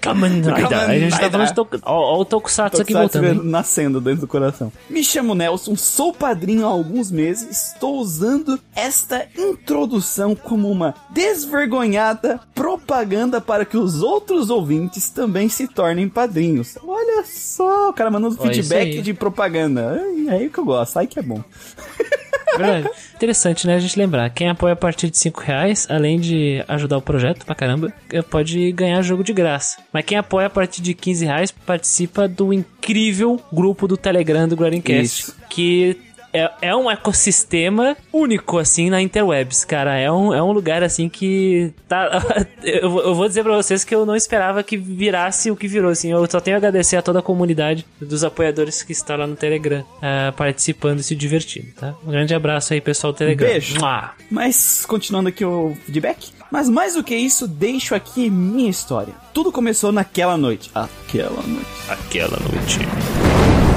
[0.00, 0.78] Kamen Rider.
[0.78, 1.76] A gente tá falando de Toku...
[1.82, 3.42] Ó, ó o Tokusatsu aqui Tokusatsu voltando.
[3.42, 3.50] hein?
[3.50, 4.72] nascendo dentro do coração.
[4.88, 7.72] Me chamo Nelson, sou padrinho há alguns meses.
[7.74, 15.66] Estou usando esta introdução como uma desvergonhada propaganda para que os outros ouvintes também se
[15.66, 16.78] tornem padrinhos.
[16.86, 20.00] Olha só, o cara mandando isso feedback de propaganda.
[20.28, 21.42] É aí que eu gosto, aí que é bom.
[22.56, 22.88] Verdade.
[23.14, 23.74] Interessante, né?
[23.74, 24.28] A gente lembrar.
[24.30, 28.22] Quem apoia a partir de 5 reais, além de ajudar o projeto pra caramba, eh,
[28.22, 29.76] pode ganhar jogo de graça.
[29.92, 34.56] Mas quem apoia a partir de 15 reais participa do incrível grupo do Telegram do
[34.56, 35.22] Guarincast.
[35.22, 35.36] Isso.
[35.48, 35.96] Que
[36.32, 39.96] é, é um ecossistema único, assim, na Interwebs, cara.
[39.98, 42.22] É um, é um lugar, assim, que tá...
[42.62, 45.66] eu, vou- eu vou dizer pra vocês que eu não esperava que virasse o que
[45.68, 46.10] virou, assim.
[46.10, 49.36] Eu só tenho a agradecer a toda a comunidade dos apoiadores que está lá no
[49.36, 51.94] Telegram, ah, participando e se divertindo, tá?
[52.06, 53.48] Um grande abraço aí, pessoal do Telegram.
[53.48, 53.78] Beijo.
[53.80, 54.10] Mua.
[54.30, 56.30] Mas, continuando aqui o feedback.
[56.50, 59.14] Mas mais do que isso, deixo aqui minha história.
[59.32, 60.68] Tudo começou naquela noite.
[60.74, 61.66] Aquela noite.
[61.88, 63.69] Aquela noite.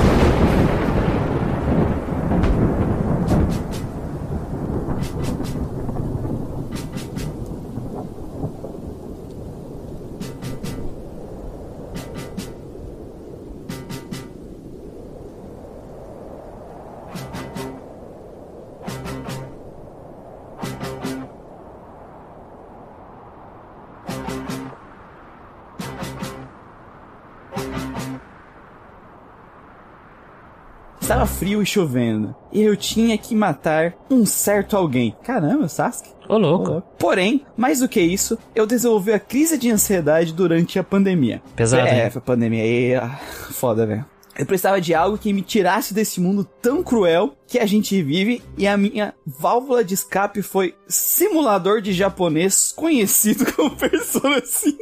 [31.13, 32.35] Estava frio e chovendo.
[32.51, 35.15] E eu tinha que matar um certo alguém.
[35.23, 36.09] Caramba, Sasuke.
[36.27, 36.81] Ô, louco.
[36.97, 41.39] Porém, mais do que isso, eu desenvolvi a crise de ansiedade durante a pandemia.
[41.55, 42.09] Pesado, É, hein?
[42.09, 43.19] foi pandemia aí, ah,
[43.51, 44.03] foda, velho.
[44.35, 48.41] Eu precisava de algo que me tirasse desse mundo tão cruel que a gente vive
[48.57, 54.77] e a minha válvula de escape foi simulador de japonês conhecido como Persona 5.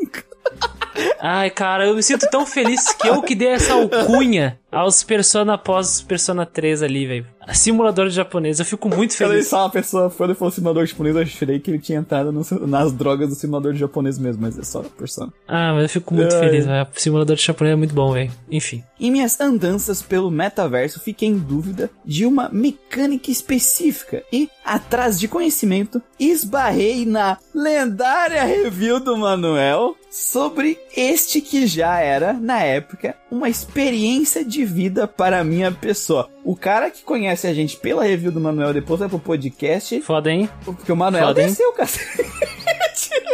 [1.19, 5.53] Ai, cara, eu me sinto tão feliz que eu que dei essa alcunha aos Persona
[5.53, 7.27] após Persona 3 ali, velho.
[7.53, 9.47] Simulador de japonês, eu fico muito Quando ele feliz.
[9.47, 12.45] só uma pessoa, quando ele falou simulador japonês, eu achei que ele tinha entrado no-
[12.67, 15.31] nas drogas do simulador de japonês mesmo, mas é só Persona.
[15.47, 16.39] Ah, mas eu fico muito Ai.
[16.39, 16.87] feliz, velho.
[16.95, 18.31] Simulador de japonês é muito bom, velho.
[18.49, 18.83] Enfim.
[18.99, 25.27] Em minhas andanças pelo metaverso, fiquei em dúvida de uma mecânica específica e, atrás de
[25.27, 33.49] conhecimento, esbarrei na lendária review do Manuel sobre este que já era, na época, uma
[33.49, 36.29] experiência de vida para a minha pessoa.
[36.43, 40.31] O cara que conhece a gente pela review do Manuel depois vai pro podcast, Foda,
[40.31, 40.49] hein?
[40.63, 41.89] porque o Manuel Foda, desceu, cara.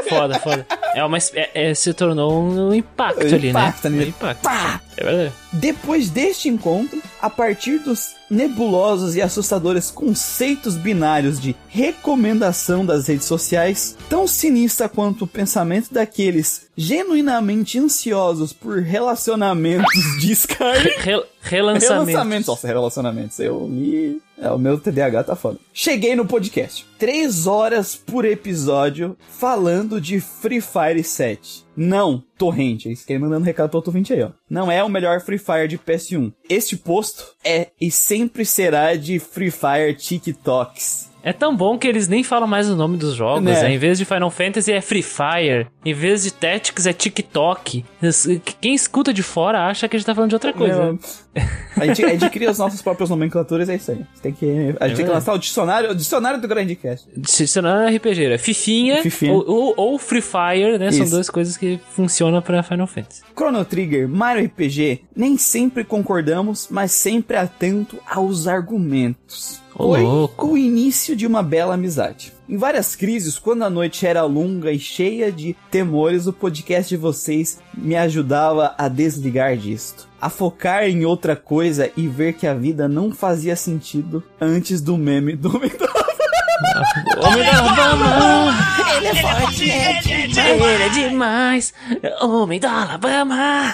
[0.10, 0.66] Foda, foda.
[0.95, 1.18] É uma.
[1.34, 3.97] É, é- se tornou um impacto Um ali, impacto, né?
[3.97, 4.05] né?
[4.05, 4.41] Um impacto.
[4.41, 4.82] Pá!
[4.95, 5.34] É verdade.
[5.53, 13.26] Depois deste encontro, a partir dos nebulosos e assustadores conceitos binários de recomendação das redes
[13.26, 19.88] sociais, tão sinistra quanto o pensamento daqueles genuinamente ansiosos por relacionamentos
[20.20, 20.97] de Skyrim.
[20.99, 22.05] Re- relançamento.
[22.08, 22.47] Relançamentos.
[22.47, 23.39] Nossa, relacionamentos.
[23.39, 24.22] Eu li.
[24.39, 25.57] É, o meu TDAH tá foda.
[25.73, 26.85] Cheguei no podcast.
[26.99, 31.66] Três horas por episódio falando de Free Fire 7.
[31.78, 32.88] Não, torrente.
[32.88, 34.32] Eles querem mandando recado pro outro 20 aí, ó.
[34.49, 36.34] Não é o melhor Free Fire de PS1.
[36.49, 41.11] Este posto é e sempre será de Free Fire TikToks.
[41.28, 43.43] É tão bom que eles nem falam mais o nome dos jogos.
[43.43, 43.61] Né?
[43.61, 43.73] né?
[43.73, 45.67] Em vez de Final Fantasy é Free Fire.
[45.84, 47.84] Em vez de Tactics é TikTok.
[48.61, 50.84] Quem escuta de fora acha que a gente tá falando de outra coisa.
[50.84, 50.99] Meu,
[51.75, 54.05] a, gente, a gente cria as nossas próprias nomenclaturas, é isso aí.
[54.21, 55.09] Tem que, a gente tem que verdade.
[55.09, 57.09] lançar o dicionário, o dicionário do Grandcast.
[57.13, 59.34] É RPG, é Fifinha, Fifinha.
[59.34, 60.91] Ou, ou, ou Free Fire, né?
[60.91, 61.13] São Isso.
[61.13, 63.22] duas coisas que funcionam pra Final Fantasy.
[63.36, 69.61] Chrono Trigger, Mario RPG, nem sempre concordamos, mas sempre atento aos argumentos.
[69.76, 70.47] Foi louco.
[70.47, 72.34] o início de uma bela amizade.
[72.49, 76.97] Em várias crises, quando a noite era longa e cheia de temores, o podcast de
[76.97, 80.07] vocês me ajudava a desligar disto.
[80.20, 84.97] A focar em outra coisa e ver que a vida não fazia sentido antes do
[84.97, 86.07] meme do da
[87.18, 88.53] Homem da Alabama!
[88.97, 90.62] Ele é forte, é demais!
[90.62, 91.74] Ele é demais!
[92.22, 93.74] Homem da Alabama!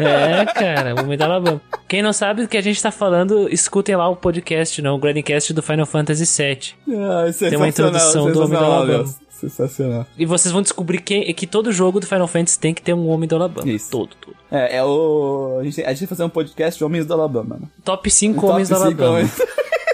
[0.00, 1.60] É, cara, Homem da Alabama.
[1.88, 4.98] Quem não sabe do que a gente tá falando, escutem lá o podcast, não, o
[4.98, 6.74] Grandcast do Final Fantasy VII.
[6.96, 8.86] Ah, Tem uma introdução do Homem da Alabama.
[9.04, 9.16] Deus.
[9.30, 10.06] Sensacional.
[10.18, 13.08] E vocês vão descobrir que, que todo jogo do Final Fantasy tem que ter um
[13.08, 13.66] Homem da Alabama.
[13.70, 13.90] Isso.
[13.90, 14.36] Todo, todo.
[14.50, 15.56] É, é o.
[15.60, 17.66] A gente, a gente vai fazer um podcast de Homens do Alabama, né?
[17.82, 19.10] Top 5 Top Homens da cinco Alabama.
[19.12, 19.40] homens.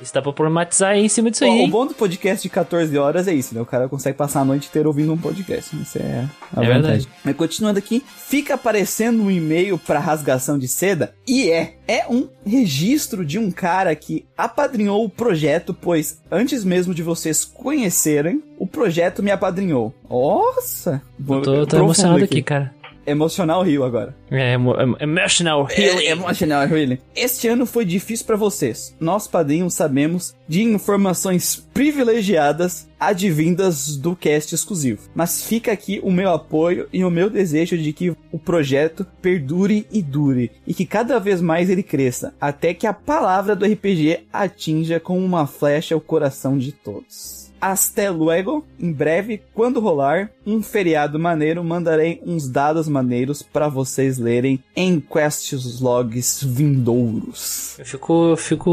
[0.00, 1.64] Isso dá pra problematizar aí em cima disso aí.
[1.64, 3.60] O bom do podcast de 14 horas é isso, né?
[3.60, 5.74] O cara consegue passar a noite inteira ouvindo um podcast.
[5.76, 7.08] Isso é a É verdade.
[7.24, 11.74] Mas continuando aqui, fica aparecendo um e-mail pra rasgação de seda e é.
[11.88, 17.44] É um registro de um cara que apadrinhou o projeto, pois antes mesmo de vocês
[17.44, 19.94] conhecerem, o projeto me apadrinhou.
[20.10, 21.00] Nossa!
[21.28, 22.74] Eu tô, tô emocionado aqui, cara.
[23.06, 24.14] Emocional Rio agora.
[24.30, 26.06] É, emo- em- emotional healing.
[26.06, 27.00] É, emotional, really.
[27.14, 28.94] Este ano foi difícil pra vocês.
[28.98, 35.08] Nós, padrinhos, sabemos de informações privilegiadas advindas do cast exclusivo.
[35.14, 39.86] Mas fica aqui o meu apoio e o meu desejo de que o projeto perdure
[39.92, 40.50] e dure.
[40.66, 42.34] E que cada vez mais ele cresça.
[42.40, 47.45] Até que a palavra do RPG atinja com uma flecha o coração de todos.
[47.60, 48.64] Hasta luego.
[48.78, 55.00] Em breve, quando rolar um feriado maneiro, mandarei uns dados maneiros pra vocês lerem em
[55.00, 57.76] quests logs vindouros.
[57.78, 58.70] Eu fico, eu fico.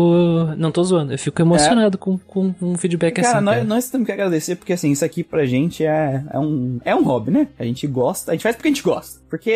[0.57, 3.45] Não tô zoando, eu fico emocionado com, com um feedback Cara, assim.
[3.45, 3.67] nós, cara.
[3.67, 7.03] nós temos que agradecer porque assim, isso aqui pra gente é, é, um, é um
[7.03, 7.47] hobby, né?
[7.57, 9.19] A gente gosta, a gente faz porque a gente gosta.
[9.29, 9.51] Porque,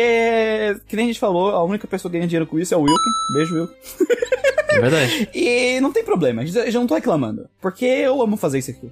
[0.88, 2.80] que nem a gente falou, a única pessoa que ganha dinheiro com isso é o
[2.80, 3.10] Wilkin.
[3.34, 3.74] Beijo, Wilkin.
[4.70, 5.28] É verdade.
[5.34, 7.46] E não tem problema, eu já não tô reclamando.
[7.60, 8.90] Porque eu amo fazer isso aqui.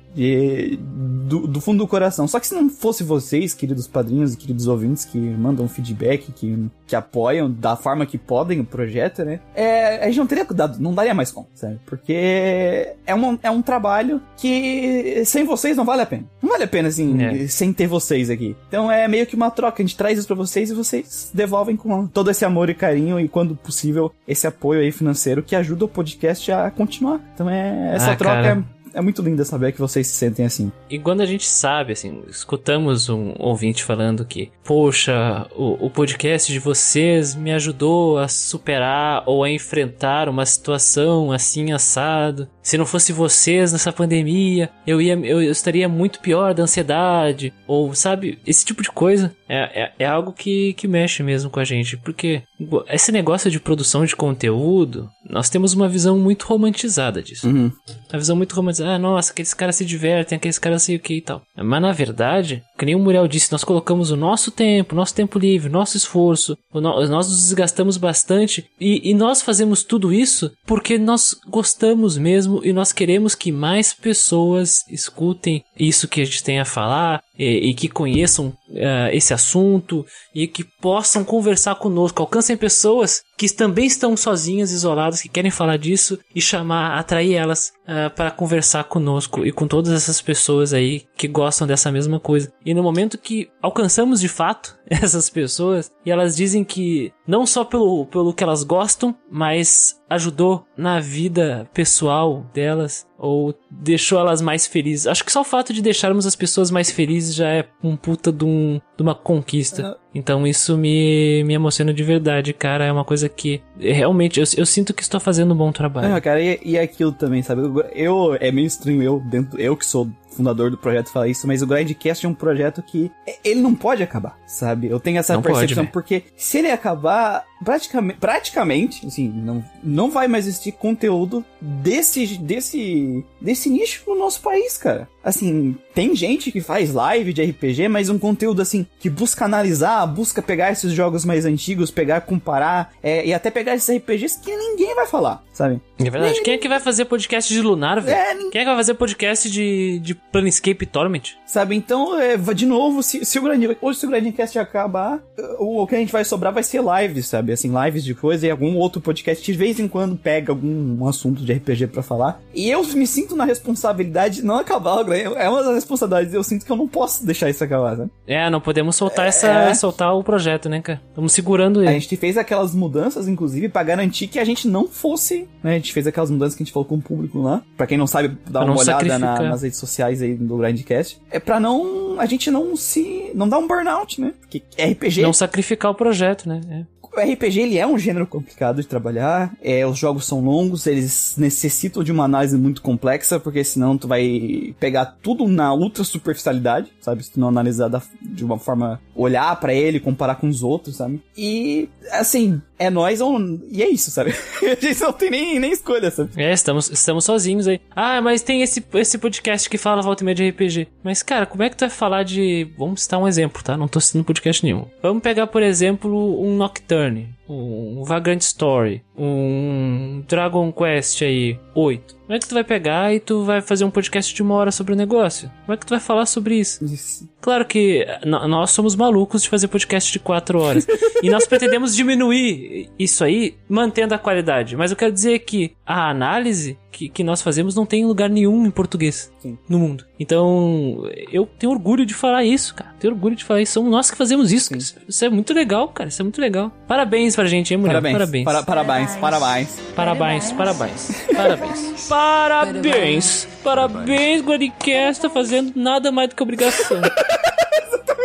[1.27, 2.29] Do, do fundo do coração.
[2.29, 6.69] Só que se não fosse vocês, queridos padrinhos e queridos ouvintes, que mandam feedback, que,
[6.87, 9.41] que apoiam da forma que podem o projeto, né?
[9.55, 11.81] É, a gente não teria cuidado, não daria mais conta, sabe?
[11.85, 16.25] Porque é um, é um trabalho que sem vocês não vale a pena.
[16.41, 17.49] Não vale a pena, assim, É.
[17.49, 18.55] sem ter vocês aqui.
[18.69, 21.77] Então é meio que uma troca, a gente traz isso pra vocês e vocês devolvem
[21.77, 25.85] com todo esse amor e carinho e, quando possível, esse apoio aí financeiro que ajuda
[25.87, 27.21] o podcast a continuar.
[27.35, 28.65] Então é essa Ah, troca cara.
[28.97, 30.73] É, muito linda saber que vocês se sentem assim.
[30.89, 36.51] E quando a gente sabe, assim, escutamos um ouvinte falando que, poxa, o, o podcast
[36.51, 42.49] de vocês me ajudou a superar ou a enfrentar uma situação assim assado.
[42.67, 47.55] Se não fosse vocês nessa pandemia, eu ia, eu, eu estaria muito pior da ansiedade.
[47.65, 51.61] Ou, sabe, esse tipo de coisa é, é, é algo que, que mexe mesmo com
[51.61, 51.97] a gente.
[51.97, 52.43] Porque
[52.89, 57.47] esse negócio de produção de conteúdo, nós temos uma visão muito romantizada disso.
[57.47, 57.71] Uhum.
[58.13, 58.95] Uma visão muito romantizada.
[58.95, 61.43] Ah, nossa, aqueles caras se divertem, aqueles caras sei o que e tal.
[61.57, 65.39] Mas na verdade, que nem o Muriel disse, nós colocamos o nosso tempo, nosso tempo
[65.39, 71.35] livre, nosso esforço, nós nos desgastamos bastante e, e nós fazemos tudo isso porque nós
[71.49, 76.65] gostamos mesmo e nós queremos que mais pessoas escutem isso que a gente tem a
[76.65, 80.05] falar e, e que conheçam ah, esse assunto
[80.35, 85.77] e que possam conversar conosco, alcancem pessoas que também estão sozinhas, isoladas, que querem falar
[85.77, 87.73] disso e chamar, atrair elas
[88.17, 92.53] para conversar conosco e com todas essas pessoas aí que gostam dessa mesma coisa.
[92.65, 97.65] E no momento que alcançamos de fato essas pessoas e elas dizem que não só
[97.65, 104.67] pelo, pelo que elas gostam, mas ajudou na vida pessoal delas ou deixou elas mais
[104.67, 105.07] felizes.
[105.07, 108.31] Acho que só o fato de deixarmos as pessoas mais felizes já é um puta
[108.31, 109.99] de, um, de uma conquista.
[110.15, 112.85] Então isso me, me emociona de verdade, cara.
[112.85, 116.15] É uma coisa que realmente eu, eu sinto que estou fazendo um bom trabalho.
[116.15, 117.63] Ah, cara, e, e aquilo também, sabe?
[117.63, 121.47] Eu, eu- é meio estranho eu, dentro, eu que sou fundador do projeto falar isso,
[121.47, 123.11] mas o Grindcast é um projeto que
[123.45, 124.89] ele não pode acabar, sabe?
[124.89, 125.93] Eu tenho essa Não pode, percepção, velho.
[125.93, 133.25] porque se ele acabar, praticamente, praticamente, assim, não, não vai mais existir conteúdo desse, desse,
[133.41, 135.09] desse nicho no nosso país, cara.
[135.23, 140.07] Assim, tem gente que faz live de RPG, mas um conteúdo assim, que busca analisar,
[140.07, 144.55] busca pegar esses jogos mais antigos, pegar, comparar, é, e até pegar esses RPGs que
[144.55, 145.81] ninguém vai falar, sabe?
[145.99, 146.41] É verdade.
[146.43, 148.17] Quem é que vai fazer podcast de Lunar, velho?
[148.17, 151.37] É, Quem é que vai fazer podcast de, de Planescape Torment?
[151.45, 155.21] Sabe, então, é, de novo, se, se o Grande, hoje se o Grandcast acabar,
[155.59, 157.46] o, o que a gente vai sobrar vai ser lives, sabe?
[157.53, 161.43] Assim, lives de coisa e algum outro podcast de vez em quando pega algum assunto
[161.45, 162.41] de RPG pra falar.
[162.55, 165.05] E eu me sinto na responsabilidade de não acabar.
[165.13, 168.11] É uma das responsabilidades, eu sinto que eu não posso deixar isso acabar, sabe?
[168.27, 169.47] É, não podemos soltar essa.
[169.49, 169.75] É.
[169.75, 171.01] soltar o projeto, né, cara?
[171.09, 172.01] Estamos segurando A ele.
[172.01, 175.73] gente fez aquelas mudanças, inclusive, pra garantir que a gente não fosse, né?
[175.73, 177.63] A gente fez aquelas mudanças que a gente falou com o público lá.
[177.77, 181.21] Pra quem não sabe, dá Pra uma olhada na- nas redes sociais aí do Grindcast.
[181.31, 182.19] É pra não.
[182.19, 183.31] A gente não se.
[183.35, 184.33] não dar um burnout, né?
[184.41, 185.23] Porque RPG.
[185.23, 186.61] Não sacrificar o projeto, né?
[186.71, 186.85] É.
[187.17, 191.35] O RPG ele é um gênero complicado de trabalhar, é, os jogos são longos, eles
[191.39, 196.89] necessitam de uma análise muito complexa, porque senão tu vai pegar tudo na ultra superficialidade,
[197.01, 197.23] sabe?
[197.25, 200.97] Se tu não analisar da- de uma forma, olhar pra ele, comparar com os outros,
[200.97, 201.23] sabe?
[201.37, 203.39] E, assim, é nós ou...
[203.71, 204.35] e é isso, sabe?
[204.63, 206.31] A gente não tem nem, nem escolha, sabe?
[206.37, 207.81] É, estamos, estamos sozinhos aí.
[207.95, 210.89] Ah, mas tem esse, esse podcast que fala volta e meia de RPG.
[211.03, 212.69] Mas, cara, como é que tu vai falar de.
[212.77, 213.77] Vamos citar um exemplo, tá?
[213.77, 214.85] Não tô citando podcast nenhum.
[215.03, 217.36] Vamos pegar, por exemplo, um Nocturne, journey.
[217.49, 222.17] Um Vagrant Story, um Dragon Quest aí, 8.
[222.27, 224.73] Como é que tu vai pegar e tu vai fazer um podcast de uma hora
[224.73, 225.49] sobre o negócio?
[225.65, 226.85] Como é que tu vai falar sobre isso?
[226.85, 227.29] Isso.
[227.41, 230.87] Claro que n- nós somos malucos de fazer podcast de 4 horas.
[231.23, 234.77] e nós pretendemos diminuir isso aí, mantendo a qualidade.
[234.77, 238.67] Mas eu quero dizer que a análise que, que nós fazemos não tem lugar nenhum
[238.67, 239.57] em português Sim.
[239.69, 240.05] no mundo.
[240.19, 242.93] Então, eu tenho orgulho de falar isso, cara.
[242.99, 243.75] Tenho orgulho de falar isso.
[243.75, 244.77] Somos nós que fazemos isso.
[244.77, 246.09] Isso- Isso é muito legal, cara.
[246.09, 246.73] Isso é muito legal.
[246.89, 247.93] Parabéns pra gente, hein, mulher?
[247.93, 248.15] Parabéns.
[248.15, 248.45] Parabéns.
[248.45, 249.69] Para- parabéns, parabéns.
[249.95, 252.07] Parabéns, parabéns, parabéns.
[252.09, 257.01] Parabéns, parabéns, Guaricast tá fazendo nada mais do que obrigação.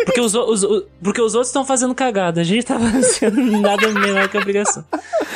[0.06, 3.88] Porque os, os, o- porque os outros estão fazendo cagada, a gente tá fazendo nada
[3.90, 4.84] menor que obrigação.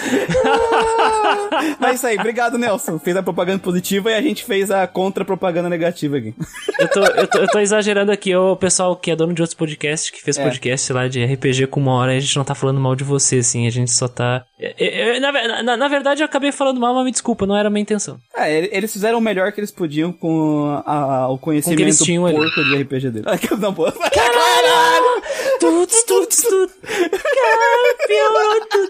[1.79, 2.99] Mas é isso aí, obrigado, Nelson.
[2.99, 6.33] Fez a propaganda positiva e a gente fez a contra-propaganda negativa aqui.
[6.79, 9.55] Eu tô, eu tô, eu tô exagerando aqui, o pessoal que é dono de outros
[9.57, 10.43] podcasts, que fez É.
[10.43, 13.37] podcast lá de RPG com uma hora, a gente não tá falando mal de você,
[13.37, 14.43] assim, a gente só tá.
[14.59, 17.55] É, é, é, na, na, na verdade, eu acabei falando mal, mas me desculpa, não
[17.55, 18.19] era a minha intenção.
[18.35, 22.25] É, ele- eles fizeram o melhor que eles podiam com a- o conhecimento eles tinham
[22.25, 22.35] ali.
[22.35, 23.25] porco de RPG dele.
[23.59, 23.91] Não, pô.
[23.91, 25.21] Caralho!
[25.59, 26.75] Tuts, tuts, tuts.
[28.07, 28.89] Piorou tudo.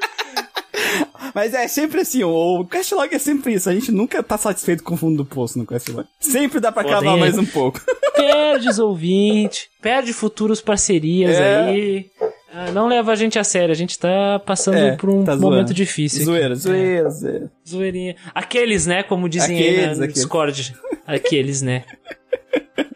[1.33, 3.69] Mas é sempre assim, o o Questlog é sempre isso.
[3.69, 6.07] A gente nunca tá satisfeito com o fundo do poço no Questlog.
[6.19, 7.81] Sempre dá pra Pô, cavar mais um pouco.
[8.15, 11.57] Perde os ouvintes, perde futuros parcerias É.
[11.65, 12.09] aí.
[12.53, 15.36] Ah, não leva a gente a sério, a gente tá passando É, por um tá
[15.36, 16.19] momento difícil.
[16.19, 16.25] aqui.
[16.25, 17.51] Zoeira, zoeira, zoeira.
[17.67, 18.15] Zoeirinha.
[18.33, 19.03] Aqueles, né?
[19.03, 20.13] Como dizem aí Aqueles, na- no aqueles.
[20.13, 20.75] Discord.
[21.05, 21.83] Aqueles, né?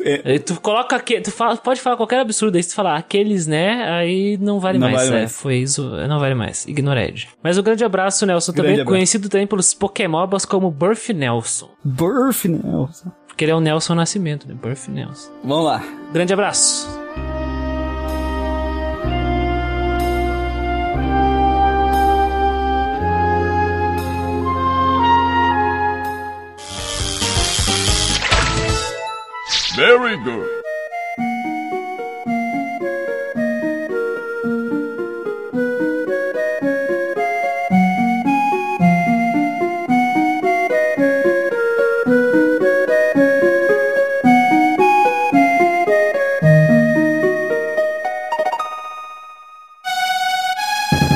[0.00, 0.38] É.
[0.38, 3.84] Tu coloca aqui, tu fala, pode falar qualquer absurdo, aí se tu falar aqueles, né?
[3.90, 5.02] Aí não vale Não mais.
[5.02, 5.40] vale é, mais.
[5.40, 6.66] Foi isso, não vale mais.
[6.66, 7.28] Ignora Ed.
[7.42, 8.94] Mas um grande abraço, Nelson, Grande também abraço.
[8.94, 11.70] conhecido também pelos Pokémobas como Burf Nelson.
[11.84, 13.10] Burf, Nelson.
[13.26, 14.54] Porque ele é o Nelson Nascimento, né?
[14.54, 15.30] Burf Nelson.
[15.44, 15.82] Vamos lá.
[16.12, 17.05] Grande abraço.
[29.76, 30.48] Very good.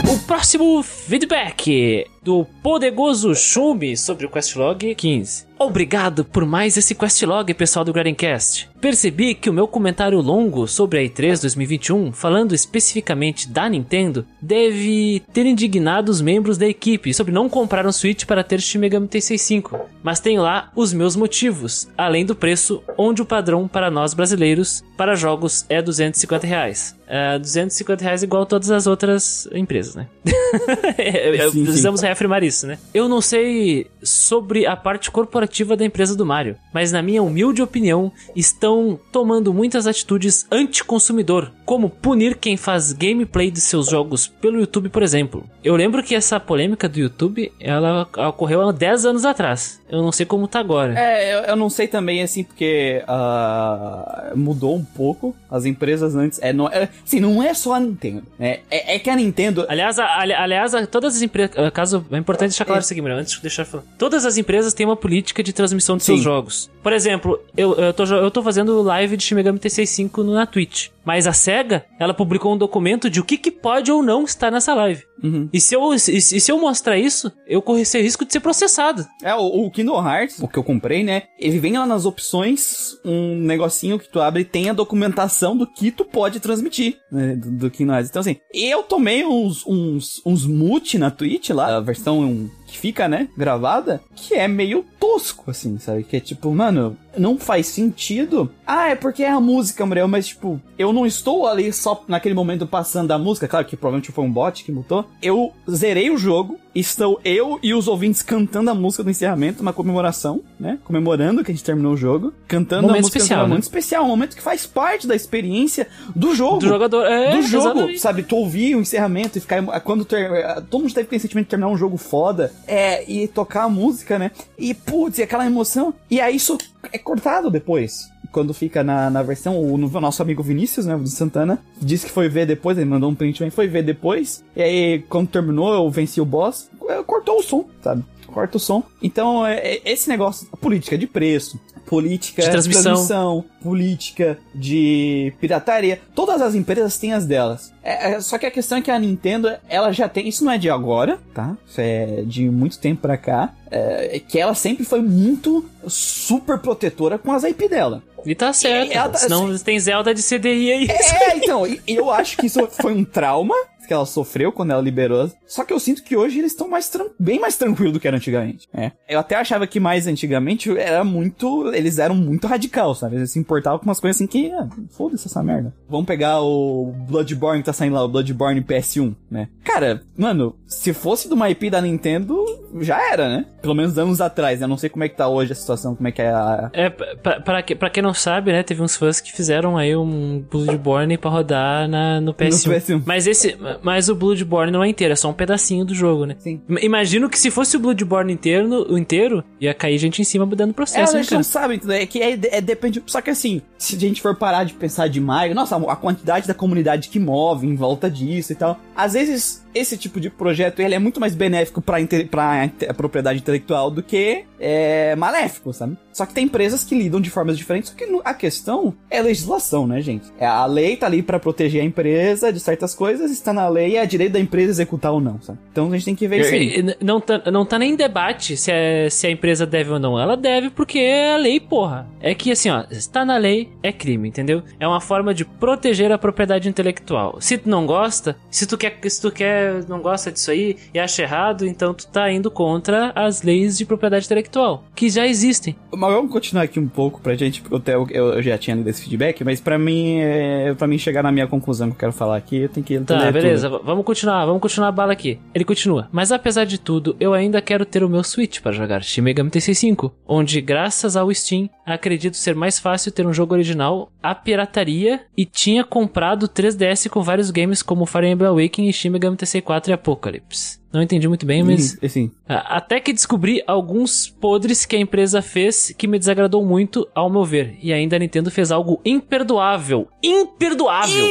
[0.07, 5.51] O próximo feedback do poderoso Shumi sobre o Questlog 15.
[5.59, 8.71] Obrigado por mais esse Questlog, pessoal do Gradencast.
[8.81, 15.23] Percebi que o meu comentário longo sobre a E3 2021, falando especificamente da Nintendo, deve
[15.35, 19.07] ter indignado os membros da equipe sobre não comprar um Switch para ter Shin Megami
[19.07, 19.79] Tensei 5.
[20.03, 24.83] Mas tenho lá os meus motivos, além do preço, onde o padrão para nós brasileiros
[24.97, 26.97] para jogos é 250 reais.
[27.07, 30.07] É, 250 reais igual todas as outras empresas, né?
[31.51, 31.65] Sim, sim.
[31.65, 32.79] Precisamos reafirmar isso, né?
[32.95, 37.63] Eu não sei sobre a parte corporativa da empresa do Mario, mas na minha humilde
[37.63, 44.59] opinião, estão tomando muitas atitudes anticonsumidor, como punir quem faz gameplay de seus jogos pelo
[44.61, 45.45] YouTube, por exemplo.
[45.63, 49.81] Eu lembro que essa polêmica do YouTube, ela ocorreu há 10 anos atrás.
[49.91, 50.99] Eu não sei como tá agora.
[50.99, 55.35] É, eu, eu não sei também, assim, porque ah, mudou um pouco.
[55.51, 56.39] As empresas antes.
[56.43, 58.23] É, não, é, assim, não é só a Nintendo.
[58.39, 58.61] né?
[58.71, 59.67] É, é que a Nintendo.
[59.69, 61.55] Aliás, a- ali- aliás, a- todas as empresas.
[61.73, 63.85] Caso é importante deixar claro isso aqui, Miriam, antes de deixar falar.
[63.97, 66.25] Todas as empresas têm uma política de transmissão de seus Sim.
[66.25, 66.71] jogos.
[66.83, 70.35] Por exemplo, eu, eu, tô, eu tô fazendo live de Shin Megami Tensei 5 no-
[70.35, 70.89] na Twitch.
[71.05, 74.51] Mas a SEGA, ela publicou um documento de o que, que pode ou não estar
[74.51, 75.03] nessa live.
[75.23, 75.49] Uhum.
[75.53, 78.41] E se eu, e e se eu mostrar isso, eu corro esse risco de ser
[78.41, 79.07] processado.
[79.23, 81.25] É, o, o Kingdom Hearts, o que eu comprei, né?
[81.39, 85.67] Ele vem lá nas opções um negocinho que tu abre e tem a documentação do
[85.67, 87.35] que tu pode transmitir, né?
[87.37, 88.11] Do, do Kingdom Hearts.
[88.11, 93.09] Então, assim, eu tomei uns, uns, uns mute na Twitch lá, a versão que fica,
[93.09, 96.05] né, gravada, que é meio tosco, assim, sabe?
[96.05, 98.51] Que é tipo, mano, não faz sentido.
[98.67, 102.35] Ah, é porque é a música, Muriel, mas tipo, eu não estou ali só naquele
[102.35, 105.05] momento passando a música, claro que provavelmente foi um bot que mutou.
[105.21, 109.73] Eu zerei o jogo, estou eu e os ouvintes cantando a música do encerramento, uma
[109.73, 110.79] comemoração, né?
[110.85, 113.49] Comemorando que a gente terminou o jogo, cantando Momento a música especial, né?
[113.49, 117.05] momento especial, um momento que faz parte da experiência do jogo Do jogador.
[117.07, 117.99] É, do jogo, exatamente.
[117.99, 118.23] sabe?
[118.23, 119.63] Tu ouvir o encerramento e ficar.
[119.81, 120.31] Quando ter,
[120.71, 124.19] todo mundo deve ter sentimento de terminar um jogo foda é, e tocar a música,
[124.19, 124.31] né?
[124.59, 125.93] E putz, e aquela emoção.
[126.11, 126.57] E aí isso
[126.93, 128.11] é cortado depois.
[128.33, 132.13] Quando fica na, na versão, o no- nosso amigo Vinícius, né, do Santana, disse que
[132.13, 134.45] foi ver depois, ele mandou um print foi ver depois.
[134.55, 136.71] E aí, quando terminou, eu venci o boss,
[137.07, 138.05] cortou o som, sabe?
[138.33, 138.83] Corta o som.
[139.03, 143.45] Então, é, é esse negócio, política de preço, política De transmissão.
[143.63, 146.01] política de pirataria.
[146.15, 147.73] Todas as empresas têm as delas.
[147.83, 150.29] É, é, só que a questão é que a Nintendo, ela já tem.
[150.29, 151.57] Isso não é de agora, tá?
[151.69, 153.53] Isso é de muito tempo pra cá.
[153.71, 158.03] É, que ela sempre foi muito super protetora com as IP dela.
[158.27, 158.93] E tá certo.
[158.93, 160.89] ela tá- Senão tem Zelda de CDI aí.
[160.91, 163.55] É, então, e- eu acho que isso foi um trauma
[163.91, 165.29] que ela sofreu quando ela liberou.
[165.49, 166.89] Só que eu sinto que hoje eles estão mais
[167.19, 168.69] bem mais tranquilos do que era antigamente.
[168.73, 168.93] É.
[169.09, 171.75] Eu até achava que mais antigamente era muito.
[171.75, 173.17] Eles eram muito radical, sabe?
[173.17, 174.53] Eles se importavam com umas coisas assim que.
[174.53, 175.75] Ah, Foda-se essa merda.
[175.89, 179.49] Vamos pegar o Bloodborne que tá saindo lá, o Bloodborne PS1, né?
[179.65, 182.37] Cara, mano, se fosse de uma IP da Nintendo,
[182.81, 183.47] já era, né?
[183.61, 184.67] Pelo menos anos atrás, né?
[184.67, 186.71] Eu não sei como é que tá hoje a situação, como é que é a.
[186.73, 190.45] É, pra, pra, pra quem não sabe, né, teve uns fãs que fizeram aí um
[190.49, 192.67] Bloodborne pra rodar na, no PS1.
[192.67, 193.03] No PS1.
[193.05, 196.37] Mas esse, mas o Bloodborne não é inteiro, é só um pedacinho do jogo, né?
[196.39, 196.61] Sim.
[196.69, 200.45] Im- Imagino que se fosse o Bloodborne inteiro, o inteiro, ia cair gente em cima
[200.47, 201.37] dando É, processo, a né, cara?
[201.37, 201.97] não sabe, entendeu?
[201.97, 203.03] É que é, é- depende.
[203.07, 206.55] Só que assim, se a gente for parar de pensar demais, nossa, a quantidade da
[206.55, 208.79] comunidade que move em volta disso e tal.
[208.97, 212.87] Às vezes, esse tipo de projeto ele é muito mais benéfico pra, inte- pra inte-
[212.87, 215.97] a propriedade intelectual do que é, maléfico, sabe?
[216.13, 219.87] Só que tem empresas que lidam de formas diferentes, só que a questão é legislação,
[219.87, 220.27] né, gente?
[220.39, 223.97] É, a lei tá ali pra proteger a empresa de certas coisas, está na lei,
[223.97, 225.59] é direito da empresa executar ou não, sabe?
[225.71, 226.97] Então a gente tem que ver isso aí.
[227.01, 230.19] Não tá, não tá nem em debate se, é- se a empresa deve ou não.
[230.19, 232.09] Ela deve porque é a lei, porra.
[232.21, 234.63] É que assim, ó, está na lei, é crime, entendeu?
[234.79, 237.39] É uma forma de proteger a propriedade intelectual.
[237.41, 240.99] Se tu não gosta, se tu quer, se tu quer, não gosta disso aí e
[240.99, 245.77] acha errado, então tu tá indo contra as leis de propriedade intelectual, que já existem.
[245.93, 249.03] Mas vamos continuar aqui um pouco pra gente, porque eu, eu, já tinha lido esse
[249.03, 252.37] feedback, mas pra mim, é, pra mim chegar na minha conclusão que eu quero falar
[252.37, 253.83] aqui, eu tenho que Tá, beleza, tudo.
[253.85, 255.39] vamos continuar, vamos continuar a bala aqui.
[255.55, 256.09] Ele continua.
[256.13, 259.51] Mas apesar de tudo, eu ainda quero ter o meu Switch para jogar Shin Megami
[259.51, 264.35] Tensei 5, onde graças ao Steam, acredito ser mais fácil ter um jogo original a
[264.35, 269.37] pirataria e tinha comprado 3DS com vários games como Fire Emblem Awakening e Shin Megami
[269.37, 270.80] Tensei 4 e Apocalypse.
[270.93, 275.41] Não entendi muito bem, mas Sim, Assim, Até que descobri alguns podres que a empresa
[275.41, 277.79] fez que me desagradou muito, ao meu ver.
[277.81, 280.09] E ainda a Nintendo fez algo imperdoável.
[280.23, 281.27] Imperdoável!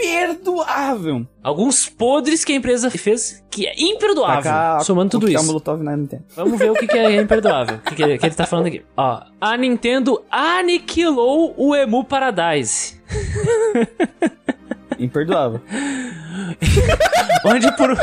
[0.00, 1.26] imperdoável.
[1.42, 4.42] Alguns podres que a empresa fez que é imperdoável.
[4.44, 5.46] Tacar- somando tudo tacar isso.
[5.46, 6.24] Molotov na Nintendo.
[6.34, 7.76] Vamos ver o que, que é imperdoável.
[7.86, 8.82] O que, ele- que ele tá falando aqui.
[8.96, 12.98] Ó, a Nintendo aniquilou o Emu Paradise.
[15.00, 15.60] Imperdoável.
[17.44, 17.96] onde por,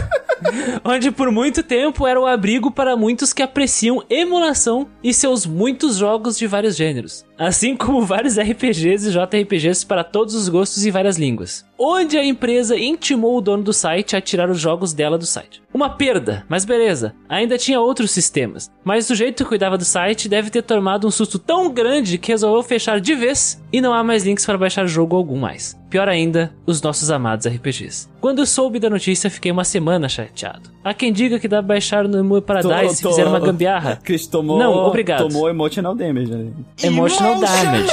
[0.83, 5.97] onde por muito tempo era o abrigo para muitos que apreciam emulação e seus muitos
[5.97, 10.91] jogos de vários gêneros, assim como vários RPGs e JRPGs para todos os gostos e
[10.91, 11.65] várias línguas.
[11.79, 15.61] Onde a empresa intimou o dono do site a tirar os jogos dela do site.
[15.73, 20.27] Uma perda, mas beleza, ainda tinha outros sistemas, mas o sujeito que cuidava do site
[20.27, 24.03] deve ter tomado um susto tão grande que resolveu fechar de vez e não há
[24.03, 25.77] mais links para baixar jogo algum mais.
[25.87, 28.09] Pior ainda, os nossos amados RPGs.
[28.19, 30.69] Quando eu soube da notícia, fiquei uma semana chateado.
[30.83, 33.99] Há quem diga que dá pra baixar no Paradise se Tô- tô- fizer uma gambiarra.
[34.03, 34.57] Chris tomou.
[34.57, 35.27] Não, obrigado.
[35.29, 36.31] Tomou emotional damage.
[36.31, 36.47] né?
[36.83, 37.87] Emotional damage.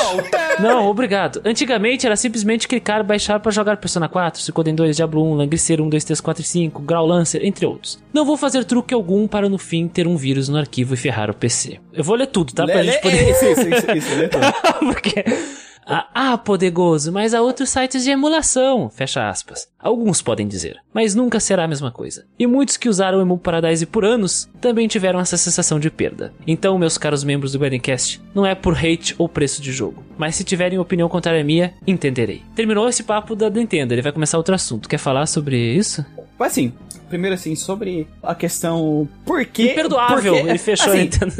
[0.61, 1.41] Não, obrigado.
[1.45, 5.89] Antigamente era simplesmente clicar, baixar pra jogar Persona 4, Suikoden 2, Diablo 1, Langrisser 1,
[5.89, 7.99] 2, 3, 4 e 5, Grau Lancer, entre outros.
[8.13, 11.31] Não vou fazer truque algum para no fim ter um vírus no arquivo e ferrar
[11.31, 11.81] o PC.
[11.93, 12.65] Eu vou ler tudo, tá?
[12.65, 13.31] Pra Lê- gente lê- poder...
[13.31, 14.45] Isso, isso, isso, isso, lê tudo.
[14.93, 15.25] Porque.
[15.87, 19.69] Ah, ah, poderoso, mas há outros sites de emulação, fecha aspas.
[19.85, 22.25] Alguns podem dizer, mas nunca será a mesma coisa.
[22.39, 26.33] E muitos que usaram o Emu Paradise por anos também tiveram essa sensação de perda.
[26.47, 30.37] Então, meus caros membros do Guardiancast, não é por hate ou preço de jogo, mas
[30.37, 32.41] se tiverem opinião contrária à minha, entenderei.
[32.57, 34.89] Terminou esse papo da Nintendo, ele vai começar outro assunto.
[34.89, 36.03] Quer falar sobre isso?
[36.37, 36.73] Mas assim,
[37.09, 39.07] primeiro assim, sobre a questão.
[39.25, 39.71] Por que.
[39.71, 41.33] Imperdoável, porque- ele fechou a assim, Nintendo.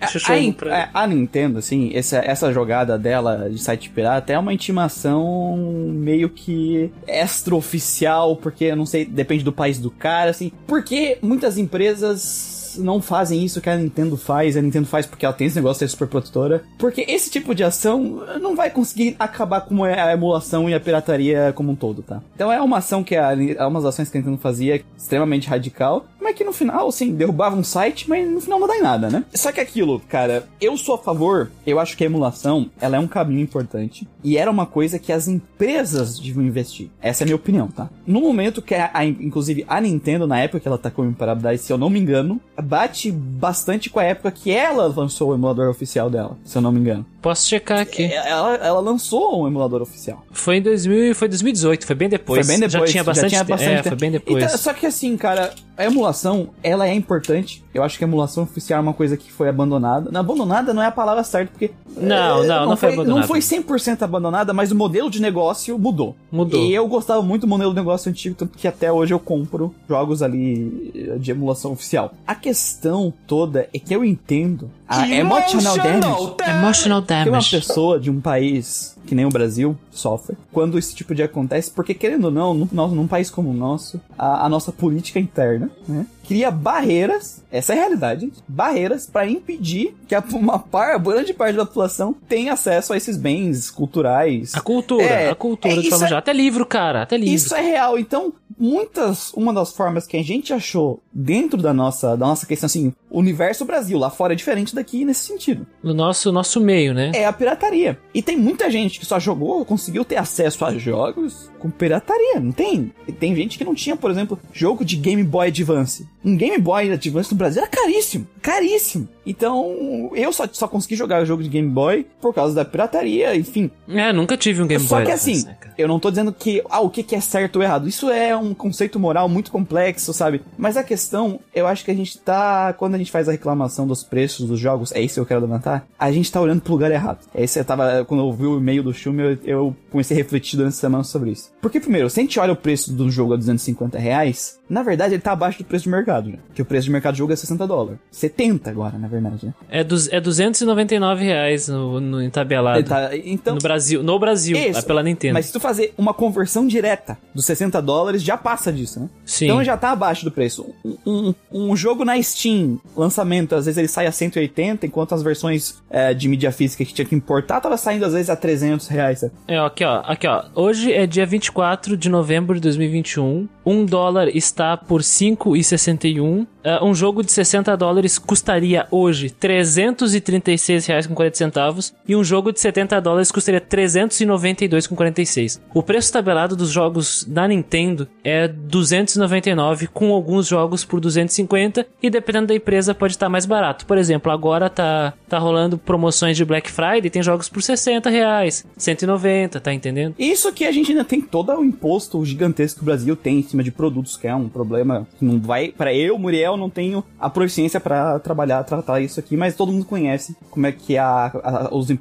[0.00, 0.34] A, Fechou
[0.70, 5.56] a, a- a Nintendo, assim, essa, essa jogada dela de site pirata é uma intimação
[5.94, 7.91] meio que extraoficial,
[8.36, 10.52] porque eu não sei, depende do país do cara, assim.
[10.66, 15.34] Porque muitas empresas não fazem isso que a Nintendo faz, a Nintendo faz porque ela
[15.34, 16.62] tem esse negócio de ser super protetora.
[16.78, 21.52] Porque esse tipo de ação não vai conseguir acabar com a emulação e a pirataria
[21.54, 22.22] como um todo, tá?
[22.34, 26.06] Então é uma ação que a, é umas ações que a Nintendo fazia extremamente radical,
[26.22, 29.10] mas que no final, assim, derrubava um site, mas no final não dá em nada,
[29.10, 29.24] né?
[29.34, 33.00] Só que aquilo, cara, eu sou a favor, eu acho que a emulação, ela é
[33.00, 36.88] um caminho importante, e era uma coisa que as empresas deviam investir.
[37.00, 37.88] Essa é a minha opinião, tá?
[38.06, 41.64] No momento que, a, a- inclusive, a Nintendo, na época que ela tacou em Paradise,
[41.64, 45.68] se eu não me engano, bate bastante com a época que ela lançou o emulador
[45.68, 47.04] oficial dela, se eu não me engano.
[47.20, 48.04] Posso checar aqui.
[48.12, 50.24] Ela, ela lançou um emulador oficial.
[50.32, 52.44] Foi em 2000, foi 2018, foi bem depois.
[52.46, 52.90] Foi bem depois.
[52.90, 53.88] Já tinha bastante, já tinha bastante É, tempo.
[53.88, 54.44] foi bem depois.
[54.44, 57.64] Então, só que assim, cara, a emulação, ela é importante.
[57.74, 60.10] Eu acho que a emulação oficial é uma coisa que foi abandonada.
[60.10, 61.70] Não, abandonada não é a palavra certa, porque.
[61.96, 63.26] Não, é, não, não foi Não abandonada.
[63.26, 66.14] foi 100% abandonada, mas o modelo de negócio mudou.
[66.30, 66.60] Mudou.
[66.60, 69.74] E eu gostava muito do modelo de negócio antigo, tanto que até hoje eu compro
[69.88, 72.12] jogos ali de emulação oficial.
[72.26, 74.70] A questão toda é que eu entendo
[75.00, 76.34] a emotional damage.
[76.48, 77.50] Emotional que uma damage.
[77.50, 80.36] pessoa de um país que nem o Brasil sofre.
[80.52, 83.52] Quando esse tipo de acontece, porque querendo ou não, num, nós- num país como o
[83.54, 89.26] nosso, a, a nossa política interna, né, cria barreiras, essa é a realidade, barreiras para
[89.26, 94.54] impedir que uma par, grande parte da população tenha acesso a esses bens culturais.
[94.54, 96.12] A cultura, É, a cultura, é, de forma é-.
[96.14, 97.34] Até livro, cara, até livro.
[97.34, 97.98] Isso é real.
[97.98, 102.66] Então, muitas, uma das formas que a gente achou dentro da nossa, da nossa questão,
[102.66, 105.66] assim, o universo Brasil, lá fora é diferente daqui nesse sentido.
[105.82, 107.10] No nosso, nosso meio, né?
[107.14, 107.98] É a pirataria.
[108.14, 112.52] E tem muita gente que só jogou, conseguiu ter acesso a jogos com pirataria, não
[112.52, 112.92] tem?
[113.06, 116.06] E tem gente que não tinha, por exemplo, jogo de Game Boy Advance.
[116.24, 119.08] Um Game Boy Advance no Brasil era caríssimo, caríssimo.
[119.24, 123.36] Então, eu só, só consegui jogar o jogo de Game Boy por causa da pirataria,
[123.36, 123.70] enfim.
[123.88, 125.06] É, nunca tive um Game Só Boy.
[125.06, 125.74] que Advance, assim, né, cara?
[125.78, 127.88] eu não tô dizendo que ah, o que que é certo ou errado.
[127.88, 130.42] Isso é um conceito moral muito complexo, sabe?
[130.56, 132.72] Mas a questão, eu acho que a gente tá.
[132.72, 135.40] Quando a gente faz a reclamação dos preços dos jogos, é isso que eu quero
[135.40, 137.20] levantar, a gente tá olhando pro lugar errado.
[137.34, 138.04] Esse eu tava.
[138.04, 141.04] Quando eu vi o e-mail do filme, eu, eu comecei a refletir durante a semana
[141.04, 141.52] sobre isso.
[141.60, 145.14] Porque, primeiro, se a gente olha o preço do jogo a 250 reais, na verdade
[145.14, 146.38] ele tá abaixo do preço de mercado, né?
[146.54, 147.98] Que o preço de mercado do jogo é 60 dólares.
[148.10, 149.54] 70 agora, na verdade, né?
[149.70, 152.82] É, dos, é 299 reais no, no entabelado.
[152.84, 154.78] Tá- então, No Brasil, no Brasil, Isso.
[154.78, 155.34] é pela Nintendo.
[155.34, 159.08] Mas se tu fazer uma conversão direta dos 60 dólares, já passa disso, né?
[159.24, 159.44] Sim.
[159.46, 160.66] Então já tá abaixo do preço.
[160.84, 161.34] Um, um-
[161.70, 166.12] um jogo na Steam, lançamento, às vezes ele sai a 180, enquanto as versões é,
[166.14, 169.20] de mídia física que tinha que importar tava saindo às vezes a 300 reais.
[169.20, 169.32] sabe?
[169.46, 170.44] É, aqui ó, aqui ó.
[170.54, 173.48] Hoje é dia 24 de novembro de 2021.
[173.64, 176.46] Um dólar está por 5,61.
[176.64, 182.22] É, um jogo de 60 dólares custaria hoje 336 reais com 40 centavos e um
[182.22, 185.60] jogo de 70 dólares custaria 392 com 46.
[185.74, 192.08] O preço tabelado dos jogos da Nintendo é 299 com alguns jogos por 250 e
[192.08, 193.86] dependendo da empresa pode estar mais barato.
[193.86, 198.66] Por exemplo, agora tá tá rolando promoções de Black Friday, tem jogos por 60 reais,
[198.76, 200.14] 190, tá entendendo?
[200.18, 203.42] Isso que a gente ainda tem todo o imposto gigantesco que o Brasil tem em
[203.42, 205.68] cima de produtos, que é um problema que não vai.
[205.68, 209.84] Para eu, Muriel, não tenho a proficiência pra trabalhar, tratar isso aqui, mas todo mundo
[209.84, 211.26] conhece como é que é a,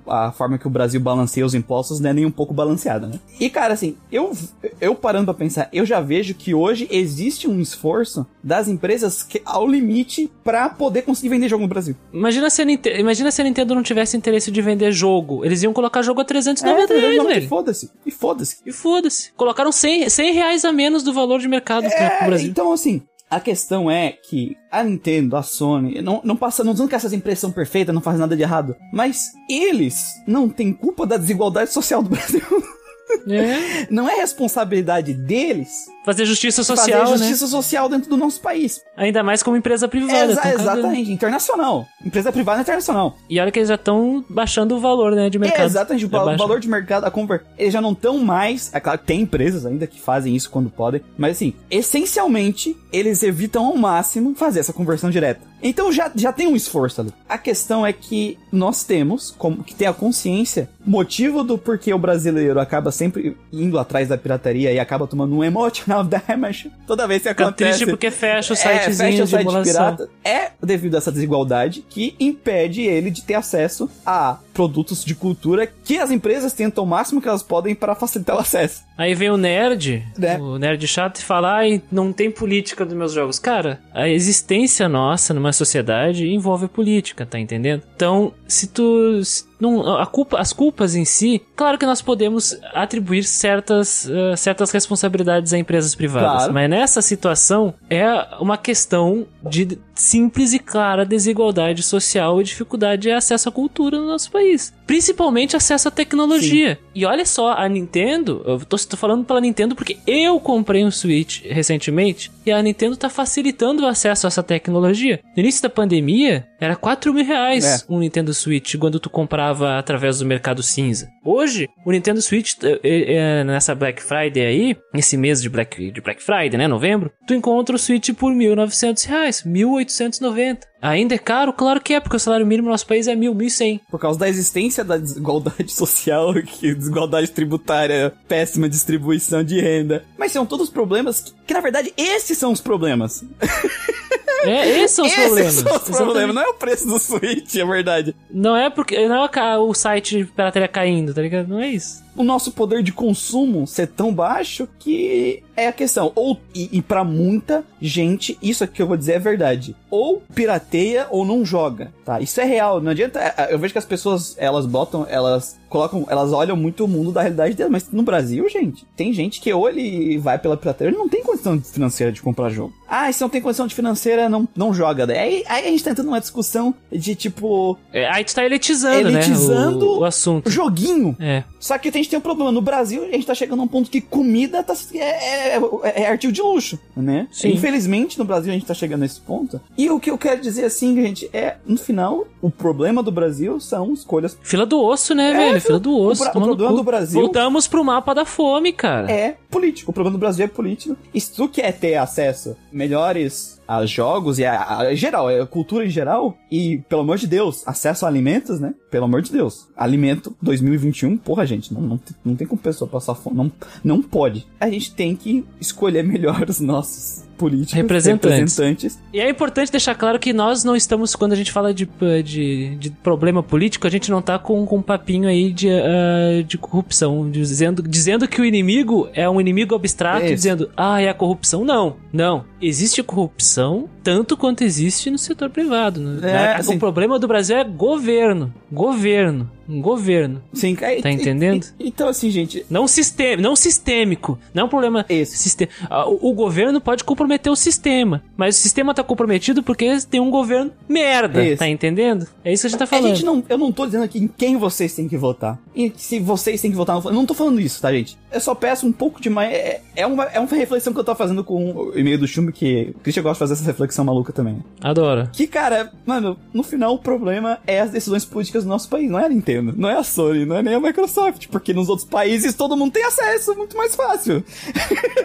[0.07, 3.07] a, a forma que o Brasil balanceia os impostos não é nem um pouco balanceada,
[3.07, 3.19] né?
[3.39, 4.31] E cara, assim, eu,
[4.79, 9.41] eu parando pra pensar, eu já vejo que hoje existe um esforço das empresas que,
[9.45, 11.95] ao limite pra poder conseguir vender jogo no Brasil.
[12.13, 15.45] Imagina se, a Ninte- Imagina se a Nintendo não tivesse interesse de vender jogo.
[15.45, 17.47] Eles iam colocar jogo a 390 reais, e velho.
[17.47, 17.91] foda-se.
[18.05, 18.57] E foda-se.
[18.65, 19.31] E foda-se.
[19.33, 22.47] Colocaram 100, 100 reais a menos do valor de mercado É, pro Brasil.
[22.49, 23.01] então assim,
[23.31, 27.13] a questão é que a Nintendo, a Sony, não, não passa, não dizendo que essas
[27.13, 31.71] empresas são perfeitas, não fazem nada de errado, mas eles não têm culpa da desigualdade
[31.71, 32.41] social do Brasil.
[33.27, 33.87] É.
[33.89, 37.17] Não é responsabilidade deles Fazer justiça social, fazer né?
[37.17, 38.81] justiça social dentro do nosso país.
[38.97, 40.31] Ainda mais como empresa privada.
[40.31, 41.87] Exa- exatamente, internacional.
[42.03, 43.15] Empresa privada é internacional.
[43.29, 45.61] E olha que eles já estão baixando o valor, né, de mercado.
[45.61, 47.43] É, exatamente, o valor de mercado, a conver...
[47.55, 48.73] Eles já não estão mais.
[48.73, 53.21] É claro que tem empresas ainda que fazem isso quando podem, mas assim, essencialmente, eles
[53.21, 55.50] evitam ao máximo fazer essa conversão direta.
[55.61, 57.13] Então já, já tem um esforço ali.
[57.29, 61.97] A questão é que nós temos, como que ter a consciência, motivo do porquê o
[61.97, 67.21] brasileiro acaba sempre indo atrás da pirataria e acaba tomando um emotional damage toda vez
[67.23, 67.69] que Fica acontece.
[67.79, 69.73] triste porque fecha o É, fecha sitezinho o de site emulação.
[69.95, 70.09] pirata.
[70.23, 75.65] É devido a essa desigualdade que impede ele de ter acesso a produtos de cultura
[75.65, 78.83] que as empresas tentam o máximo que elas podem para facilitar o acesso.
[78.95, 80.37] Aí vem o nerd, Né?
[80.37, 83.39] o nerd chato, e fala: ai, não tem política nos meus jogos.
[83.39, 87.81] Cara, a existência nossa numa sociedade envolve política, tá entendendo?
[87.95, 89.23] Então, se tu.
[89.23, 94.35] se não, a culpa, as culpas em si, claro que nós podemos atribuir certas, eh,
[94.35, 96.31] certas responsabilidades a empresas privadas.
[96.37, 96.53] Claro.
[96.53, 98.07] Mas nessa situação é
[98.39, 104.07] uma questão de simples e clara desigualdade social e dificuldade de acesso à cultura no
[104.07, 104.73] nosso país.
[104.87, 106.79] Principalmente acesso à tecnologia.
[106.93, 110.91] E olha só, a Nintendo, eu tô, tô falando pela Nintendo porque eu comprei um
[110.91, 115.19] Switch recentemente e a Nintendo tá facilitando o acesso a essa tecnologia.
[115.35, 117.85] No início da pandemia, era 4 mil reais É.
[117.93, 121.09] um Nintendo Switch quando tu comprava através do mercado cinza.
[121.23, 126.01] Hoje, o Nintendo Switch, eh, eh, nessa Black Friday aí, esse mês de Black, de
[126.01, 130.59] Black Friday, né, novembro, tu encontra o Switch por 1.900 reais, 1.890.
[130.81, 131.53] Ainda é caro?
[131.53, 133.81] Claro que é, porque o salário mínimo no nosso país é 1.000, 1.100.
[133.89, 140.03] Por causa da existência da desigualdade social que desigualdade tributária, péssima distribuição de renda.
[140.17, 143.23] Mas são todos problemas que, que, na verdade, esses são os problemas.
[144.43, 145.53] É, esses são os esses problemas.
[145.53, 148.15] são os problemas, não é o preço do Switch, é verdade.
[148.29, 149.07] Não é porque.
[149.07, 151.47] Não é o site de pirataria caindo, tá ligado?
[151.47, 152.03] Não é isso.
[152.15, 156.11] o nosso poder de consumo ser tão baixo que é a questão.
[156.15, 159.75] Ou, e, e para muita gente, isso aqui que eu vou dizer é verdade.
[159.89, 162.19] Ou pirateia ou não joga, tá?
[162.19, 162.81] Isso é real.
[162.81, 163.19] Não adianta.
[163.19, 167.11] é, Eu vejo que as pessoas, elas botam, elas colocam, elas olham muito o mundo
[167.11, 167.71] da realidade delas.
[167.71, 171.23] Mas no Brasil, gente, tem gente que ou ele vai pela pirateria, ele não tem
[171.23, 172.73] condição financeira de comprar jogo.
[172.87, 175.09] Ah, se não tem condição de financeira, não, não joga.
[175.09, 177.77] Aí, aí a gente tá entrando numa discussão de tipo.
[177.93, 179.91] É, aí tu tá elitizando, Elitizando né?
[179.91, 180.49] O, o assunto.
[180.49, 181.15] Joguinho.
[181.17, 181.45] É.
[181.57, 182.51] Só que a gente tem um problema.
[182.51, 185.61] No Brasil, a gente tá chegando a um ponto que comida tá, é, é,
[186.03, 187.27] é artigo de luxo, né?
[187.31, 187.53] Sim.
[187.53, 189.61] Infelizmente, no Brasil, a gente tá chegando nesse ponto.
[189.77, 193.57] E o que eu quero dizer, assim, gente, é, no final, o problema do Brasil
[193.61, 194.37] são escolhas.
[194.41, 195.60] Fila do osso, né, É, velho?
[195.61, 196.23] Fila do o osso.
[196.23, 199.11] o tomando problema do Brasil- Voltamos pro mapa da fome, cara.
[199.11, 199.91] É político.
[199.91, 200.97] O problema do Brasil é político.
[201.13, 205.85] E se tu quer ter acesso melhores a jogos e a, a- geral, a cultura
[205.85, 208.73] em geral, e, pelo amor de Deus, acesso a alimentos, né?
[208.89, 209.67] Pelo amor de Deus.
[209.77, 213.37] Alimento 2021, porra, gente, não, não, tem- não tem como pessoa passar fome.
[213.37, 213.51] Não,
[213.83, 214.45] não pode.
[214.59, 218.57] A gente tem que escolher melhor os nossos políticos, Representantes.
[218.57, 218.99] representantes.
[219.11, 221.89] E é importante deixar claro que nós não estamos, quando a gente fala de,
[222.23, 226.43] de, de problema político, a gente não tá com, com um papinho aí de, ah,
[226.47, 231.13] de corrupção, dizendo, dizendo que o inimigo é um inimigo abstrato, dizendo, ah, é a
[231.13, 231.65] corrupção.
[231.65, 232.45] Não, não.
[232.61, 235.99] Existe corrupção tanto quanto existe no setor privado.
[235.99, 236.53] né?
[236.53, 238.53] É, o assim- problema do Brasil é governo.
[238.71, 239.49] Governo.
[239.69, 240.41] Um governo.
[240.53, 241.65] Sim, é- Tá entendendo?
[241.79, 244.37] e- então, assim, gente, Não, sistema, não sistêmico.
[244.53, 245.05] Não é um problema.
[245.09, 245.37] Isso.
[245.37, 245.71] Sistema.
[246.07, 248.23] O, o governo pode comprometer o sistema.
[248.35, 251.43] Mas o sistema tá comprometido porque tem um governo merda.
[251.43, 251.57] Isso.
[251.59, 252.27] Tá entendendo?
[252.43, 253.07] É isso que a gente tá A falando.
[253.15, 255.59] gente não, eu não tô dizendo aqui em quem vocês têm que votar.
[255.75, 258.17] E se vocês têm que votar, eu não tô falando isso, tá, gente?
[258.31, 259.51] Eu só peço um pouco de mais.
[259.53, 262.51] É, é, uma, é uma reflexão que eu tô fazendo com o e-mail do Chumbo,
[262.51, 264.63] que o Christian gosta de fazer essa reflexão maluca também.
[264.81, 265.29] Adoro.
[265.31, 269.09] Que, cara, mano, no final o problema é as decisões políticas do nosso país.
[269.09, 271.47] Não é a Nintendo, não é a Sony, não é nem a Microsoft.
[271.47, 274.43] Porque nos outros países todo mundo tem acesso, muito mais fácil.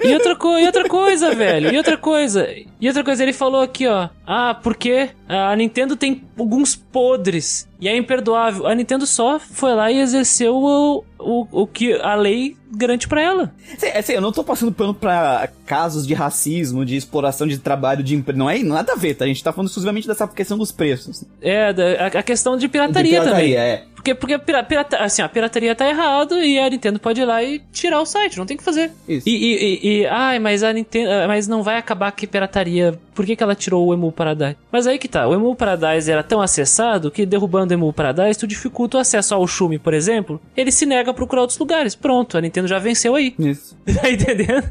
[0.03, 1.73] E outra, co e outra coisa, velho.
[1.73, 2.49] E outra coisa.
[2.81, 4.09] E outra coisa, ele falou aqui, ó.
[4.27, 7.69] Ah, porque a Nintendo tem alguns podres.
[7.81, 8.67] E é imperdoável.
[8.67, 13.21] A Nintendo só foi lá e exerceu o, o, o que a lei garante pra
[13.23, 13.55] ela.
[13.77, 18.03] Assim, assim, eu não tô passando pano pra casos de racismo, de exploração de trabalho,
[18.03, 18.39] de emprego.
[18.39, 19.25] Não é nada a ver, tá?
[19.25, 21.25] A gente tá falando exclusivamente dessa questão dos preços.
[21.41, 21.69] É,
[21.99, 23.57] a, a questão de pirataria, De pirataria, também.
[23.57, 23.85] é.
[24.07, 27.25] Porque, porque a, pira- pirata- assim, a pirataria tá errado e a Nintendo pode ir
[27.25, 28.93] lá e tirar o site, não tem o que fazer.
[29.09, 29.29] Isso.
[29.29, 32.99] E, e, e, e- ai, mas a Nintendo, ah, mas não vai acabar que pirataria.
[33.15, 34.57] Por que, que ela tirou o Emu Paradise?
[34.71, 38.39] Mas aí que tá, o Emu Paradise era tão acessado que derrubando o Emu Paradise
[38.39, 40.41] tu dificulta o acesso ao Shumi, por exemplo.
[40.57, 41.95] Ele se nega a procurar outros lugares.
[41.95, 43.35] Pronto, a Nintendo já venceu aí.
[43.39, 43.75] Isso.
[43.97, 44.63] Tá entendendo?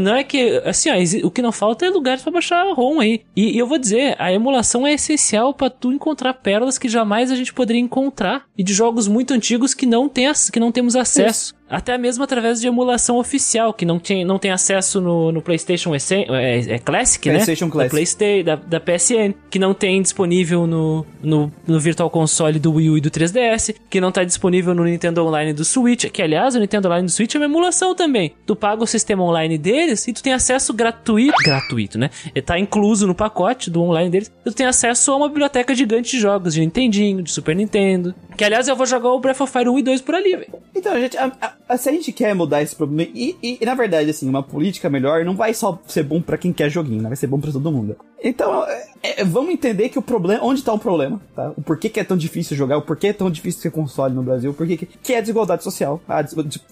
[0.00, 0.60] Não é que.
[0.64, 3.20] Assim, ó, o que não falta é lugares pra baixar a ROM aí.
[3.36, 7.30] E, e eu vou dizer, a emulação é essencial pra tu encontrar pérolas que jamais
[7.30, 8.15] a gente poderia encontrar.
[8.56, 11.54] E de jogos muito antigos que não, tem, que não temos acesso.
[11.68, 15.94] Até mesmo através de emulação oficial, que não tem, não tem acesso no, no PlayStation
[15.94, 17.70] Essen- é, é Classic, PlayStation né?
[17.72, 17.88] Classic.
[17.88, 22.72] Da, Playstation, da, da PSN, que não tem disponível no, no, no Virtual Console do
[22.74, 26.22] Wii U e do 3DS, que não tá disponível no Nintendo Online do Switch, que
[26.22, 28.32] aliás, o Nintendo Online do Switch é uma emulação também.
[28.46, 32.10] Tu paga o sistema online deles e tu tem acesso gratuito, gratuito, né?
[32.34, 36.12] E tá incluso no pacote do online deles, tu tem acesso a uma biblioteca gigante
[36.12, 39.52] de jogos, de Nintendinho, de Super Nintendo, que aliás eu vou jogar o Breath of
[39.52, 40.54] Fire 1 e 2 por ali, velho.
[40.74, 43.74] Então, gente, a- a- se a gente quer mudar esse problema, e, e- e, na
[43.74, 47.08] verdade, assim, uma política melhor não vai só ser bom pra quem quer joguinho, né?
[47.08, 47.96] Vai ser bom pra todo mundo.
[48.22, 48.86] Então, é-
[49.20, 51.52] é, vamos entender que o problema, onde tá o problema, tá?
[51.56, 54.22] O porquê que é tão difícil jogar, o porquê é tão difícil ter console no
[54.22, 56.24] Brasil, o porquê que, que é a desigualdade social, a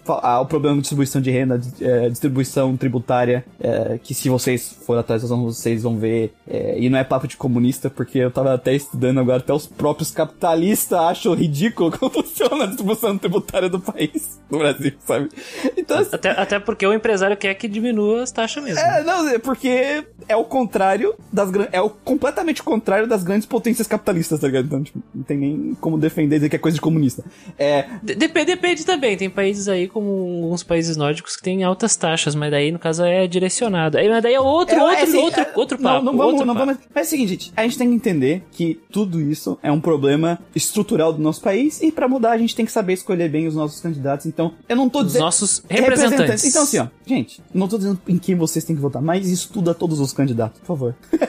[0.09, 4.77] a- o problema de distribuição de renda, de- é, distribuição tributária, é, que se vocês
[4.87, 8.55] forem atrás, vocês vão ver, é, e não é papo de comunista, porque eu tava
[8.55, 13.79] até estudando agora, até os próprios capitalistas acham ridículo como funciona a distribuição tributária do
[13.79, 15.29] país, do Brasil, sabe?
[15.77, 18.81] Então, assim, Até, até porque o empresário quer que diminua as taxas mesmo.
[18.81, 23.87] é, não, é porque é o contrário das é o completamente contrário das grandes potências
[23.87, 24.67] capitalistas, tá ligado?
[24.67, 27.25] Então, tipo, não tem nem como defender dizer que é coisa de comunista.
[27.59, 29.17] É, De- Depende, depende também.
[29.17, 30.09] Tem países aí, como
[30.45, 33.99] alguns países nórdicos, que têm altas taxas, mas daí, no caso, é direcionado.
[33.99, 36.05] Aí, mas daí é outro, é, outro, assim, outro, é, outro não, papo.
[36.05, 36.67] Não, vamos, outro não papo.
[36.67, 36.81] vamos.
[36.95, 39.81] Mas é o seguinte, gente, a gente tem que entender que tudo isso é um
[39.81, 43.47] problema estrutural do nosso país e pra mudar a gente tem que saber escolher bem
[43.47, 44.27] os nossos candidatos.
[44.27, 46.45] Então, eu não tô Os dizendo nossos representantes.
[46.45, 49.75] Então, assim, ó, Gente, não tô dizendo em quem vocês têm que votar, mas estuda
[49.75, 50.95] todos os candidatos, por favor.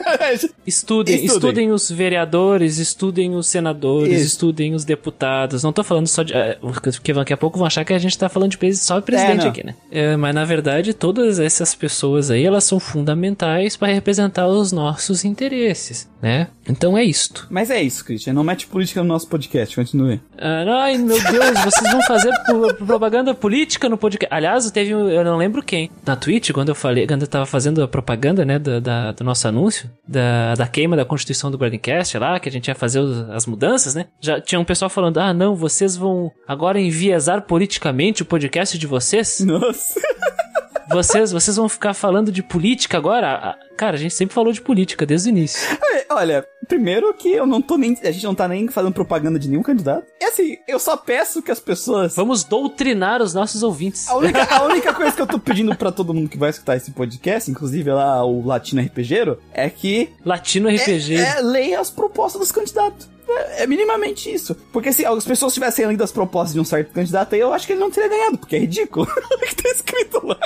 [0.66, 1.26] Estudem, Estudem.
[1.26, 4.26] estudem, os vereadores, estudem os senadores, Isso.
[4.28, 5.64] estudem os deputados.
[5.64, 6.34] Não tô falando só de.
[6.34, 9.06] é, Porque daqui a pouco vão achar que a gente tá falando de só de
[9.06, 9.50] presidente não.
[9.50, 9.76] aqui, né?
[9.92, 15.24] É, mas na verdade, todas essas pessoas aí, elas são fundamentais para representar os nossos
[15.26, 16.48] interesses, né?
[16.68, 17.48] Então é isto.
[17.50, 18.34] mas é isso, Christian.
[18.34, 20.20] Não mete política no nosso podcast, continue.
[20.38, 22.32] Ah, ai, meu Deus, vocês vão fazer
[22.86, 24.34] propaganda política no podcast.
[24.34, 27.46] Aliás, teve, um- eu não lembro quem, na Twitch, quando eu falei, quando eu tava
[27.46, 31.58] fazendo a propaganda, né, da, da- do nosso anúncio, da, da queima da Constituição do
[31.58, 34.06] Guardiancast lá, que a gente ia fazer os- as mudanças, né?
[34.22, 38.88] Já tinha um pessoal falando, ah, não, vocês vão agora enviesar politicamente o podcast de
[38.88, 39.40] vocês?
[39.42, 40.00] Nossa.
[40.90, 43.28] Vocês, vocês vão ficar falando de política agora?
[43.28, 45.60] Ah, Cara, a gente sempre falou de política desde o início.
[45.92, 47.98] É, Olha, primeiro que eu não tô nem.
[48.04, 50.06] A gente não tá nem fazendo propaganda de nenhum candidato.
[50.22, 52.16] E assim, eu só peço que as pessoas.
[52.16, 54.08] Vamos doutrinar os nossos ouvintes.
[54.08, 56.78] A única, a única coisa que eu tô pedindo pra todo mundo que vai escutar
[56.78, 61.16] esse podcast, inclusive lá o Latino RPGero, é que Latino RPG.
[61.16, 63.10] é, leia as propostas dos candidatos.
[63.28, 64.56] É, é minimamente isso.
[64.72, 67.66] Porque se as pessoas tivessem lido as propostas de um certo candidato aí, eu acho
[67.68, 70.38] que ele não teria ganhado, porque é ridículo o que tá escrito lá.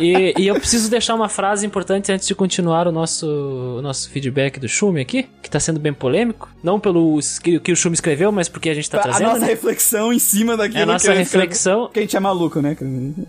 [0.00, 3.26] E, e eu preciso deixar uma frase importante antes de continuar o nosso,
[3.78, 6.48] o nosso feedback do Shumi aqui, que tá sendo bem polêmico.
[6.62, 9.26] Não pelo que, o Shumi escreveu, mas porque a gente tá a trazendo.
[9.28, 9.46] nossa né?
[9.48, 11.86] reflexão em cima daquilo É a nossa que reflexão.
[11.86, 12.76] Porque a gente é maluco, né?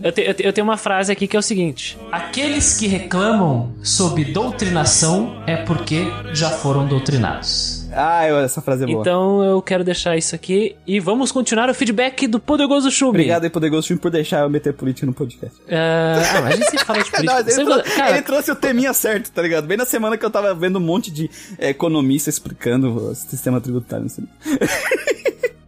[0.02, 2.86] Eu, te- eu te- eu tenho uma frase aqui que é o seguinte: Aqueles que
[2.86, 7.79] reclamam sobre doutrinação é porque já foram doutrinados.
[7.92, 9.00] Ah, eu- essa frase é boa.
[9.00, 13.10] Então eu quero deixar isso aqui e vamos continuar o feedback do poderoso Shumi.
[13.10, 15.56] Obrigado aí, Poderoso Filme, por deixar eu meter política no podcast.
[15.70, 17.32] Ah, ah, mas a gente sempre fala de política.
[17.32, 19.66] Não, ele, Sempre- trou- cara, ele trouxe o teminha certo, tá ligado?
[19.66, 23.60] Bem na semana que eu tava vendo um monte de é, economista explicando o sistema
[23.60, 24.06] tributário.
[24.06, 24.26] Assim.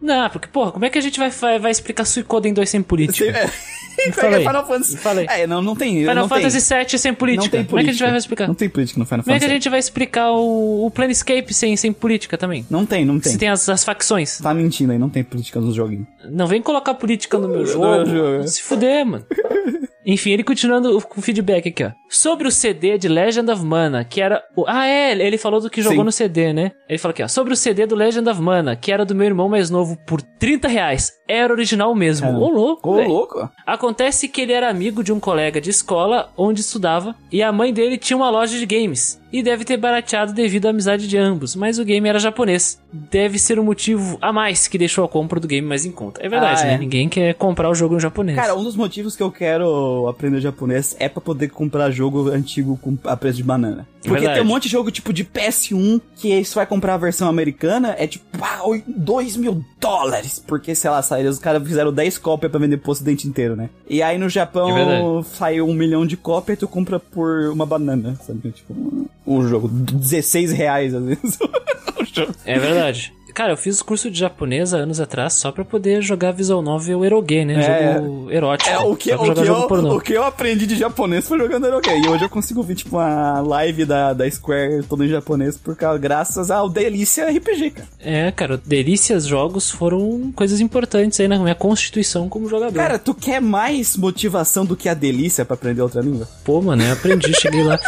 [0.03, 3.49] Não, porque, porra, como é que a gente vai, vai, explicar Suicoden 2 sem política?
[3.95, 4.11] É.
[4.11, 4.39] Falei.
[4.39, 4.97] Final Fantasy.
[4.97, 5.27] Falei.
[5.29, 5.99] É, não, não tem.
[5.99, 7.43] Final não Fantasy tem, VII sem política.
[7.43, 7.69] Não tem política.
[7.69, 8.47] Como é que a gente vai explicar?
[8.47, 9.51] Não tem política no Final Como é que Fantasy.
[9.51, 12.65] a gente vai explicar o, o Planescape sem, sem política também?
[12.71, 13.31] Não tem, não tem.
[13.31, 14.39] Se tem as, as facções.
[14.39, 16.07] Tá mentindo aí, não tem política nos joguinhos.
[16.27, 18.47] Não vem colocar política no meu jogo.
[18.47, 19.25] Se fuder, mano.
[20.03, 21.91] Enfim, ele continuando o feedback aqui, ó.
[22.13, 24.43] Sobre o CD de Legend of Mana, que era.
[24.55, 24.65] O...
[24.67, 26.03] Ah, é, ele falou do que jogou Sim.
[26.05, 26.71] no CD, né?
[26.87, 27.27] Ele falou aqui, ó.
[27.27, 30.21] Sobre o CD do Legend of Mana, que era do meu irmão mais novo por
[30.21, 31.11] 30 reais.
[31.27, 32.27] Era original mesmo.
[32.27, 32.45] Caramba.
[32.45, 32.89] Ô, louco.
[32.91, 33.49] Ô, louco.
[33.65, 37.73] Acontece que ele era amigo de um colega de escola onde estudava e a mãe
[37.73, 41.55] dele tinha uma loja de games e deve ter barateado devido à amizade de ambos,
[41.55, 42.79] mas o game era japonês.
[42.91, 46.21] Deve ser o motivo a mais que deixou a compra do game mais em conta.
[46.23, 46.73] É verdade, Ah, né?
[46.75, 46.77] é.
[46.77, 48.37] Ninguém quer comprar o jogo em japonês.
[48.37, 52.77] Cara, um dos motivos que eu quero aprender japonês é pra poder comprar jogo antigo
[52.81, 53.87] com a preço de banana.
[54.01, 54.33] Porque Verdade.
[54.39, 57.95] tem um monte de jogo tipo de PS1 que se vai comprar a versão americana
[57.97, 60.43] é tipo, pá, 2 mil dólares.
[60.45, 63.69] Porque, sei lá, saíram, os caras fizeram 10 cópias pra vender pro ocidente inteiro, né?
[63.89, 65.27] E aí no É Japão verdade.
[65.37, 68.51] saiu um milhão de cópias e tu compra por uma banana, sabe?
[68.51, 71.37] Tipo, o jogo, 16 reais às vezes.
[72.13, 72.33] jogo.
[72.45, 73.13] É verdade.
[73.33, 77.03] Cara, eu fiz curso de japonês há anos atrás só pra poder jogar visual novel
[77.03, 77.55] erogue, né?
[77.55, 77.93] É.
[77.95, 78.69] Jogo erótico.
[78.69, 79.95] É, o que, o, que eu, pornô.
[79.95, 81.89] o que eu aprendi de japonês foi jogando Eroge.
[81.89, 85.75] E hoje eu consigo ver, tipo, uma live da, da Square toda em japonês por
[85.75, 87.87] causa, graças ao Delícia RPG, cara.
[87.99, 92.75] É, cara, delícias jogos foram coisas importantes aí na minha constituição como jogador.
[92.75, 96.27] Cara, tu quer mais motivação do que a delícia pra aprender outra língua?
[96.43, 97.79] Pô, mano, eu aprendi, cheguei lá.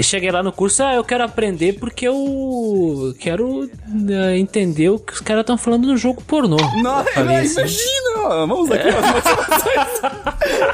[0.00, 3.68] Cheguei lá no curso, ah, eu quero aprender porque eu quero
[4.08, 6.56] eh, entender o que os caras estão falando no jogo pornô.
[6.82, 7.52] Nossa, assim.
[7.52, 8.04] imagina!
[8.24, 10.00] ó, Vamos aqui as motivações.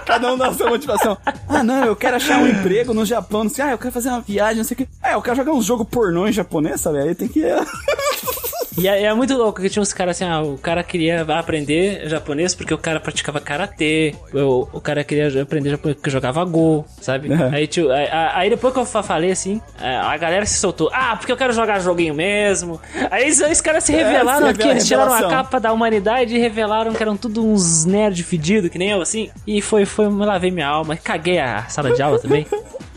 [0.05, 1.19] Cada um dá a sua motivação.
[1.49, 3.45] Ah, não, eu quero achar um emprego no Japão.
[3.45, 4.89] Não sei, ah, eu quero fazer uma viagem, não sei o que.
[5.03, 6.99] Ah, eu quero jogar uns jogos pornô em japonês, sabe?
[6.99, 7.43] Aí tem que.
[8.81, 12.09] E é, é muito louco que tinha uns caras assim, ah, o cara queria aprender
[12.09, 16.85] japonês porque o cara praticava karatê, o, o cara queria aprender japonês porque jogava Go,
[17.01, 17.29] sabe?
[17.31, 17.51] Uhum.
[17.53, 20.91] Aí, tio, aí, aí depois que eu fa- falei assim, a a galera se soltou,
[20.93, 22.81] ah, porque eu quero jogar joguinho mesmo.
[23.11, 26.39] Aí eles, os caras se revelaram se aqui, eles tiraram a capa da humanidade e
[26.39, 29.31] revelaram que eram tudo uns nerd fedido, que nem eu, assim.
[29.47, 32.47] E foi, foi, lavei minha alma, caguei a sala de aula também.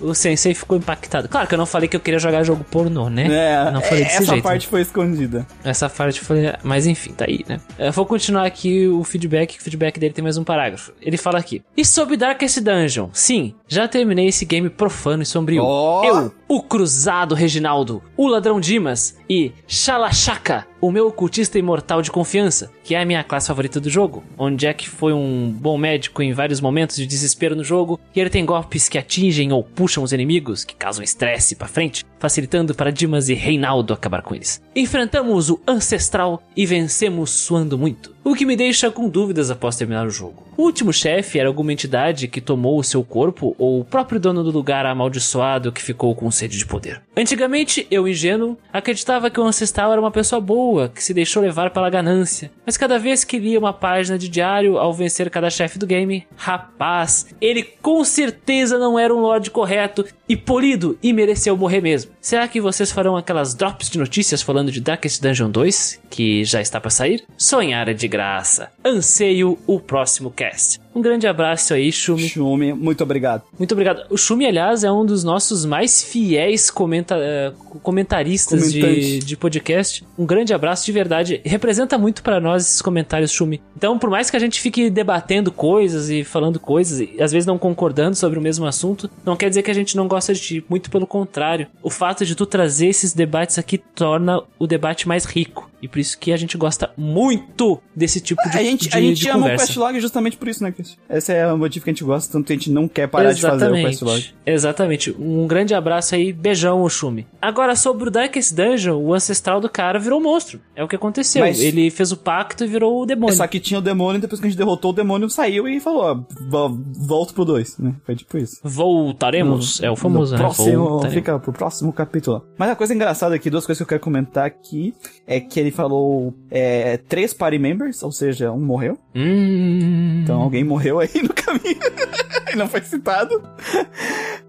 [0.01, 1.29] O sensei ficou impactado.
[1.29, 3.27] Claro que eu não falei que eu queria jogar jogo pornô, né?
[3.29, 4.43] É, Eu não falei desse essa jeito.
[4.43, 5.45] parte foi escondida.
[5.73, 6.53] Essa parte foi.
[6.61, 7.59] Mas enfim, tá aí, né?
[7.79, 9.57] Eu vou continuar aqui o feedback.
[9.57, 10.93] O feedback dele tem mais um parágrafo.
[11.01, 11.63] Ele fala aqui.
[11.75, 13.09] E sobre Darkest Dungeon?
[13.11, 15.63] Sim, já terminei esse game profano e sombrio.
[15.63, 16.03] Ó!
[16.05, 22.69] Eu, o Cruzado Reginaldo, o Ladrão Dimas e Xalachaca, o meu ocultista imortal de confiança,
[22.83, 26.31] que é a minha classe favorita do jogo, onde Jack foi um bom médico em
[26.31, 30.13] vários momentos de desespero no jogo, e ele tem golpes que atingem ou puxam os
[30.13, 34.61] inimigos, que causam estresse pra frente, facilitando para Dimas e Reinaldo acabar com eles.
[34.75, 40.05] Enfrentamos o Ancestral e vencemos suando muito, o que me deixa com dúvidas após terminar
[40.05, 40.43] o jogo.
[40.55, 44.43] O último chefe era alguma entidade que tomou o seu corpo ou o próprio dono
[44.43, 47.01] do lugar amaldiçoado que ficou com sede de poder.
[47.15, 51.71] Antigamente, eu ingênuo, acreditava que o Ancestral era uma pessoa boa, que se deixou levar
[51.71, 52.51] pela ganância.
[52.65, 56.27] Mas cada vez que lia uma página de diário ao vencer cada chefe do game,
[56.35, 62.11] rapaz, ele com certeza não era um Lorde correto e polido e mereceu morrer mesmo.
[62.19, 66.61] Será que vocês farão aquelas drops de notícias falando de Darkest Dungeon 2, que já
[66.61, 67.23] está para sair?
[67.37, 68.69] Sonhar é de graça.
[68.83, 70.82] Anseio o próximo cast.
[70.95, 72.29] Um grande abraço aí, Shumi.
[72.29, 73.43] Shumi, muito obrigado.
[73.57, 74.05] Muito obrigado.
[74.09, 77.51] O Shumi, aliás, é um dos nossos mais fiéis comenta eh,
[77.81, 80.05] comentaristas de, de podcast.
[80.17, 81.41] Um grande abraço de verdade.
[81.43, 83.61] Representa muito pra nós esses comentários, Shumi.
[83.75, 87.47] Então, por mais que a gente fique debatendo coisas e falando coisas, e às vezes
[87.47, 90.41] não concordando sobre o mesmo assunto, não quer dizer que a gente não gosta de
[90.41, 90.65] ti.
[90.69, 91.67] Muito pelo contrário.
[91.81, 95.71] O fato de tu trazer esses debates aqui torna o debate mais rico.
[95.83, 99.01] E por isso que a gente gosta muito desse tipo de, a gente, de, a
[99.01, 99.49] gente de ama o.
[99.57, 100.71] Questlog justamente por isso, né,
[101.09, 103.31] Esse é o motivo que a gente gosta, tanto que a gente não quer parar
[103.33, 104.25] de fazer o Questlog.
[104.45, 105.15] Exatamente.
[105.19, 107.25] Um grande abraço aí, beijão, Oxumi.
[107.41, 110.59] Agora, sobre o Darkest Dungeon, o ancestral do cara virou monstro.
[110.75, 111.41] É o que aconteceu.
[111.45, 113.35] Mas- Ele fez o pacto e virou o demônio.
[113.35, 116.03] Só que tinha o demônio, depois que a gente derrotou o demônio, saiu e falou,
[116.03, 116.13] ó,
[116.49, 117.93] vo- volta pro 2, né?
[118.05, 118.59] Foi tipo isso.
[118.63, 119.81] Voltaremos.
[119.81, 120.43] é o famoso, No né?
[120.43, 121.13] próximo, Voltaremos.
[121.13, 122.43] fica pro próximo capítulo.
[122.57, 124.93] Mas a coisa engraçada aqui, duas coisas que eu quero comentar aqui,
[125.27, 128.97] é que ele falou é, três party members, ou seja, um morreu.
[129.15, 130.21] Hum...
[130.23, 131.79] Então alguém morreu aí no caminho.
[132.53, 133.41] e não foi citado.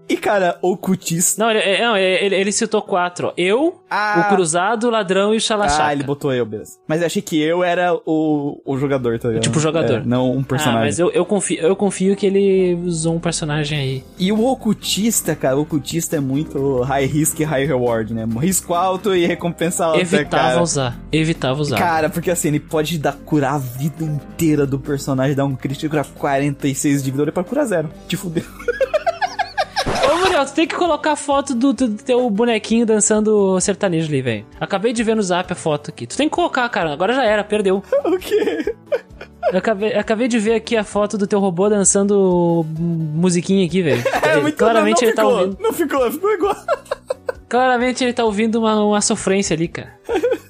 [0.07, 1.43] E, cara, ocultista.
[1.43, 3.33] Não, ele, é- não, ele, ele citou quatro.
[3.35, 4.25] Eu, Ah.
[4.29, 5.85] o Cruzado, o Ladrão e o Xalachaca.
[5.85, 6.77] Ah, ele botou eu, beleza.
[6.87, 9.43] Mas eu achei que eu era o, o jogador, tá ligado?
[9.43, 10.01] Tipo, o jogador.
[10.01, 10.81] É, não um personagem.
[10.81, 14.03] Ah, mas eu, eu, confio, eu confio que ele usou um personagem aí.
[14.19, 18.27] E o ocultista, cara, o ocultista é muito high risk e high reward, né?
[18.39, 20.61] Risco alto e recompensa alta, Evitava cara.
[20.61, 20.99] usar.
[21.11, 21.77] Evitava usar.
[21.77, 25.95] Cara, porque assim, ele pode dar, curar a vida inteira do personagem, dar um crítico
[26.15, 27.89] 46 de vida, ele pode curar zero.
[28.07, 28.43] Te fudeu.
[30.11, 34.21] Ô, Muriel, tu tem que colocar a foto do, do teu bonequinho dançando sertanejo ali,
[34.21, 34.45] velho.
[34.59, 36.07] Acabei de ver no zap a foto aqui.
[36.07, 36.91] Tu tem que colocar, cara.
[36.93, 37.83] Agora já era, perdeu.
[38.05, 38.73] o quê?
[39.51, 44.03] Eu acabei, acabei de ver aqui a foto do teu robô dançando musiquinha aqui, velho.
[44.25, 45.57] É, muito Claramente não, ele não tá ficou, ouvindo.
[45.61, 46.55] Não ficou, ficou igual.
[47.47, 49.93] Claramente ele tá ouvindo uma, uma sofrência ali, cara.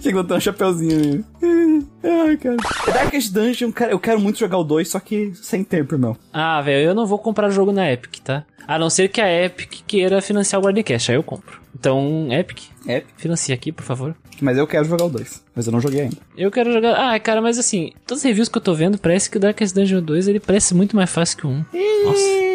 [0.00, 1.24] Tinha que botar um chapeuzinho ali.
[2.02, 2.56] Ai, cara.
[2.86, 6.16] Darkest Dungeon, cara, eu quero muito jogar o 2, só que sem tempo, irmão.
[6.32, 8.44] Ah, velho, eu não vou comprar jogo na Epic, tá?
[8.66, 11.58] A não ser que a Epic queira financiar o Guardcast, aí eu compro.
[11.78, 14.14] Então, Epic, É, financia aqui, por favor.
[14.40, 15.42] mas eu quero jogar o 2.
[15.54, 16.16] Mas eu não joguei ainda.
[16.36, 16.94] Eu quero jogar.
[17.14, 19.74] Ah, cara, mas assim, todas as reviews que eu tô vendo, parece que o Darkest
[19.74, 21.64] Dungeon 2 ele parece muito mais fácil que o 1.
[22.04, 22.47] Nossa.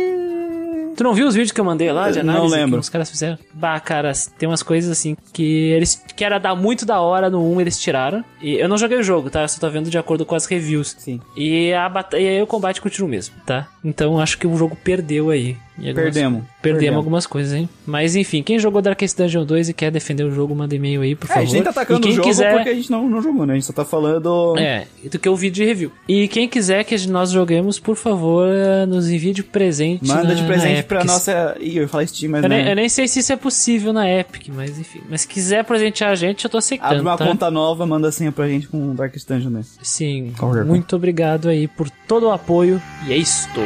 [0.95, 2.73] Tu não viu os vídeos que eu mandei lá de Eu não análise lembro.
[2.73, 3.37] que os caras fizeram?
[3.53, 7.43] Bah, cara, tem umas coisas assim que eles que era dar muito da hora no
[7.53, 8.23] 1, eles tiraram.
[8.41, 9.41] E eu não joguei o jogo, tá?
[9.41, 10.95] Eu só tô vendo de acordo com as reviews.
[10.97, 11.19] Sim.
[11.35, 13.67] E a batalha, e aí o combate continua o mesmo, tá?
[13.83, 15.57] Então acho que o jogo perdeu aí.
[15.77, 16.43] Algumas- Perdemos.
[16.61, 17.67] Perdemos algumas coisas, hein?
[17.85, 21.15] Mas enfim, quem jogou Darkest Dungeon 2 e quer defender o jogo, manda e-mail aí,
[21.15, 21.45] por É, a favor.
[21.45, 22.53] gente nem tá atacando e quem o jogo quiser...
[22.55, 23.53] porque a gente não, não jogou, né?
[23.53, 24.55] A gente só tá falando.
[24.57, 25.91] É, do que eu vi de review.
[26.07, 30.07] E quem quiser que nós joguemos, por favor, eh, nos envie de presente.
[30.07, 30.87] Manda na- de na presente Epic.
[30.87, 31.55] pra nossa.
[31.59, 32.57] Ih, eu ia falar Steam, mas Eu, né?
[32.61, 35.01] nem, eu nem sei se isso é possível na Epic, mas enfim.
[35.09, 36.89] Mas se quiser presentear a gente, eu tô aceitando.
[36.91, 37.25] Abre uma tá?
[37.25, 39.61] conta nova, manda a senha pra gente com o Darkest Dungeon, né?
[39.81, 42.81] Sim, Qualquer muito obrigado aí por todo o apoio.
[43.07, 43.59] E é isto.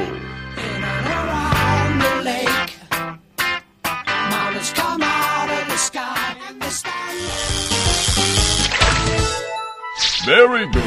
[10.28, 10.84] Very good.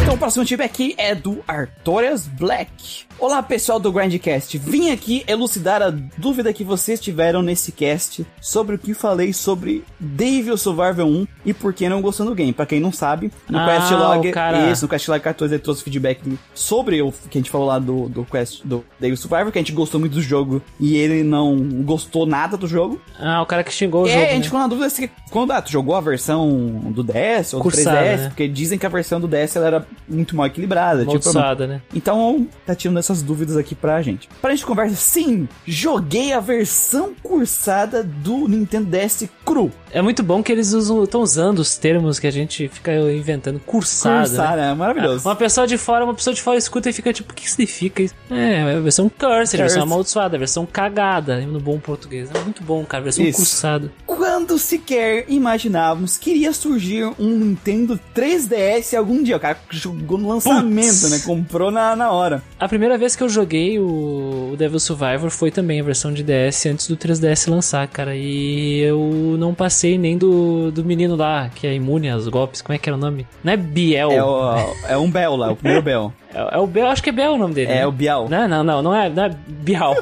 [0.00, 3.05] Então o próximo time aqui é do Artorias Black.
[3.18, 5.88] Olá pessoal do Grindcast, vim aqui elucidar a
[6.18, 11.54] dúvida que vocês tiveram nesse cast sobre o que falei sobre Devil Survivor 1 e
[11.54, 12.52] por que não gostou do game.
[12.52, 15.62] Pra quem não sabe, no Ah, Quest Log, cara- isso, no Quest Log 14 ele
[15.62, 16.20] trouxe feedback
[16.54, 19.62] sobre o que a gente falou lá do, do Quest do Devil Survivor, que a
[19.62, 23.00] gente gostou muito do jogo e ele não gostou nada do jogo.
[23.18, 24.24] Ah, o cara que xingou o É, jogo.
[24.24, 24.44] a gente né?
[24.44, 26.50] ficou na dúvida se quando ah, tu jogou a versão
[26.90, 28.28] do DS ou do Cursada, 3DS, né?
[28.28, 30.98] porque dizem que a versão do DS ela era muito mal equilibrada.
[31.00, 31.80] Tipo, Maldiçoada, né?
[31.94, 34.28] então, tá tirando essas dúvidas aqui pra gente.
[34.40, 39.70] Pra gente conversa, sim, joguei a versão cursada do Nintendo DS cru.
[39.90, 43.60] É muito bom que eles estão usando os termos que a gente fica inventando.
[43.60, 44.20] Cursada.
[44.20, 44.26] né?
[44.26, 45.26] Cursada, é maravilhoso.
[45.28, 48.02] Uma pessoa de fora, uma pessoa de fora escuta e fica tipo, o que significa
[48.02, 48.14] isso?
[48.30, 52.28] É, a versão cursed, a versão amaldiçoada, a versão cagada, no bom português.
[52.34, 53.38] É muito bom, cara, a versão Isso.
[53.38, 53.92] cursada.
[54.04, 59.36] Quando sequer imaginávamos que iria surgir um Nintendo 3DS algum dia.
[59.36, 61.10] O cara jogou no lançamento, Putz.
[61.10, 61.18] né?
[61.24, 62.42] Comprou na, na hora.
[62.58, 66.22] A primeira vez que eu joguei o, o Devil Survivor foi também a versão de
[66.22, 68.14] DS antes do 3DS lançar, cara.
[68.14, 72.62] E eu não passei nem do, do menino lá, que é imune aos golpes.
[72.62, 73.26] Como é que era o nome?
[73.42, 74.12] Não é Biel.
[74.12, 76.12] É, o, é um Bell lá, o primeiro Bell.
[76.34, 77.72] É, é o Bel, acho que é Bel o nome dele.
[77.72, 77.86] É né?
[77.86, 78.28] o Bial.
[78.28, 79.96] Não, não, não, não é, não é Bial.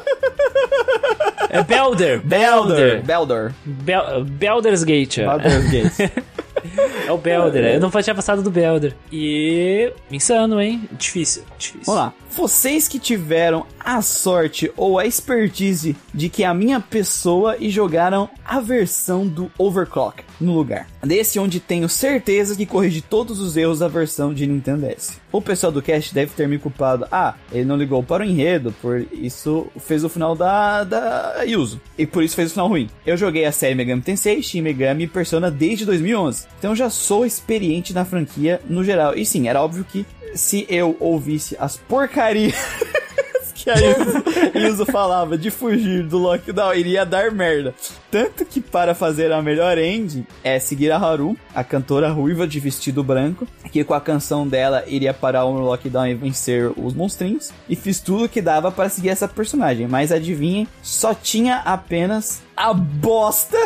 [1.50, 2.20] é Belder.
[2.20, 3.02] Belder.
[3.02, 3.02] Belder.
[3.02, 3.54] Belder.
[3.64, 5.18] Bel, Belder's Gate.
[5.18, 5.26] ó.
[5.26, 6.10] Baldur's Gate.
[7.06, 7.74] É o Belder.
[7.74, 8.94] Eu não tinha passado do Belder.
[9.12, 9.92] E.
[10.10, 10.88] Insano, hein?
[10.92, 11.82] Difícil, difícil.
[11.84, 12.12] Vamos lá.
[12.36, 18.28] Vocês que tiveram a sorte ou a expertise de que a minha pessoa e jogaram
[18.44, 20.88] a versão do Overclock no lugar.
[21.00, 25.20] Desse onde tenho certeza que corrigi todos os erros da versão de Nintendo DS.
[25.30, 27.06] O pessoal do cast deve ter me culpado.
[27.10, 31.80] Ah, ele não ligou para o enredo, por isso fez o final da, da Yuzu.
[31.96, 32.90] E por isso fez o final ruim.
[33.06, 36.46] Eu joguei a série Megami Tensei, Shin Megami e Persona desde 2011.
[36.58, 39.14] Então já sou experiente na franquia no geral.
[39.14, 40.04] E sim, era óbvio que
[40.34, 42.54] se eu ouvisse as porcarias
[43.64, 43.74] que a
[44.58, 47.74] Yuzu, falava de fugir do lockdown, iria dar merda.
[48.10, 52.60] Tanto que para fazer a melhor ending é seguir a Haru, a cantora ruiva de
[52.60, 57.52] vestido branco, que com a canção dela iria parar o lockdown e vencer os monstrinhos.
[57.68, 62.74] E fiz tudo que dava para seguir essa personagem, mas adivinhem, só tinha apenas a
[62.74, 63.58] bosta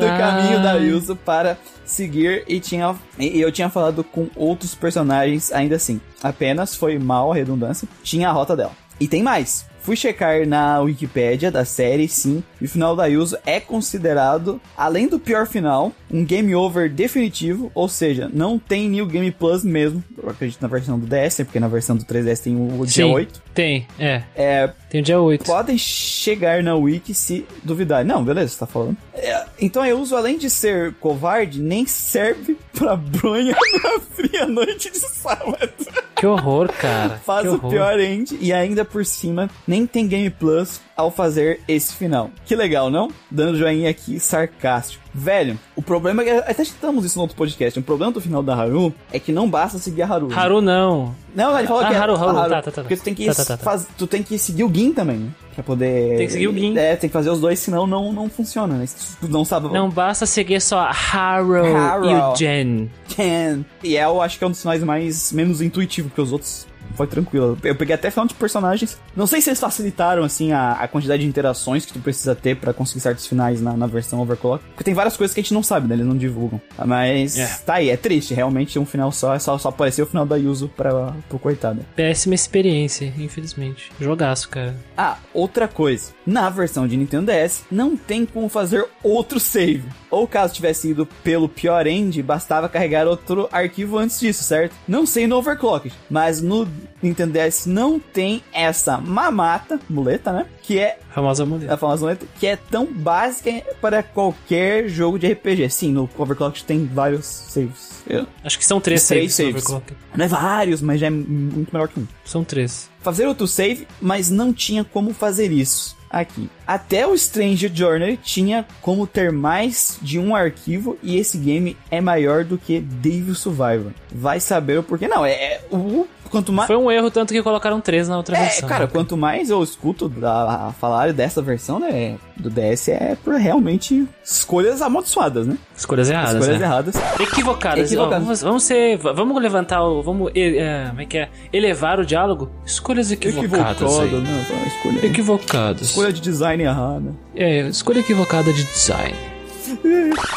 [0.00, 1.58] do caminho da Yuzu para
[1.90, 6.00] seguir e tinha e eu tinha falado com outros personagens ainda assim.
[6.22, 8.72] Apenas foi mal a redundância, tinha a rota dela.
[8.98, 9.66] E tem mais.
[9.82, 15.08] Fui checar na Wikipédia da série, sim, e o final da Yuzu é considerado, além
[15.08, 20.02] do pior final, um game over definitivo, ou seja, não tem New Game Plus mesmo,
[20.22, 23.04] eu acredito na versão do DS, né, porque na versão do 3DS tem o dia
[23.04, 23.42] Sim, 8.
[23.54, 24.22] Tem, é.
[24.34, 25.44] É, Tem o dia 8.
[25.44, 28.04] podem chegar na Wiki se duvidar.
[28.04, 28.96] Não, beleza, você tá falando.
[29.14, 34.90] É, então eu uso, além de ser covarde, nem serve pra bronha na fria noite
[34.90, 35.70] de sábado.
[36.16, 37.20] Que horror, cara.
[37.24, 37.70] Faz que o horror.
[37.70, 42.30] pior end e ainda por cima nem tem Game Plus ao fazer esse final.
[42.44, 43.10] Que legal, não?
[43.30, 45.00] Dando joinha aqui sarcástico.
[45.12, 47.76] Velho, o problema é que até citamos isso no outro podcast.
[47.78, 50.28] O problema do final da Haru é que não basta seguir a Haru.
[50.28, 50.34] né?
[50.36, 51.12] Haru não.
[51.34, 52.38] Não, ele falou Ah, que é Haru, Haru.
[52.38, 52.82] a Tá, tá, tá.
[52.82, 53.62] Porque tu tem que Tá, tá, tá, tá.
[53.64, 55.30] faz- tu tem que seguir o Gin também, né?
[55.54, 56.76] Pra poder Tem que seguir o Gin.
[56.78, 58.84] É, tem que fazer os dois, senão não não funciona, né?
[59.28, 60.78] Não sabe Não basta seguir só
[61.12, 62.04] Haru, Haru.
[62.08, 62.90] e o Jen.
[63.16, 63.64] Can.
[63.82, 66.66] E é, eu acho que é um dos finais mais menos intuitivo que os outros.
[66.94, 67.56] Foi tranquilo.
[67.62, 68.98] Eu peguei até final de personagens.
[69.16, 72.56] Não sei se eles facilitaram, assim, a, a quantidade de interações que tu precisa ter
[72.56, 74.64] pra conseguir certos finais na, na versão Overclock.
[74.70, 75.94] Porque tem várias coisas que a gente não sabe, né?
[75.94, 76.60] Eles não divulgam.
[76.84, 77.46] Mas É.
[77.64, 78.34] tá aí, é triste.
[78.34, 79.34] Realmente um final só.
[79.34, 81.84] É só, só apareceu o final da Yuzu pra, pro coitado.
[81.96, 83.90] Péssima experiência, infelizmente.
[84.00, 84.74] Jogaço, cara.
[84.96, 86.12] Ah, outra coisa.
[86.26, 89.84] Na versão de Nintendo DS, não tem como fazer outro save.
[90.10, 94.74] Ou caso tivesse ido pelo pior end, bastava carregar outro arquivo antes disso, certo?
[94.86, 96.66] Não sei no Overclock, mas no
[97.02, 100.46] Nintendo DS não tem essa mamata, muleta, né?
[100.62, 101.70] Que é Famosa mulher.
[101.72, 103.50] a famosa muleta, que é tão básica
[103.80, 105.68] para qualquer jogo de RPG.
[105.70, 108.02] Sim, no Overclock tem vários saves.
[108.08, 109.54] Eu- Acho que são três, Três saves.
[109.54, 109.70] no saves.
[109.70, 109.94] Overclock.
[110.16, 112.88] Não é vários, mas já é muito melhor que um São três.
[113.00, 116.50] fazer outro save, mas não tinha como fazer isso aqui.
[116.66, 122.00] Até o Strange Journey tinha como ter mais de um arquivo e esse game é
[122.00, 123.92] maior do que Devil Survivor.
[124.12, 125.06] Vai saber o porquê.
[125.06, 128.36] Não, é, é o quanto mais Foi um erro, tanto que colocaram três na outra
[128.36, 128.68] é, versão.
[128.68, 128.90] cara, né?
[128.92, 134.06] quanto mais eu escuto da, a falar dessa versão, né, do DS é por realmente
[134.24, 135.58] escolhas amaldiçoadas, né?
[135.76, 136.66] Escolhas erradas, escolhas né?
[136.66, 136.94] erradas.
[137.20, 137.92] Equivocadas.
[137.92, 138.18] Equivocadas.
[138.18, 138.96] Ó, vamos, vamos ser.
[138.96, 140.02] Vamos levantar o.
[140.02, 140.32] Vamos.
[140.34, 141.28] eh, como é que é?
[141.52, 142.50] Elevar o diálogo?
[142.64, 143.80] Escolhas equivocadas.
[143.80, 144.20] Equivocado, aí.
[144.20, 144.66] né?
[144.66, 145.82] Escolha, Equivocadas.
[145.82, 147.14] escolha de design errada.
[147.34, 149.14] É, escolha equivocada de design.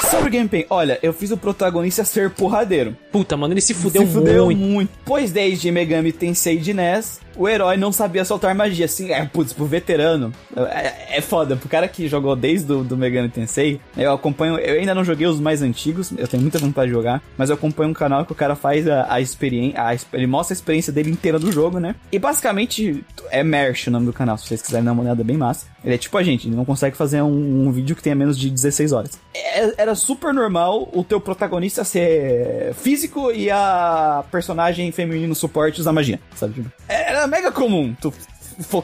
[0.09, 2.95] Sobre o gameplay, olha, eu fiz o protagonista ser porradeiro.
[3.11, 4.59] Puta, mano, ele se fudeu, se fudeu muito.
[4.59, 4.91] muito.
[5.05, 8.85] Pois desde Megami Tensei de NES, o herói não sabia soltar magia.
[8.85, 11.55] Assim, é, putz, pro veterano, é, é foda.
[11.55, 15.27] Pro cara que jogou desde o do Megami Tensei, eu acompanho, eu ainda não joguei
[15.27, 18.31] os mais antigos, eu tenho muita vontade de jogar, mas eu acompanho um canal que
[18.31, 19.79] o cara faz a, a experiência,
[20.13, 21.95] ele mostra a experiência dele inteira do jogo, né?
[22.11, 25.23] E basicamente, é Merch o nome do canal, se vocês quiserem dar uma olhada é
[25.23, 25.72] bem massa.
[25.83, 28.37] Ele é tipo a gente, ele não consegue fazer um, um vídeo que tenha menos
[28.37, 29.11] de 16 horas.
[29.33, 35.91] É- era super normal o teu protagonista ser físico e a personagem feminino suporte usar
[35.91, 36.53] magia, sabe?
[36.53, 38.13] Tipo, Era mega comum tu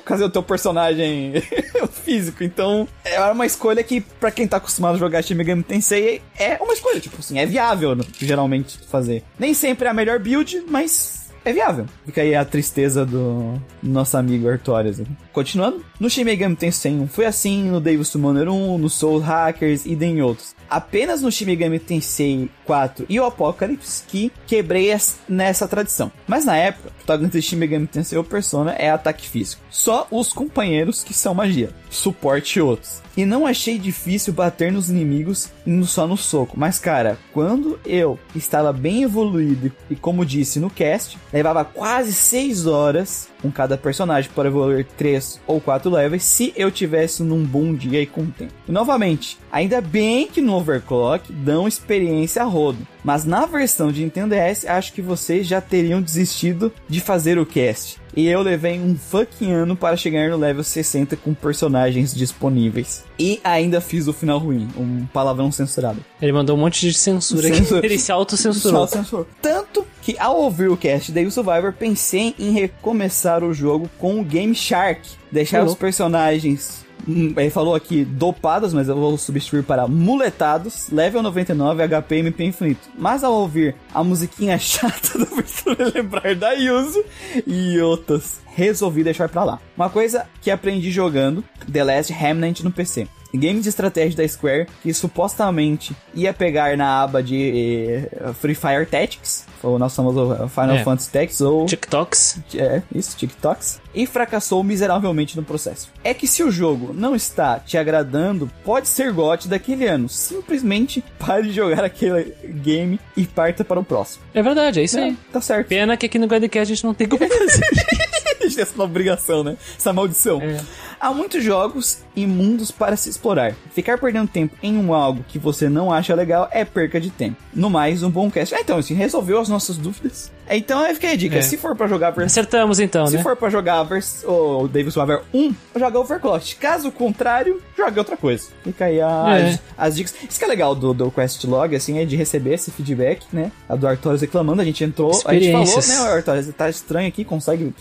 [0.03, 1.33] fazer o teu personagem
[2.03, 6.21] físico, então é uma escolha que pra quem tá acostumado a jogar Shin Megami Tensei
[6.37, 9.23] é uma escolha, tipo assim, é viável geralmente fazer.
[9.37, 11.85] Nem sempre é a melhor build, mas é viável.
[12.05, 15.01] Fica aí a tristeza do nosso amigo Artorias.
[15.31, 19.85] Continuando, no Shin Megami Tensei 1 foi assim, no Devil Summoner 1, no Soul Hackers
[19.85, 20.55] e em outros.
[20.69, 26.11] Apenas no Shin Megami Tensei 4 e o Apocalypse que quebrei es- nessa tradição.
[26.27, 29.63] Mas na época, protagonista de Shin Megami Tensei ou Persona é ataque físico.
[29.71, 33.01] Só os companheiros que são magia, suporte e outros.
[33.17, 35.51] E não achei difícil bater nos inimigos
[35.85, 36.57] só no soco.
[36.57, 42.65] Mas, cara, quando eu estava bem evoluído e, como disse no cast, levava quase 6
[42.67, 47.73] horas com cada personagem para evoluir 3 ou 4 levels se eu tivesse num bom
[47.73, 48.53] dia e com tempo.
[48.67, 52.87] E novamente, ainda bem que no Overclock dão experiência a rodo.
[53.03, 57.45] Mas na versão de Nintendo DS, acho que vocês já teriam desistido de fazer o
[57.45, 57.97] cast.
[58.15, 63.03] E eu levei um fucking ano para chegar no level 60 com personagens disponíveis.
[63.17, 66.03] E ainda fiz o final ruim, um palavrão censurado.
[66.21, 67.57] Ele mandou um monte de censura aqui.
[67.57, 67.85] Censura.
[67.85, 68.87] Ele se autocensurou.
[68.87, 69.27] Censurou.
[69.41, 74.23] Tanto que ao ouvir o cast da Survivor, pensei em recomeçar o jogo com o
[74.23, 75.01] Game Shark.
[75.31, 76.88] Deixar os personagens.
[77.07, 82.43] Hum, Ele falou aqui dopados, mas eu vou substituir para muletados, level 99, HP MP
[82.45, 82.89] infinito.
[82.97, 87.03] Mas ao ouvir a musiquinha chata do Persona lembrar da Yuzu
[87.45, 89.59] e outras, resolvi deixar pra lá.
[89.77, 93.07] Uma coisa que aprendi jogando The Last Remnant no PC.
[93.31, 98.87] Game de estratégia da Square que supostamente ia pegar na aba de eh, Free Fire
[98.87, 100.83] Tactics, ou nós famoso eh, Final É.
[100.83, 102.39] Fantasy Tactics, ou TikToks.
[102.55, 103.81] é, isso, TikToks.
[103.93, 105.89] E fracassou miseravelmente no processo.
[106.03, 110.09] É que se o jogo não está te agradando, pode ser GOT daquele ano.
[110.09, 112.33] Simplesmente pare de jogar aquele
[112.63, 114.23] game e parta para o próximo.
[114.33, 115.11] É verdade, é isso aí.
[115.11, 115.67] É, tá certo.
[115.67, 117.61] Pena que aqui no Guidecast a gente não tem como fazer.
[118.49, 119.55] Gente tem essa obrigação, né?
[119.77, 120.41] Essa maldição.
[120.41, 120.59] É.
[120.99, 123.55] Há muitos jogos e mundos para se explorar.
[123.71, 127.37] Ficar perdendo tempo em um algo que você não acha legal é perca de tempo.
[127.53, 128.55] No mais, um bom cast.
[128.55, 130.31] Ah, então, assim, resolveu as nossas dúvidas.
[130.49, 131.37] Então, aí fica aí a dica.
[131.37, 131.41] É.
[131.41, 132.31] Se for pra jogar vers...
[132.31, 133.23] Acertamos então, Se né?
[133.23, 134.23] for pra jogar vers...
[134.25, 136.55] o Davis Survivor 1, joga Overclock.
[136.55, 138.49] Caso contrário, joga outra coisa.
[138.63, 139.03] Fica aí É.
[139.03, 140.15] as, as dicas.
[140.27, 143.51] Isso que é legal do, do Quest Log, assim, é de receber esse feedback, né?
[143.67, 147.07] A do Artorias reclamando, a gente entrou, a gente falou, né, o Artorias, tá estranho
[147.07, 147.73] aqui, consegue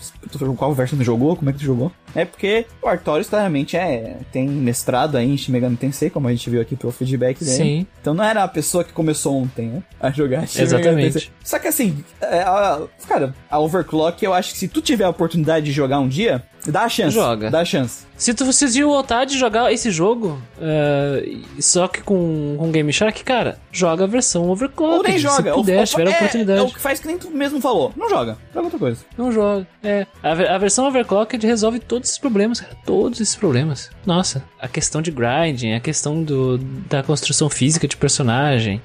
[0.57, 1.91] qual versão tu jogou, como é que tu jogou?
[2.15, 6.31] É porque o Artorias claramente é, tem mestrado aí em Shin Megami Tensei, como a
[6.31, 7.55] gente viu aqui pelo feedback dele.
[7.57, 7.87] Sim.
[8.01, 9.83] Então não era a pessoa que começou ontem, né?
[9.99, 11.31] A jogar Shin Exatamente.
[11.43, 15.09] Só que assim, é, a- cara, a Overclock, eu acho que se tu tiver a
[15.09, 17.13] oportunidade de jogar um dia, dá a chance.
[17.15, 17.49] Joga.
[17.49, 18.07] Dá a chance.
[18.17, 22.91] Se tu se de voltar de jogar esse jogo, é, só que com, com Game
[22.91, 24.97] Shark, cara, joga a versão Overclock.
[24.97, 25.53] Ou nem se joga.
[25.53, 26.59] puder, ou, se tiver a é, oportunidade.
[26.59, 27.93] É o que faz que nem tu mesmo falou.
[27.95, 28.37] Não joga.
[28.53, 28.99] Joga outra coisa.
[29.17, 29.65] Não joga.
[29.81, 30.05] É.
[30.21, 32.75] A, a versão Overclocked resolve todos esses problemas, cara.
[32.85, 33.89] Todos esses problemas.
[34.05, 34.43] Nossa.
[34.59, 38.81] A questão de grinding, a questão do, da construção física de personagem,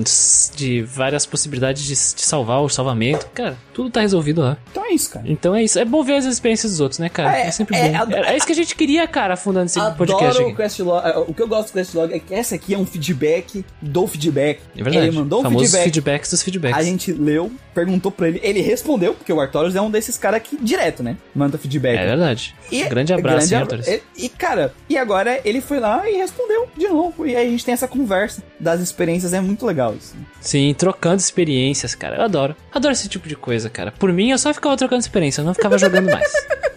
[0.00, 3.26] s- de várias possibilidades de, de salvar o salvamento.
[3.34, 4.56] Cara, tudo tá resolvido lá.
[4.70, 5.24] Então é isso, cara.
[5.28, 5.78] Então é isso.
[5.80, 7.36] É bom ver as experiências dos outros, né, cara?
[7.38, 8.12] É, É, sempre é, bom.
[8.12, 10.52] É, é isso que a gente queria, cara, afundando esse podcast Adoro aqui.
[10.52, 11.06] o Quest Log.
[11.08, 13.64] é, O que eu gosto do Quest Log é que essa aqui é um feedback
[13.80, 14.60] do feedback.
[14.76, 15.06] É verdade.
[15.08, 15.84] Ele mandou um Famosos feedback.
[15.84, 16.78] feedbacks dos feedbacks.
[16.78, 20.42] A gente leu, perguntou pra ele, ele respondeu, porque o Artorias é um desses caras
[20.42, 21.16] que direto, né?
[21.34, 21.98] Manda feedback.
[21.98, 22.54] É verdade.
[22.70, 23.80] E- grande abraço, grande abra-?
[24.16, 27.26] E, e, cara, e agora ele foi lá e respondeu de novo.
[27.26, 30.14] E aí a gente tem essa conversa das experiências, é muito legal isso.
[30.40, 32.16] Sim, trocando experiências, cara.
[32.16, 32.56] Eu adoro.
[32.72, 33.92] Adoro esse tipo de coisa, cara.
[33.92, 36.32] Por mim, eu só ficava trocando experiência, eu não ficava jogando mais.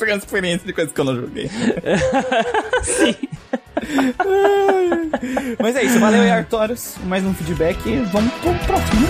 [0.00, 1.50] Trocando experiência de coisas que eu não joguei.
[2.82, 3.14] Sim.
[5.58, 6.96] Mas é isso, valeu aí, Artorias.
[7.04, 9.06] Mais um feedback e vamos pro próximo.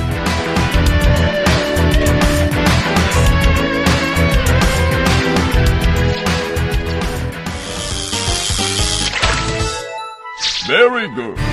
[10.66, 11.49] Very good.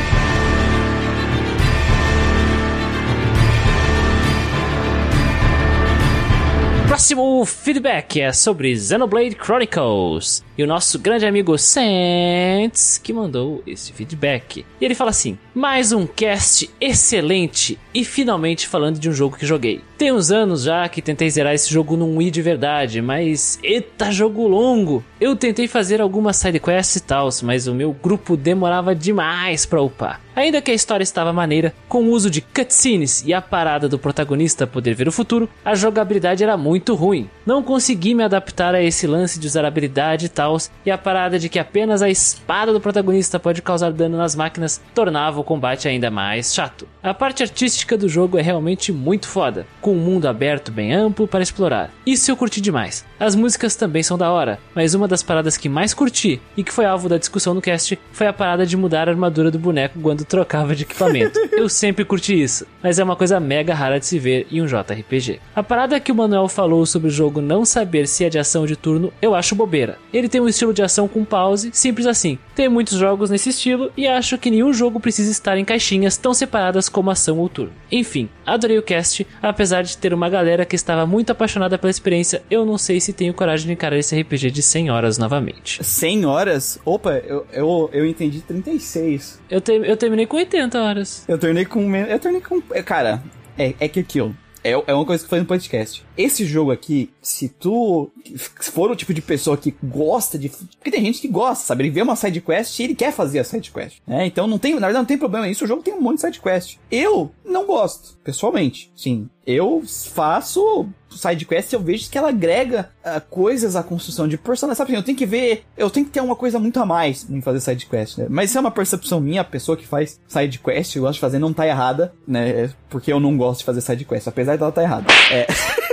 [6.97, 10.43] Próximo feedback é sobre Xenoblade Chronicles.
[10.57, 14.65] E o nosso grande amigo Sants que mandou esse feedback.
[14.81, 19.45] E ele fala assim: Mais um cast excelente e finalmente falando de um jogo que
[19.45, 19.81] joguei.
[19.97, 24.11] Tem uns anos já que tentei zerar esse jogo num Wii de verdade, mas eita
[24.11, 25.03] jogo longo.
[25.19, 30.21] Eu tentei fazer algumas sidequests e tals, mas o meu grupo demorava demais pra upar.
[30.35, 33.97] Ainda que a história estava maneira, com o uso de cutscenes e a parada do
[33.97, 37.27] protagonista poder ver o futuro, a jogabilidade era muito ruim.
[37.43, 41.37] Não consegui me adaptar a esse lance de usar habilidade e tals, e a parada
[41.37, 45.87] de que apenas a espada do protagonista pode causar dano nas máquinas tornava o combate
[45.87, 46.87] ainda mais chato.
[47.03, 51.27] A parte artística do jogo é realmente muito foda, com um mundo aberto bem amplo
[51.27, 51.91] para explorar.
[52.05, 53.05] Isso eu curti demais.
[53.19, 56.71] As músicas também são da hora, mas uma das paradas que mais curti e que
[56.71, 59.99] foi alvo da discussão no cast foi a parada de mudar a armadura do boneco
[59.99, 61.39] quando trocava de equipamento.
[61.51, 64.67] Eu sempre curti isso, mas é uma coisa mega rara de se ver em um
[64.67, 65.39] JRPG.
[65.55, 68.65] A parada que o Manuel falou sobre o jogo não saber se é de ação
[68.67, 69.97] de turno, eu acho bobeira.
[70.13, 72.37] Ele tem um estilo de ação com pause, simples assim.
[72.55, 76.33] Tem muitos jogos nesse estilo e acho que nenhum jogo precisa estar em caixinhas tão
[76.33, 77.73] separadas como ação ou turno.
[77.91, 82.43] Enfim, adorei o cast, apesar de ter uma galera que estava muito apaixonada pela experiência,
[82.49, 85.83] eu não sei se tenho coragem de encarar esse RPG de 100 horas novamente.
[85.83, 86.79] 100 horas?
[86.85, 89.39] Opa, eu, eu, eu entendi 36.
[89.49, 91.23] Eu, te- eu terminei com 80 horas.
[91.27, 91.95] Eu tornei com.
[91.95, 92.61] Eu tornei com.
[92.83, 93.21] Cara,
[93.57, 94.35] é, é que aquilo.
[94.63, 96.03] É, é uma coisa que foi no podcast.
[96.17, 98.11] Esse jogo aqui, se tu
[98.59, 100.49] for o tipo de pessoa que gosta de.
[100.49, 101.83] Porque tem gente que gosta, sabe?
[101.83, 103.97] Ele vê uma side quest e ele quer fazer a side quest.
[104.05, 104.25] Né?
[104.25, 105.65] Então não tem, na verdade não tem problema nisso.
[105.65, 106.77] O jogo tem um monte de side quest.
[106.89, 108.91] Eu não gosto, pessoalmente.
[108.95, 109.83] Sim, eu
[110.13, 114.77] faço side quest eu vejo que ela agrega ah, coisas à construção de personagem.
[114.77, 117.41] Sabe eu tenho que ver, eu tenho que ter uma coisa muito a mais em
[117.41, 118.27] fazer side quest, né?
[118.29, 121.19] Mas isso é uma percepção minha, a pessoa que faz side quest, eu gosto de
[121.19, 122.69] fazer, não tá errada, né?
[122.89, 125.07] Porque eu não gosto de fazer side quest, apesar dela tá errada.
[125.31, 125.47] É.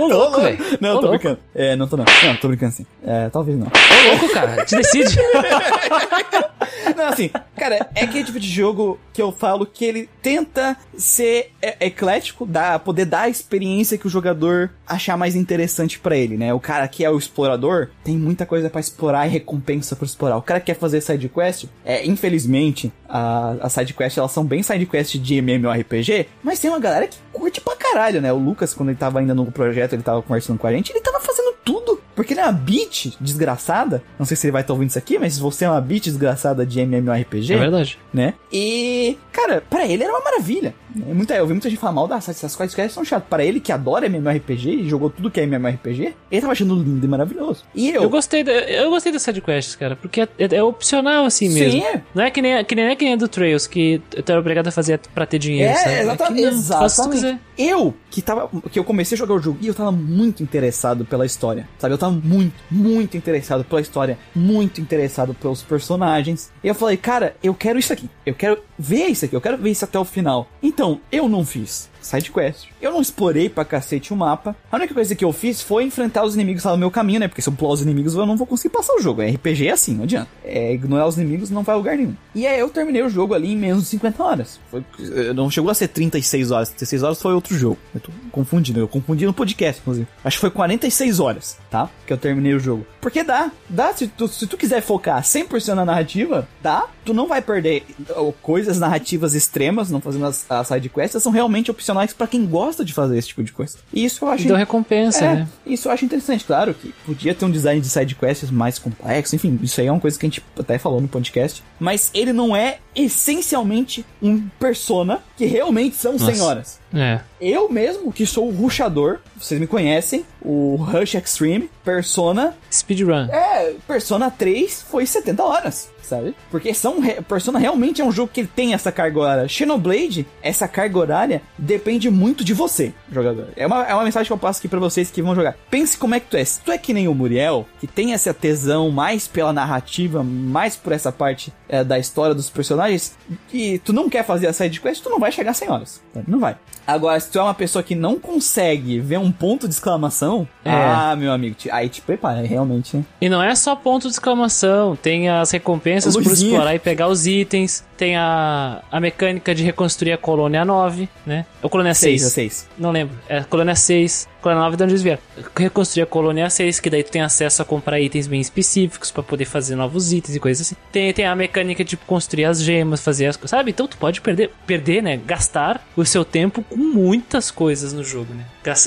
[0.00, 0.58] Ô louco, velho.
[0.80, 1.08] Não, Ô, tô louco.
[1.18, 1.38] brincando.
[1.54, 2.04] É, não tô não.
[2.24, 2.86] Não, tô brincando sim.
[3.06, 3.66] É, talvez não.
[3.66, 4.64] Ô louco, cara.
[4.64, 5.16] Te decide.
[6.96, 11.52] Não, assim, cara, é aquele tipo de jogo que eu falo que ele tenta ser
[11.60, 16.36] é, eclético, dar, poder dar a experiência que o jogador achar mais interessante pra ele,
[16.36, 16.52] né?
[16.52, 20.36] O cara que é o explorador tem muita coisa pra explorar e recompensa pra explorar.
[20.36, 24.44] O cara que quer fazer side quest, é, infelizmente, a, a side quest elas são
[24.44, 28.32] bem side quest de MMORPG, mas tem uma galera que curte pra caralho, né?
[28.32, 31.00] O Lucas, quando ele tava ainda no projeto, ele tava conversando com a gente, ele
[31.00, 32.00] tava fazendo tudo.
[32.16, 34.02] Porque ele é uma bitch desgraçada.
[34.18, 36.64] Não sei se ele vai estar ouvindo isso aqui, mas você é uma bitch desgraçada
[36.66, 37.98] de MMORPG É verdade.
[38.12, 38.34] né?
[38.52, 40.74] E, cara, pra ele era uma maravilha.
[40.94, 41.12] né?
[41.12, 43.24] Muita, eu vi muita gente falar mal das essas coisas que são chato.
[43.28, 47.04] Pra ele que adora MMORPG e jogou tudo que é MMORPG, ele tava achando lindo
[47.04, 47.64] e maravilhoso.
[47.74, 51.50] E eu, Eu gostei, da, eu gostei das sidequests, cara, porque é, é opcional assim
[51.50, 51.82] Sim, mesmo.
[51.84, 52.02] é.
[52.14, 54.38] Não é que nem, que nem, é que nem a do Trails, que tu é
[54.38, 55.90] obrigado a fazer pra ter dinheiro, sabe?
[55.90, 57.38] É, exata- Aqui não, exatamente.
[57.58, 58.50] Eu, que tava.
[58.70, 61.66] Que eu comecei a jogar o jogo e eu tava muito interessado pela história.
[61.78, 61.94] Sabe?
[61.94, 66.50] Eu tava muito, muito interessado pela história, muito interessado pelos personagens.
[66.62, 68.08] E eu falei, cara, eu quero isso aqui.
[68.24, 70.48] Eu quero ver isso aqui, eu quero ver isso até o final.
[70.62, 72.68] Então, eu não fiz side quest.
[72.80, 74.56] Eu não explorei pra cacete o mapa.
[74.70, 77.28] A única coisa que eu fiz foi enfrentar os inimigos lá no meu caminho, né?
[77.28, 79.22] Porque se eu pular os inimigos, eu não vou conseguir passar o jogo.
[79.22, 80.28] RPG é assim, não adianta.
[80.44, 82.14] É, ignorar os inimigos não vai a lugar nenhum.
[82.34, 84.60] E aí eu terminei o jogo ali em menos de 50 horas.
[84.70, 86.68] Foi, eh, não chegou a ser 36 horas.
[86.68, 87.78] 36 horas foi outro jogo.
[87.94, 88.80] Eu tô confundindo.
[88.80, 90.06] Eu confundi no podcast, inclusive.
[90.24, 91.88] Acho que foi 46 horas, tá?
[92.06, 92.86] Que eu terminei o jogo.
[93.00, 93.50] Porque dá.
[93.68, 93.92] Dá.
[93.94, 96.86] Se tu, se tu quiser focar 100% na narrativa, dá.
[97.04, 97.84] Tu não vai perder
[98.16, 101.22] oh, coisas narrativas extremas, não fazendo as, as side quests.
[101.22, 103.78] São realmente opcionais pra quem gosta de fazer esse tipo de coisa.
[103.92, 105.48] E isso eu acho Deu recompensa, é, né?
[105.66, 109.34] isso eu acho interessante, claro, que podia ter um design de side quests mais complexo,
[109.34, 112.32] enfim, isso aí é uma coisa que a gente até falou no podcast, mas ele
[112.32, 116.44] não é essencialmente um persona que realmente são 100 Nossa.
[116.44, 116.80] horas.
[116.94, 117.20] É.
[117.40, 123.26] Eu mesmo, que sou o rushador, vocês me conhecem, o Rush Extreme, Persona, Speedrun.
[123.30, 126.34] é, Persona 3 foi 70 horas, sabe?
[126.50, 126.96] Porque são
[127.28, 129.48] Persona realmente é um jogo que ele tem essa carga horária.
[129.48, 133.48] Xenoblade, essa carga horária depende muito de você, jogador.
[133.56, 135.56] É uma, é uma mensagem que eu passo aqui pra vocês que vão jogar.
[135.70, 136.44] Pense como é que tu é.
[136.44, 140.76] Se tu é que nem o Muriel, que tem essa tesão mais pela narrativa, mais
[140.76, 143.16] por essa parte é, da história dos personagens,
[143.48, 146.02] que tu não quer fazer a side quest, tu não vai chegar 100 horas.
[146.14, 146.30] sabe?
[146.30, 146.56] Não vai.
[146.86, 150.70] Agora, se tu é uma pessoa que não consegue ver um ponto de exclamação, É.
[150.70, 153.04] ah, meu amigo, aí te prepara, realmente.
[153.20, 156.50] E não é só ponto de exclamação, tem as recompensas por Luzinha.
[156.50, 161.46] explorar e pegar os itens, tem a, a mecânica de reconstruir a colônia 9, né?
[161.62, 162.20] Ou colônia 6.
[162.20, 162.68] 6 a 6.
[162.78, 163.16] Não lembro.
[163.28, 165.20] É colônia 6, colônia 9 de onde eles vieram.
[165.56, 169.22] Reconstruir a colônia 6, que daí tu tem acesso a comprar itens bem específicos pra
[169.22, 170.76] poder fazer novos itens e coisas assim.
[170.92, 173.70] Tem, tem a mecânica de construir as gemas, fazer as coisas, sabe?
[173.70, 175.16] Então tu pode perder, perder, né?
[175.16, 178.44] Gastar o seu tempo com muitas coisas no jogo, né?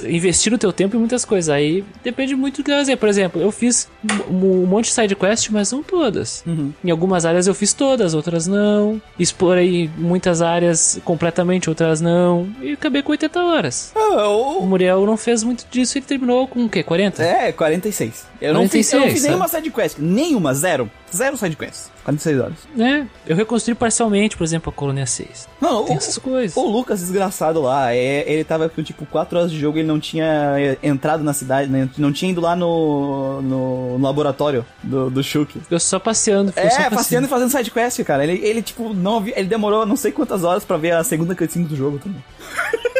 [0.10, 1.49] Investir o teu tempo em muitas coisas.
[1.49, 2.95] Aí depende muito do que fazer.
[2.98, 3.88] Por exemplo, eu fiz
[4.30, 6.44] um, monte de side quest, mas não todas.
[6.84, 9.02] Em algumas áreas eu fiz todas, outras não.
[9.18, 12.49] Explorei muitas áreas completamente, outras não.
[12.61, 13.94] E acabei com 80 horas.
[13.95, 16.84] O Oh, Muriel não fez muito disso e ele terminou com o quê?
[16.84, 17.23] 40?
[17.23, 18.27] É, 46.
[18.39, 19.97] Eu não fiz, eu não 46, fiz nenhuma sidequest.
[19.99, 20.89] Nenhuma, zero.
[21.13, 21.89] Zero sidequest.
[22.03, 22.53] 46 horas.
[22.76, 23.07] Né?
[23.27, 25.47] Eu reconstruí parcialmente, por exemplo, a Colônia 6.
[25.59, 26.55] Não, Tem o, essas coisas.
[26.55, 29.99] o Lucas, desgraçado lá, é, ele tava com tipo 4 horas de jogo ele não
[29.99, 30.26] tinha
[30.57, 31.89] é, entrado na cidade, né?
[31.97, 35.59] não tinha ido lá no, no, no laboratório do, do Shulk.
[35.69, 36.53] Eu só passeando.
[36.55, 38.23] É, só passeando e fazendo sidequest, cara.
[38.23, 41.65] Ele, ele, tipo, não ele demorou não sei quantas horas pra ver a segunda cutscene
[41.65, 42.23] do jogo também.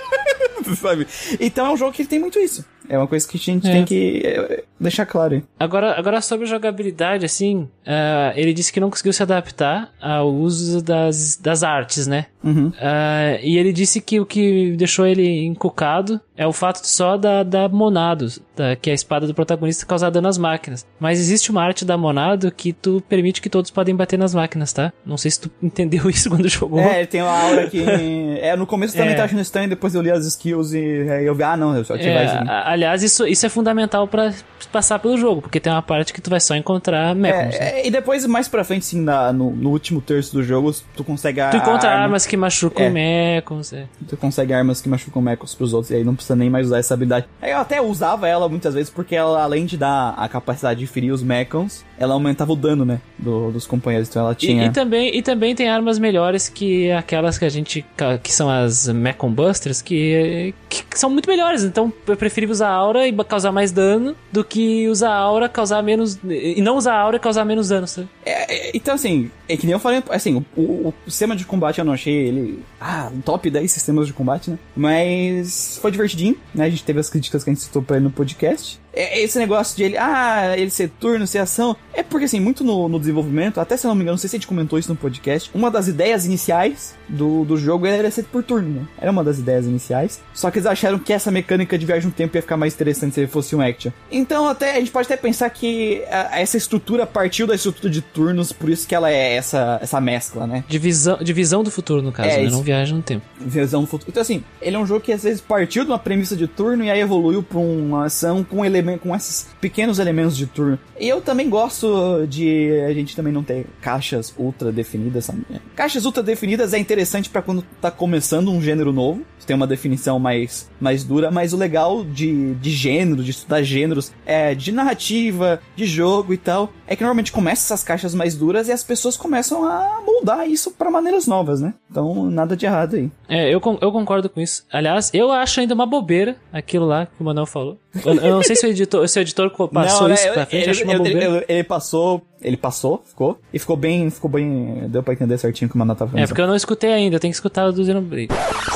[0.75, 1.07] Sabe?
[1.39, 2.65] Então é um jogo que tem muito isso.
[2.87, 3.71] É uma coisa que a gente É.
[3.71, 5.43] tem que é, deixar claro.
[5.59, 10.81] Agora, agora sobre jogabilidade, assim, ah, ele disse que não conseguiu se adaptar ao uso
[10.81, 12.25] das, das artes, né?
[12.43, 12.71] Uhum.
[12.81, 17.43] Ah, e ele disse que o que deixou ele encucado é o fato só da,
[17.43, 18.25] da Monado,
[18.55, 20.83] da- que é a espada do protagonista causar dano às máquinas.
[20.99, 24.73] Mas existe uma arte da Monado que tu permite que todos podem bater nas máquinas,
[24.73, 24.91] tá?
[25.05, 26.79] Não sei se tu entendeu isso quando jogou.
[26.79, 27.79] É, ele tem uma aura que.
[28.41, 29.15] É, no começo também É.
[29.15, 31.84] tava achando estranho, depois eu li as skills e aí eu vi, ah, não, eu
[31.84, 32.49] só ativar É, isso aqui.
[32.49, 34.31] aliás, isso, isso é fundamental pra
[34.72, 37.57] passar pelo jogo, porque tem uma parte que tu vai só encontrar mechons.
[37.60, 37.69] né?
[37.72, 40.73] É, é, e depois, mais pra frente, sim, na- no, no último terço do jogo,
[40.95, 42.90] tu consegue a, Tu encontra arma- armas que machucam É.
[42.90, 43.73] mechons.
[43.73, 43.86] É.
[44.07, 46.80] Tu consegue armas que machucam mechos pros outros, e aí não precisa nem mais usar
[46.80, 47.26] essa habilidade.
[47.41, 51.11] Eu até usava ela muitas vezes, porque ela, além de dar a capacidade de ferir
[51.14, 54.07] os mechons, ela aumentava o dano, né, do- dos companheiros.
[54.10, 54.65] Então ela E, tinha...
[54.65, 57.86] e também, e também tem armas melhores que aquelas que a gente.
[58.23, 61.63] que são as Mechon Busters, que, que são muito melhores.
[61.63, 66.17] Então eu preferi usar aura e causar mais dano do que usar aura causar menos.
[66.27, 68.07] E não usar aura e causar menos dano, sabe?
[68.26, 71.45] É, é, então, assim, é que nem eu falei, assim, o, o- o sistema de
[71.45, 74.57] combate eu não achei ele, ah, top 10 sistemas de combate, né?
[74.76, 76.65] Mas foi divertidinho, né?
[76.65, 78.80] A gente teve as críticas que a gente citou pra ele no podcast.
[78.99, 82.63] É, esse negócio de ele, ah, ele ser turno, ser ação, é porque, assim, muito
[82.63, 84.89] no, no desenvolvimento, até se não me engano, não sei se a gente comentou isso
[84.89, 88.88] no podcast, uma das ideias iniciais do, do jogo era ser por turno, né?
[88.99, 90.19] Era uma das ideias iniciais.
[90.34, 93.13] Só que eles acharam que essa mecânica de viagem no tempo ia ficar mais interessante
[93.15, 93.91] se ele fosse um action.
[94.11, 98.01] Então, até, a gente pode até pensar que a- essa estrutura partiu da estrutura de
[98.01, 100.63] turnos, por isso que ela é essa, essa mescla, né?
[100.67, 102.43] Divisão, divisão do futuro, no caso, É, né?
[102.43, 102.55] isso.
[102.55, 103.26] Não viagem no tempo.
[103.39, 104.09] Visão futuro.
[104.11, 106.84] Então, assim, ele é um jogo que às vezes partiu de uma premissa de turno
[106.84, 110.79] e aí evoluiu pra uma ação com, elemento, com esses pequenos elementos de turno.
[110.99, 115.45] E eu também gosto de a gente também não ter caixas ultra definidas, sabe?
[115.75, 119.21] Caixas ultra definidas é interessante pra quando tá começando um gênero novo.
[119.49, 124.11] Tem uma definição mais, mais dura, mas o legal de, de gênero, de estudar gêneros,
[124.23, 128.67] é de narrativa, de jogo e tal, é que normalmente começa essas caixas mais duras
[128.67, 131.73] e as pessoas começam a moldar isso pra maneiras novas, né?
[131.89, 133.09] Então, nada de errado aí.
[133.27, 134.63] É, eu, eu concordo com isso.
[134.71, 137.80] Aliás, eu acho ainda uma bobeira aquilo lá que o Manuel falou.
[138.05, 140.45] Eu, eu não sei se o editor, se o editor passou Não, isso né, pra
[140.45, 141.26] frente, ele, acho uma ele- bobeira.
[141.26, 145.67] ele- ele passou, ele passou, ficou, e ficou bem, ficou bem, deu pra entender certinho
[145.67, 146.23] o que o Mano tava falando.
[146.23, 148.29] É, porque eu não escutei ainda, eu tenho que escutar o do Xenoblade.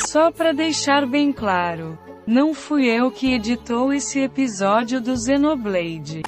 [0.07, 6.21] Só pra deixar bem claro, não fui eu que editou esse episódio do Xenoblade.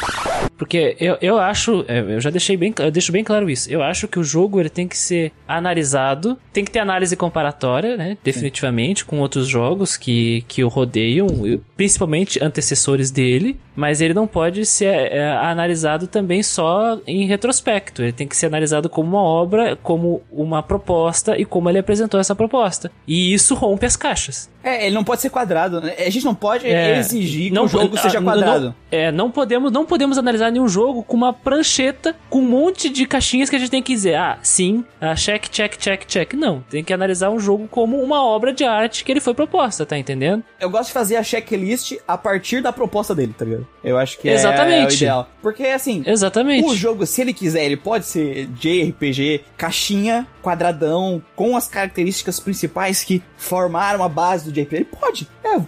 [0.58, 3.70] Porque eu, eu acho, é, eu já deixei bem, eu deixo bem claro isso.
[3.70, 7.98] Eu acho que o jogo ele tem que ser analisado, tem que ter análise comparatória,
[7.98, 8.18] né?
[8.24, 11.28] Definitivamente, com outros jogos que, que o rodeiam,
[11.76, 13.60] principalmente antecessores dele.
[13.76, 18.02] Mas ele não pode ser é, analisado também só em retrospecto.
[18.02, 22.18] Ele tem que ser analisado como uma obra, como uma proposta e como ele apresentou
[22.18, 22.90] essa proposta.
[23.06, 24.50] E isso rompe as caixas.
[24.66, 25.94] É, ele não pode ser quadrado, né?
[25.98, 28.66] a gente não pode É, exigir que o jogo ah, seja não- quadrado.
[28.66, 32.90] Não, é, não podemos, não podemos analisar nenhum jogo com uma prancheta com um monte
[32.90, 36.34] de caixinhas que a gente tem que dizer, ah, sim, ah, check, check, check, check.
[36.34, 39.86] Não, tem que analisar um jogo como uma obra de arte que ele foi proposta,
[39.86, 40.44] tá entendendo?
[40.60, 43.68] Eu gosto de fazer a checklist a partir da proposta dele, tá ligado?
[43.84, 44.96] Eu acho que é- é, o Exatamente.
[44.96, 45.30] ideal.
[45.42, 46.68] Porque, assim, Exatamente.
[46.68, 53.04] O jogo, se ele quiser, ele pode ser JRPG, caixinha, quadradão, com as características principais
[53.04, 54.76] que formaram a base do JRPG.
[54.76, 55.28] Ele pode.
[55.44, 55.60] É,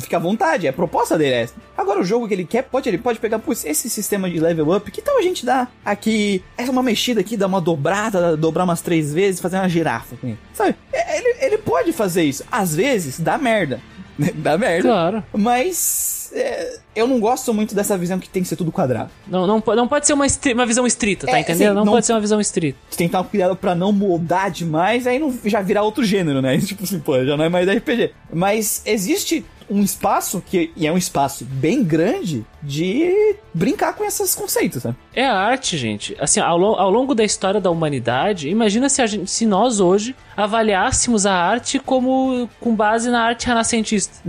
[0.00, 1.54] fica à vontade, é a proposta dele é essa.
[1.76, 4.74] Agora, o jogo que ele quer, pode, ele pode pegar, putz, esse sistema de level
[4.76, 8.64] up, que tal a gente dar aqui, essa uma mexida aqui, dar uma dobrada, dobrar
[8.64, 10.38] umas três vezes, fazer uma girafa ele.
[10.52, 10.74] Sabe?
[10.92, 12.44] É, Ele, ele pode fazer isso.
[12.50, 13.80] Às vezes, dá merda.
[14.36, 14.88] dá merda.
[14.88, 15.24] Claro.
[15.32, 19.10] Mas é, eu não gosto muito dessa visão que tem que ser tudo quadrado.
[19.26, 21.66] Não, não, não pode ser uma, uma visão estrita, tá É, entendendo?
[21.68, 22.78] assim, não, não- pode ser uma visão estrita.
[22.90, 26.58] Que tomar cuidado pra não moldar demais, aí não já virar outro gênero, né?
[26.64, 28.12] Tipo assim, pô, já não é mais RPG.
[28.32, 34.32] Mas existe um espaço que e é um espaço bem grande de brincar com esses
[34.34, 34.94] conceitos, né?
[35.16, 36.14] É a arte, gente.
[36.20, 41.24] Assim, ao, ao longo da história da humanidade, imagina se, gente- se nós hoje avaliássemos
[41.26, 44.18] a arte como com base na arte renascentista.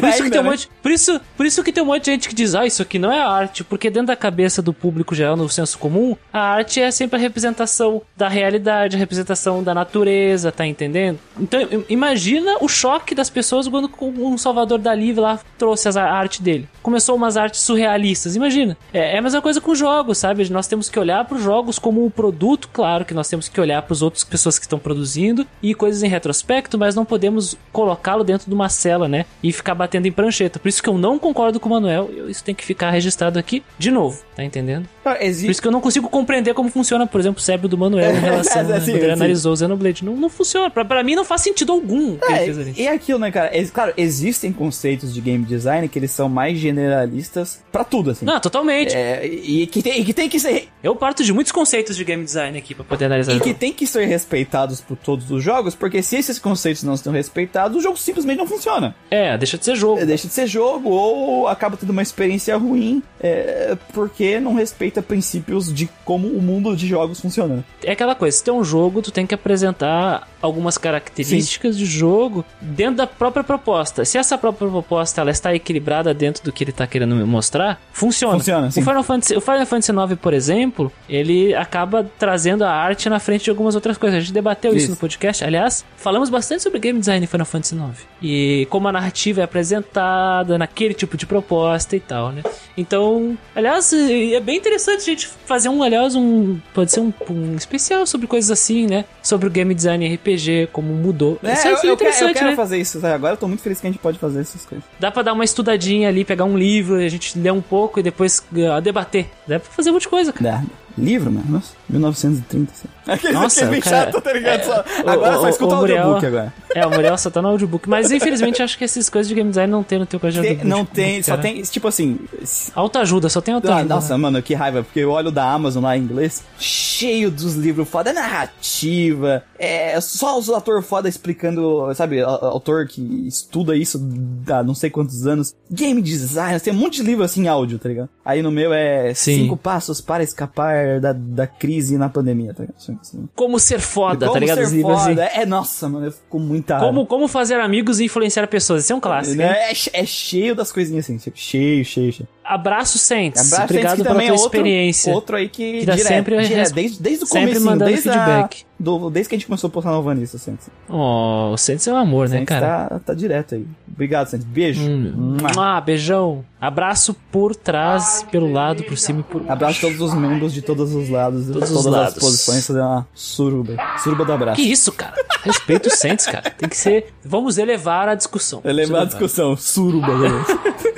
[0.00, 0.50] Por isso, que tem um né?
[0.50, 2.80] monte, por, isso, por isso que tem um monte de gente que diz, ah, isso
[2.80, 6.40] aqui não é arte, porque dentro da cabeça do público geral, no senso comum, a
[6.40, 11.18] arte é sempre a representação da realidade, a representação da natureza, tá entendendo?
[11.38, 16.42] Então, im- imagina o choque das pessoas quando um Salvador Dali lá trouxe a arte
[16.42, 16.66] dele.
[16.82, 18.76] Começou umas artes surrealistas, imagina.
[18.94, 20.29] É, é a mesma coisa com jogos, sabe?
[20.50, 23.60] Nós temos que olhar para os jogos como um produto, claro que nós temos que
[23.60, 27.56] olhar para as outras pessoas que estão produzindo e coisas em retrospecto, mas não podemos
[27.72, 29.24] colocá-lo dentro de uma cela, né?
[29.42, 30.58] E ficar batendo em prancheta.
[30.58, 33.62] Por isso que eu não concordo com o Manuel, isso tem que ficar registrado aqui
[33.78, 34.88] de novo, tá entendendo?
[35.04, 35.50] Não, Por existe.
[35.50, 38.18] isso que eu não consigo compreender como funciona, por exemplo, o cérebro do Manuel em
[38.20, 39.12] relação É, a sim, quando ele sim.
[39.12, 40.04] analisou o Xenoblade.
[40.04, 40.70] Não, não funciona.
[40.70, 42.74] Pra, pra mim não faz sentido algum o que ele É, fez ali.
[42.76, 43.50] e aquilo, né, cara?
[43.72, 48.24] Claro, existem conceitos de game design que eles são mais generalistas pra tudo, assim.
[48.26, 48.94] Não, totalmente.
[48.94, 52.04] É, e, que tem, e que tem que ser Eu parto de muitos conceitos de
[52.04, 53.34] game design aqui pra poder analisar.
[53.34, 56.92] e que tem que ser respeitados por todos os jogos, porque se esses conceitos não
[56.92, 58.94] estão respeitados, o jogo simplesmente não funciona.
[59.10, 60.04] É, deixa de ser jogo.
[60.04, 65.72] Deixa de ser jogo ou acaba tendo uma experiência ruim é, porque não respeita princípios
[65.72, 67.64] de como o mundo de jogos funciona.
[67.84, 72.44] É aquela coisa, se tem um jogo, tu tem que apresentar algumas características de jogo
[72.60, 74.04] dentro da própria proposta.
[74.04, 78.38] Se essa própria proposta ela está equilibrada dentro do que ele está querendo mostrar, funciona.
[78.38, 78.80] Funciona, sim.
[78.80, 83.20] O Final Fantasy, o Final Fantasy IX, por exemplo, ele acaba trazendo a arte na
[83.20, 84.16] frente de algumas outras coisas.
[84.16, 84.90] A gente debateu isso, Isso.
[84.92, 85.44] no podcast.
[85.44, 88.06] Aliás, falamos bastante sobre game design em Final Fantasy IX.
[88.22, 92.42] E como a narrativa é apresentada naquele tipo de proposta e tal, né?
[92.76, 93.09] Então,
[93.54, 96.58] aliás, é bem interessante a gente fazer um, aliás, um.
[96.74, 99.04] Pode ser um, um especial sobre coisas assim, né?
[99.22, 101.38] Sobre o game design RPG, como mudou.
[101.42, 102.56] É, Isso eu, é eu quero, eu interessante, quero né?
[102.56, 103.04] fazer isso.
[103.06, 104.84] Agora eu tô muito feliz que a gente pode fazer essas coisas.
[104.98, 108.02] Dá pra dar uma estudadinha ali, pegar um livro, a gente ler um pouco e
[108.02, 108.42] depois
[108.72, 109.26] ah, debater.
[109.46, 110.58] Dá pra fazer um monte de coisa, cara.
[110.58, 110.64] Dá.
[111.00, 111.46] Livro, mano.
[111.48, 112.72] Nossa, 1930.
[112.72, 112.88] Assim.
[113.10, 114.62] Aquele Nossa, é o cara- chato, tá ligado?
[114.64, 116.52] Só- o- agora o- só escuta o o Muriel- audiobook agora.
[116.74, 117.88] É, o Muriel só tá no audiobook.
[117.88, 120.42] Mas infelizmente acho que essas coisas de game design não tem no teu coisa de
[120.42, 120.78] Tem- audiobook.
[120.78, 121.42] não tem, só cara.
[121.42, 122.18] tem, tipo assim.
[122.44, 123.94] se- Autoajuda, só tem Ah, autoajuda.
[123.94, 124.20] nossa, né?
[124.22, 128.10] mano, que raiva, porque eu olho da Amazon lá em inglês, cheio dos livros foda,
[128.10, 134.00] é narrativa, é só os atores foda explicando, sabe, autor que estuda isso
[134.48, 137.78] há não sei quantos anos, game design, tem um monte de livro assim em áudio,
[137.78, 138.08] tá ligado?
[138.24, 139.36] Aí no meu é Sim.
[139.42, 142.76] cinco passos para escapar da, da crise na pandemia, tá ligado?
[143.00, 143.28] Assim.
[143.36, 144.64] Como ser foda, Como tá ligado?
[144.66, 145.40] ser livros foda, assim.
[145.40, 146.78] é, nossa, mano, eu fico muita.
[146.80, 148.82] Como, como fazer amigos e influenciar pessoas.
[148.84, 149.36] Esse é um clássico.
[149.36, 149.70] Né?
[149.70, 152.28] É, che- é cheio das coisinhas assim, cheio, cheio, cheio.
[152.42, 153.52] Abraço, Sentes.
[153.52, 155.12] Abraço, Obrigado que pela também tua é outro, experiência.
[155.14, 158.08] Outro aí que, Que dá direto, sempre a direto, desde, desde o começo, mandando desde,
[158.08, 158.64] a- feedback.
[158.80, 160.68] Do, desde que a gente começou a postar no Vanessa, Santos.
[160.88, 162.88] Oh, o Sentes é um amor, né, Santos cara?
[162.88, 163.66] tá, tá direto aí.
[163.92, 164.46] Obrigado, Santos.
[164.46, 164.80] Beijo.
[164.82, 165.36] Hum.
[165.58, 166.42] Ah, beijão.
[166.60, 170.94] Abraço por trás, pelo lado, por cima e por Abraço todos os membros de todos
[170.94, 172.16] os lados, de Todos os todas lados.
[172.16, 173.76] as posições, fazer uma suruba.
[174.02, 174.56] Suruba do abraço.
[174.60, 175.14] Que isso, cara?
[175.42, 176.50] Respeito o Sentes, cara.
[176.50, 177.12] Tem que ser.
[177.24, 178.60] Vamos elevar a discussão.
[178.64, 180.08] Elevar a discussão, suruba.
[180.08, 180.44] galera.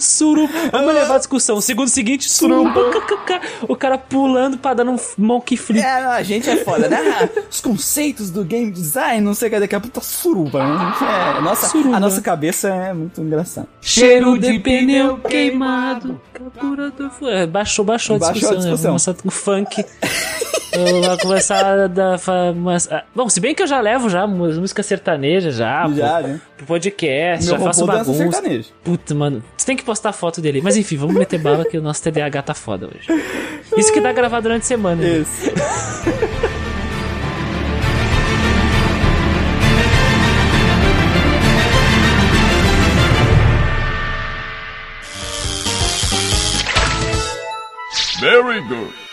[0.00, 0.52] Suruba.
[0.72, 1.60] Vamos levar a discussão.
[1.60, 2.80] Segundo seguinte, suruba.
[3.68, 5.80] O cara pulando pra dar um monkey flip.
[5.80, 7.28] é, a gente é foda, né?
[7.50, 10.94] Os conceitos do game design, não sei o que, daqui a pouco tá suruba, né?
[11.36, 11.96] É, nossa, Suruba.
[11.96, 13.68] a nossa cabeça é muito engraçada.
[13.80, 16.20] Cheiro de pneu queimado.
[16.32, 18.58] Captura do fu- É, Baixou, baixou a Baixou a discussão.
[18.58, 18.60] né?
[18.70, 18.90] discussão.
[18.90, 19.84] Vamos começar com funk.
[20.72, 22.18] Eu Vai começar a dar.
[22.56, 26.28] Mas, ah, bom, se bem que eu já levo já música sertaneja já, Já, pro,
[26.28, 26.40] né?
[26.56, 28.14] pro podcast, Meu já faço bagunça.
[28.14, 28.68] sertanejo.
[28.84, 29.42] Puta, mano.
[29.70, 30.60] Tem que postar foto dele.
[30.60, 33.06] Mas enfim, vamos meter bala que o nosso TDAH tá foda hoje.
[33.76, 35.00] Isso que dá gravar durante a semana.
[35.00, 35.18] né?
[35.18, 35.48] Isso.
[48.20, 49.09] Very good.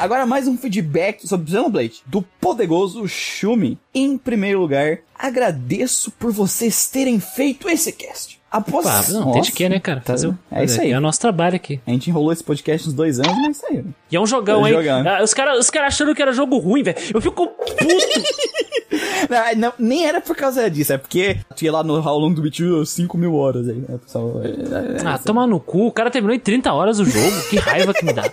[0.00, 3.78] Agora mais um feedback sobre Xenoblade do poderoso Shumi.
[3.94, 8.38] Em primeiro lugar, agradeço por vocês terem feito esse cast.
[8.50, 10.00] Após Pá, não, tem Nossa, de quê, né, cara?
[10.00, 10.92] tá- Fazer É isso aí.
[10.92, 11.80] É o nosso trabalho aqui.
[11.86, 13.84] A gente enrolou esse podcast uns dois anos, mas saiu.
[14.10, 14.76] E é um jogão, É hein?
[14.76, 15.04] jogão.
[15.06, 16.96] Ah, Os caras os cara achando que era jogo ruim, velho.
[17.12, 17.74] Eu fico puto.
[19.28, 22.42] Não, não, nem era por causa disso, é porque tinha lá no ao longo do
[22.42, 24.40] vídeo 5 mil horas aí, né, pessoal?
[24.42, 25.88] É, é, ah, toma no cu.
[25.88, 27.48] O cara terminou em 30 horas o jogo.
[27.50, 28.22] Que raiva que me dá.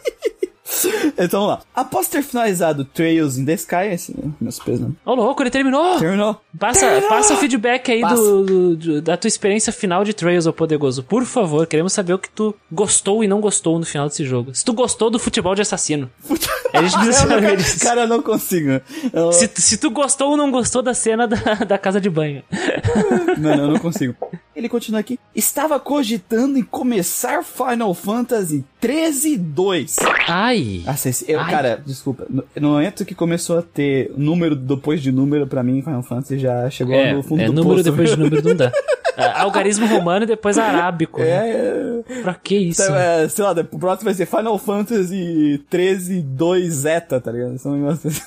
[1.18, 1.62] Então vamos lá.
[1.74, 4.90] Após ter finalizado Trails in the Sky, esse, meus pesos, né?
[5.06, 5.98] Ô, louco, ele terminou!
[6.00, 6.40] Terminou.
[6.60, 8.16] Passa, passa o feedback aí Passa.
[8.16, 11.04] do, do- do- da tua experiência final de Trails, ô Poderoso.
[11.04, 14.54] Por favor, queremos saber o que tu gostou e não gostou no final desse jogo.
[14.54, 16.10] Se tu gostou do futebol de assassino.
[16.74, 17.80] A gente precisa não- saber disso.
[17.80, 18.82] Cara, eu não consigo.
[19.14, 21.36] Eu- Se, se tu gostou ou não gostou da cena da,
[21.68, 22.44] da casa de banho.
[23.38, 24.16] Mano, eu não consigo.
[24.56, 25.20] Ele continua aqui.
[25.36, 29.96] Estava cogitando em começar Final Fantasy 13 2.
[30.28, 30.75] Ai.
[30.88, 31.52] Esse, eu, Ai.
[31.52, 32.26] cara, desculpa.
[32.30, 36.40] No, no momento que começou a ter número depois de número, pra mim, Final Fantasy
[36.40, 37.84] já chegou É, no fundo é do número poço.
[37.92, 38.72] depois de número não dá.
[39.18, 41.20] Ah, algarismo romano e depois arábico.
[41.22, 41.28] né?
[41.28, 42.82] É, é, Pra que isso?
[42.84, 47.56] Então, é, sei lá, o próximo vai ser Final Fantasy 13 2 Zeta, tá ligado?
[47.56, 48.22] Esse é um negócio assim.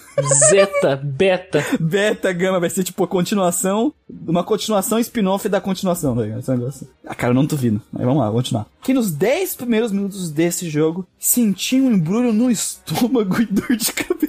[0.51, 1.65] Zeta, beta.
[1.79, 3.93] Beta Gama vai ser tipo a continuação,
[4.27, 6.41] uma continuação spin-off da continuação, tá ligado?
[6.41, 6.93] Esse é um negócio assim.
[7.07, 7.81] Ah, cara, eu não duvido.
[7.93, 8.67] Mas vamos lá, vamos continuar.
[8.83, 13.93] Que nos 10 primeiros minutos desse jogo, senti um embrulho no estômago e dor de
[13.93, 14.29] cabeça.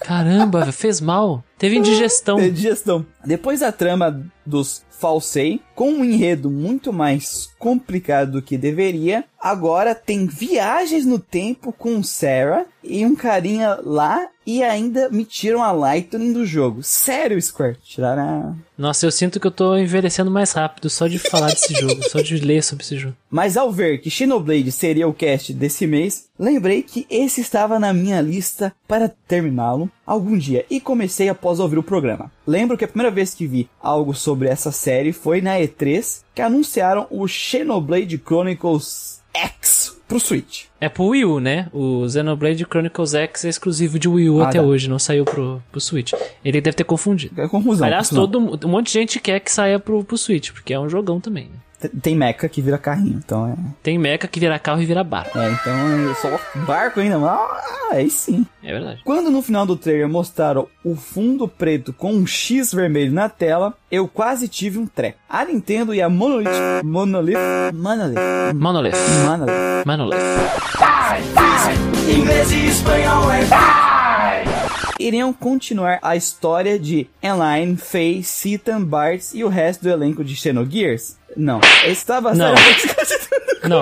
[0.00, 1.44] Caramba, fez mal.
[1.58, 2.38] Teve indigestão.
[2.38, 3.06] É digestão.
[3.24, 9.96] Depois da trama dos Falsei, com um enredo muito mais complicado do que deveria, agora
[9.96, 15.72] tem viagens no tempo com Sarah e um carinha lá e ainda me tiram a
[15.72, 16.82] Lightning do jogo.
[16.82, 17.76] Sério, Square?
[17.82, 18.54] Tiraram a...
[18.76, 22.20] Nossa, eu sinto que eu tô envelhecendo mais rápido só de falar desse jogo, só
[22.20, 23.16] de ler sobre esse jogo.
[23.30, 27.92] Mas ao ver que Xenoblade seria o cast desse mês, lembrei que esse estava na
[27.92, 32.30] minha lista para terminá-lo algum dia e comecei após ouvir o programa.
[32.46, 36.42] Lembro que a primeira vez que vi algo sobre essa série foi na E3, que
[36.42, 40.64] anunciaram o Xenoblade Chronicles X pro Switch.
[40.80, 41.68] É pro Wii U, né?
[41.72, 44.64] O Xenoblade Chronicles X é exclusivo de Wii U Ah, até tá.
[44.64, 46.12] hoje, não saiu pro, pro Switch.
[46.44, 47.40] Ele deve ter confundido.
[47.40, 47.86] É confusão.
[47.86, 48.26] Aliás, confusão.
[48.30, 51.18] todo um monte de gente quer que saia pro, pro Switch, porque é um jogão
[51.20, 51.44] também.
[51.44, 51.56] Né?
[51.88, 53.54] Tem mecha que vira carrinho, então é...
[53.82, 55.38] Tem mecha que vira carro e vira barco.
[55.38, 58.46] É, então é só barco ainda, mas ah, aí sim.
[58.62, 59.00] É verdade.
[59.04, 63.74] Quando no final do trailer mostraram o fundo preto com um X vermelho na tela,
[63.90, 65.18] eu quase tive um treco.
[65.28, 66.50] A Nintendo e a Monolith...
[66.84, 67.36] Monolith...
[67.74, 68.18] Monolith...
[68.54, 68.96] Monolith.
[69.26, 69.86] Monolith...
[69.86, 70.18] Monolith.
[72.08, 73.42] Inglês e espanhol é
[75.02, 80.36] iriam continuar a história de Enline, Faye, Citan, Bartz e o resto do elenco de
[80.36, 81.18] Xenogears?
[81.36, 81.60] Não.
[81.84, 82.54] Eu estava Não.
[83.68, 83.80] Não.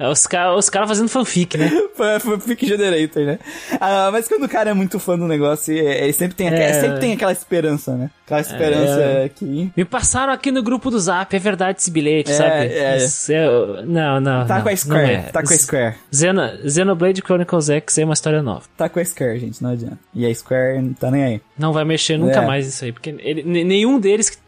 [0.00, 1.70] É os caras os cara fazendo fanfic, né?
[2.46, 3.38] Pick Generator, né?
[3.80, 6.62] Ah, mas quando o cara é muito fã do negócio, é- ele sempre tem, aquela,
[6.62, 6.80] É.
[6.80, 8.08] sempre tem aquela esperança, né?
[8.24, 9.28] Aquela esperança É.
[9.28, 9.72] que...
[9.76, 12.66] Me passaram aqui no grupo do Zap, é verdade esse bilhete, É, sabe?
[12.68, 12.96] é.
[12.98, 14.46] Isso é- Não, não.
[14.46, 15.18] Tá não, com a Square, é.
[15.22, 15.94] tá com a Square.
[16.12, 18.62] Xeno, Xenoblade Chronicles X é uma história nova.
[18.76, 19.98] Tá com a Square, gente, não adianta.
[20.14, 21.40] E a Square não tá nem aí.
[21.58, 22.46] Não vai mexer nunca É.
[22.46, 24.38] mais nisso aí, porque ele- nenhum deles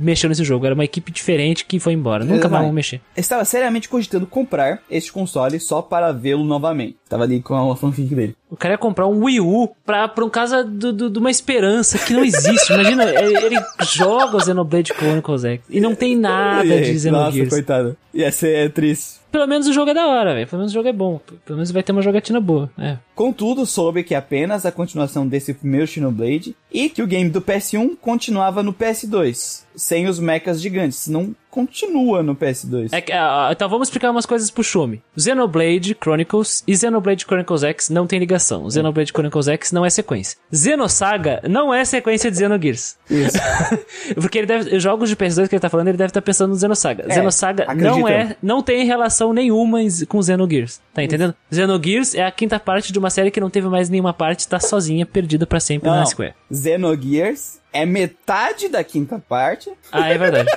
[0.00, 0.66] mexeu nesse jogo.
[0.66, 2.24] Era uma equipe diferente que foi embora.
[2.24, 3.00] Nunca mais vão mexer.
[3.16, 6.96] Estava seriamente cogitando comprar este console só para vê-lo novamente.
[7.08, 8.34] Tava ali com a fanfic dele.
[8.50, 11.30] O cara ia comprar um Wii U pra, pra um casa do- do- de uma
[11.30, 12.72] esperança que não existe.
[12.72, 17.48] Imagina, ele, ele joga o Xenoblade Chronicles X e não tem nada de Nossa, Xenogears.
[17.50, 17.96] coitado.
[18.14, 19.18] Ia ser triste.
[19.30, 20.46] Pelo menos o jogo é da hora, velho.
[20.48, 21.20] Pelo menos o jogo é bom.
[21.44, 22.70] Pelo menos vai ter uma jogatina boa.
[22.78, 22.96] É.
[23.14, 27.96] Contudo, soube que apenas a continuação desse primeiro Xenoblade e que o game do PS1
[28.00, 31.06] continuava no PS2, sem os mechas gigantes.
[31.08, 32.90] Não continua no PS2.
[32.92, 35.02] É que, ah, então vamos explicar umas coisas pro Shumi.
[35.18, 38.64] Xenoblade Chronicles e Xenoblade Chronicles X não tem ligação.
[38.64, 40.38] O Xenoblade Chronicles X não é sequência.
[40.54, 42.96] Xenosaga não é sequência de Xenogears.
[43.10, 43.38] Isso.
[44.14, 44.78] Porque ele deve.
[44.78, 47.06] Jogos de PS2 que ele tá falando, ele deve estar pensando no Xenosaga.
[47.08, 48.36] É, Xenosaga acredito não é.
[48.40, 50.80] Não tem relação nenhuma com Xenogears.
[50.94, 51.34] Tá entendendo?
[51.50, 54.60] Xenogears é a quinta parte de uma série que não teve mais nenhuma parte, tá
[54.60, 56.34] sozinha, perdida pra sempre na Não, Square.
[56.52, 59.70] Xenogears é metade da quinta parte.
[59.92, 60.50] Ah, é verdade.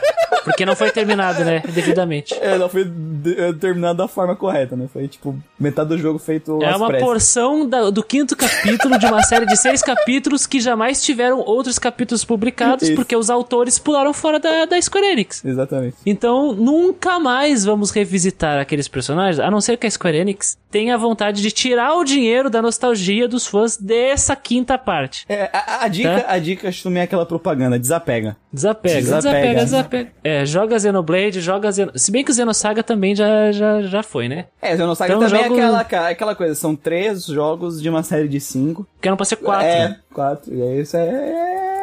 [0.46, 1.62] Porque não foi terminado, né?
[1.70, 2.34] Devidamente.
[2.36, 2.90] É, não foi
[3.38, 4.88] é, terminado da forma correta, né?
[4.92, 7.06] Foi tipo metade do jogo feito É uma pressas.
[7.06, 11.78] porção da- do quinto capítulo de uma série de seis capítulos que jamais tiveram outros
[11.78, 12.96] capítulos publicados Isso.
[12.96, 15.44] porque os autores pularam fora da, da Square Enix.
[15.44, 15.98] Exatamente.
[16.06, 20.98] Então, nunca mais vamos revisitar aqueles personagens, a não ser que a Square Enix tenha
[20.98, 25.26] vontade de tirar o dinheiro da nostalgia dos fãs dessa quinta parte.
[25.28, 28.36] É, a, a dica, a dica, Shumi, é aquela propaganda, desapega.
[28.52, 29.32] Desapega, Desapega.
[29.32, 30.12] desapega, desapega.
[30.24, 31.92] É, joga Xenoblade, joga Xeno...
[31.96, 34.46] Se bem que o Xenosaga também já, já, já foi, né?
[34.62, 38.28] É, Xenosaga Então, também jogo- é aquela, aquela coisa, são três jogos de uma série
[38.28, 38.86] de cinco.
[38.96, 39.66] Porque não pode ser quatro.
[39.68, 39.98] É, né?
[40.14, 40.54] quatro.
[40.54, 41.81] E aí isso é...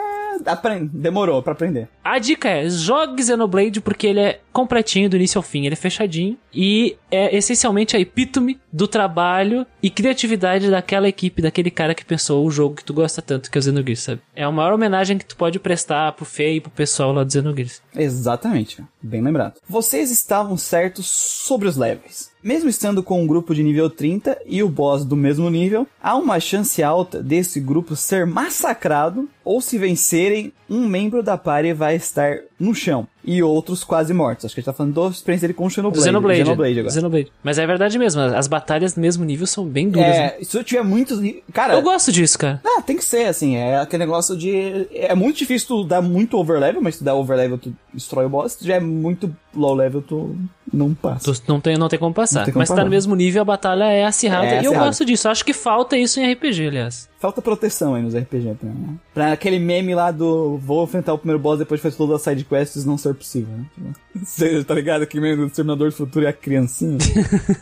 [0.92, 1.88] Demorou pra aprender.
[2.02, 5.76] A dica é, jogue Xenoblade porque ele é completinho do início ao fim, ele é
[5.76, 12.04] fechadinho e é essencialmente a epítome do trabalho e criatividade daquela equipe, daquele cara que
[12.04, 14.20] pensou o jogo que tu gosta tanto, que é o Xenogears, sabe?
[14.34, 17.32] É a maior homenagem que tu pode prestar pro Fê e pro pessoal lá do
[17.32, 17.82] Xenogears.
[17.94, 19.60] Exatamente, bem lembrado.
[19.68, 22.30] Vocês estavam certos sobre os levels.
[22.42, 26.16] Mesmo estando com um grupo de nível 30 e o boss do mesmo nível, há
[26.16, 31.96] uma chance alta desse grupo ser massacrado ou se vencerem, um membro da party vai
[31.96, 34.44] estar no chão e outros quase mortos.
[34.46, 36.04] Acho que a gente tá falando da experiência dele com o Xenoblade.
[36.04, 36.38] Xenoblade.
[36.40, 36.94] Xenoblade agora.
[36.94, 37.32] Xenoblade.
[37.42, 40.08] Mas é verdade mesmo, as batalhas do mesmo nível são bem duras.
[40.08, 40.34] né?
[40.40, 41.20] É, se eu tiver muitos.
[41.52, 42.60] Cara, Eu gosto disso, cara.
[42.64, 44.88] Ah, tem que ser, assim, é aquele negócio de...
[44.92, 48.28] É muito difícil tu dar muito overlevel, mas se tu der overlevel, tu destrói o
[48.28, 48.52] boss.
[48.52, 50.36] Se tu já é muito low level, tu
[50.72, 51.32] não passa.
[51.32, 52.44] Tu não tem, não tem como passar.
[52.44, 52.84] Tem como Mas tá parar.
[52.84, 54.46] no mesmo nível, a batalha é acirrada.
[54.46, 55.28] É e eu gosto disso.
[55.28, 57.08] Acho que falta isso em RPG, aliás.
[57.18, 58.70] Falta proteção aí nos RPG, pra,
[59.12, 62.22] pra aquele meme lá do vou enfrentar o primeiro boss depois de fazer todas as
[62.22, 63.92] sidequests não ser possível, né?
[64.22, 65.04] Tipo, tá ligado?
[65.04, 66.98] Que meme do Exterminador do Futuro é a criancinha.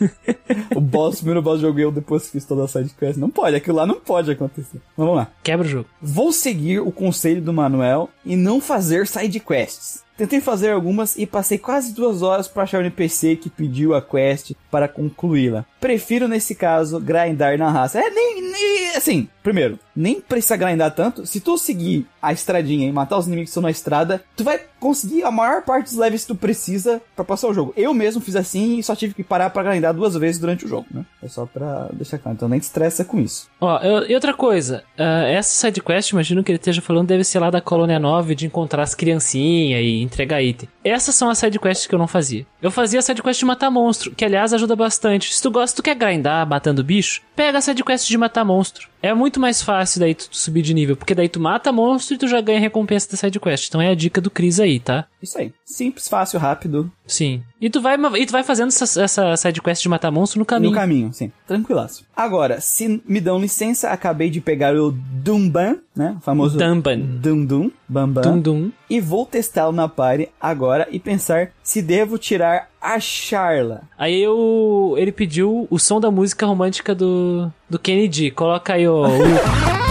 [0.76, 3.16] o boss, o primeiro boss joguei eu depois fiz todas as sidequests.
[3.16, 4.78] Não pode, aquilo lá não pode acontecer.
[4.94, 5.28] Mas vamos lá.
[5.42, 5.88] Quebra o jogo.
[6.02, 10.05] Vou seguir o conselho do Manuel e não fazer side quests.
[10.16, 14.00] Tentei fazer algumas e passei quase duas horas para achar o NPC que pediu a
[14.00, 15.64] quest para concluí-la.
[15.78, 17.98] Prefiro, nesse caso, grindar na raça.
[18.00, 21.24] É, nem, nem- Assim, primeiro, nem precisa grindar tanto.
[21.26, 24.60] Se tu seguir a estradinha e matar os inimigos que estão na estrada, tu vai
[24.78, 27.72] conseguir a maior parte dos levels que tu precisa para passar o jogo.
[27.76, 30.68] Eu mesmo fiz assim e só tive que parar para grindar duas vezes durante o
[30.68, 31.04] jogo, né?
[31.22, 32.36] É só pra deixar claro.
[32.36, 33.48] Então nem te estressa com isso.
[33.60, 37.38] Ó, eu- e outra coisa, ah, essa sidequest, imagino que ele esteja falando, deve ser
[37.38, 40.68] lá da Colônia 9 de encontrar as criancinhas e entregar item.
[40.84, 42.46] Essas são as sidequests que eu não fazia.
[42.60, 45.34] Eu fazia a sidequest de matar monstro, que aliás ajuda bastante.
[45.34, 48.88] Se tu gosta, tu quer grindar matando bicho, pega a sidequest de matar monstro.
[49.02, 52.18] É muito mais fácil daí tu, subir de nível, porque daí tu mata monstro e
[52.18, 53.68] tu já ganha recompensa da sidequest.
[53.68, 55.06] Então é a dica do Cris aí, tá?
[55.26, 55.52] Isso aí.
[55.64, 56.90] Simples, fácil, rápido.
[57.06, 57.42] Sim.
[57.60, 60.70] E tu vai, e tu vai fazendo essa, essa sidequest de matar monstro no caminho.
[60.70, 61.32] No caminho, sim.
[61.46, 62.04] Tranquilaço.
[62.16, 66.16] Agora, se me dão licença, acabei de pegar o Dumban, né?
[66.18, 66.98] O famoso Dumban.
[66.98, 68.22] Dum Dum, Bambam.
[68.22, 68.72] Dum dum.
[68.88, 73.82] E vou testá-lo na party agora e pensar se devo tirar a Charla.
[73.98, 78.30] Aí eu, ele pediu o som da música romântica do, do Kennedy.
[78.30, 79.04] Coloca aí o.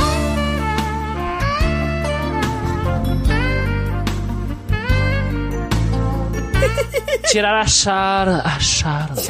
[7.36, 8.42] Tirar a Charla.
[8.46, 9.22] A Charla.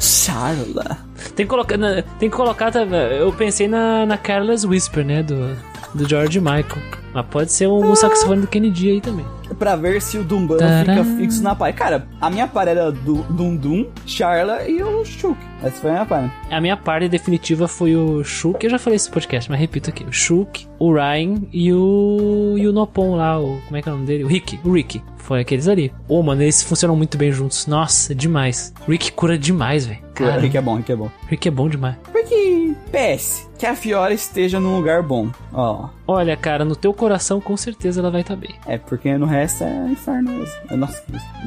[0.00, 0.96] Charla.
[1.36, 1.76] Tem que colocar.
[1.76, 2.72] na- Tem que colocar.
[2.74, 5.22] Eu pensei na, na Careless Whisper, né?
[5.22, 5.54] Do,
[5.94, 6.80] do George Michael.
[7.12, 9.26] Mas pode ser um saxofone do Kennedy aí também.
[9.58, 11.04] Pra ver se o Dumban Tcharam.
[11.04, 11.76] fica fixo na party.
[11.76, 15.36] Cara, a minha party era do Dum Dum, Charla e o Shuk.
[15.62, 16.30] Essa foi a minha party.
[16.50, 20.04] A minha parte definitiva foi o Shuk, eu já falei no podcast, mas repito aqui.
[20.04, 22.54] O Shuk, o Ryan e o.
[22.56, 23.60] e o Nopon lá, o.
[23.66, 24.24] Como é que é o nome dele?
[24.24, 24.58] O Rick.
[24.64, 25.02] O Rick.
[25.22, 25.92] Foi aqueles ali.
[26.08, 27.66] Ô, mano, eles funcionam muito bem juntos.
[27.66, 28.72] Nossa, demais.
[28.88, 30.00] Rick cura demais, velho.
[30.14, 31.10] Cara, Rick é bom, Rick é bom.
[31.28, 31.96] Rick é bom demais.
[32.12, 35.30] Porque, PS, que a Fiora esteja num lugar bom.
[35.52, 38.54] Ó, Olha, cara, no teu coração com certeza ela vai estar bem.
[38.66, 40.54] é porque no resto é inferno mesmo.
[40.68, 41.02] É, Nossa,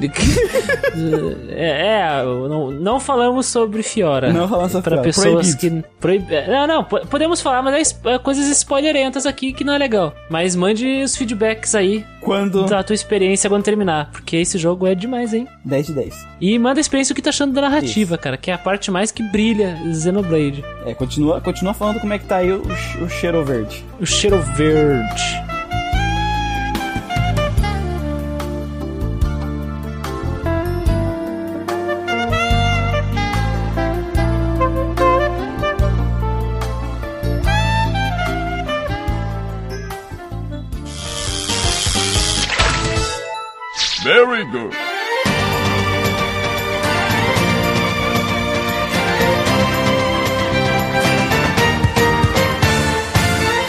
[1.50, 1.86] é,
[2.20, 4.32] é, não, não falamos sobre Fiora.
[4.32, 5.04] Não falamos sobre Pra Fiora.
[5.04, 5.82] pessoas Proibido.
[5.82, 5.88] que.
[6.00, 6.24] Proib...
[6.48, 9.78] Não, não, po- podemos falar, mas é es- é coisas spoilerentas aqui que não é
[9.78, 10.12] legal.
[10.30, 12.64] Mas mande os feedbacks aí quando...
[12.66, 14.10] da tua experiência quando terminar.
[14.12, 15.46] Porque esse jogo é demais, hein?
[15.64, 16.26] 10 de 10.
[16.40, 18.90] E manda a experiência o que tá achando da narrativa, cara, que é a parte
[18.90, 20.64] mais que brilha Xenoblade.
[20.86, 22.62] É, continua, continua falando como é que tá aí o,
[23.02, 23.84] o cheiro verde.
[24.00, 25.55] O cheiro verde.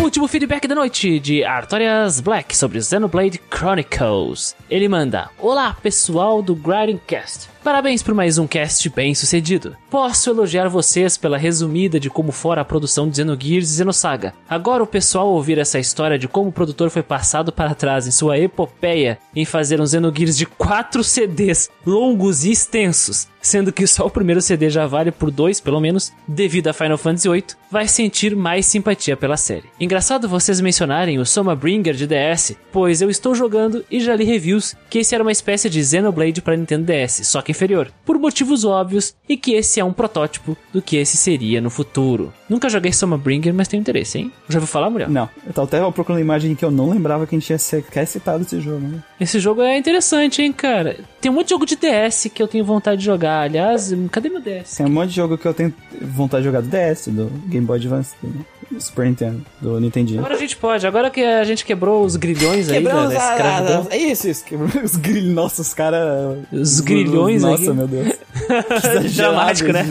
[0.01, 4.57] Último feedback da noite de Artorias Black sobre Xenoblade Chronicles.
[4.69, 7.49] Ele manda: Olá pessoal do Grindcast.
[7.67, 9.75] Parabéns por mais um cast bem sucedido.
[9.89, 14.33] Posso elogiar vocês pela resumida de como fora a produção de Xenogears e Xenosaga.
[14.49, 18.11] Agora o pessoal ouvir essa história de como o produtor foi passado para trás em
[18.11, 24.05] sua epopeia em fazer um Xenogears de 4 CDs longos e extensos, sendo que só
[24.05, 27.87] o primeiro CD já vale por dois, pelo menos, devido a Final Fantasy VIII, vai
[27.87, 29.69] sentir mais simpatia pela série.
[29.79, 34.23] Engraçado vocês mencionarem o Soma Bringer de DS, pois eu estou jogando e já li
[34.23, 38.17] reviews que esse era uma espécie de Xenoblade para Nintendo DS, só que inferior, por
[38.19, 42.31] motivos óbvios, e que esse é um protótipo do que esse seria no futuro.
[42.47, 44.31] Nunca joguei Soma Bringer, mas tenho interesse, hein?
[44.47, 45.09] Já ouviu falar, Muriel?
[45.09, 48.05] Não, eu tava até procurando imagem que eu não lembrava que a gente tinha sequer
[48.05, 49.03] citado esse jogo, né?
[49.19, 50.97] Esse jogo é interessante, hein, cara?
[51.19, 53.41] Tem um monte de jogo de DS que eu tenho vontade de jogar.
[53.41, 54.77] Aliás, cadê meu DS?
[54.77, 57.65] Tem um monte de jogo que eu tenho vontade de jogar do DS, do Game
[57.65, 58.15] Boy Advance.
[58.23, 58.45] né?
[58.79, 60.19] Super Nintendo, do Nintendinho.
[60.19, 63.29] Agora a gente pode, agora que a gente quebrou os grilhões aí da, Quebramos da
[63.29, 63.87] a, escravidão.
[63.89, 64.43] a, é isso, isso,
[64.83, 65.33] os grilhões.
[65.33, 66.37] Nossa, os caras.
[66.51, 67.73] Os grilhões Nossa, aqui.
[67.73, 68.15] meu Deus.
[69.15, 69.83] Dramático, né?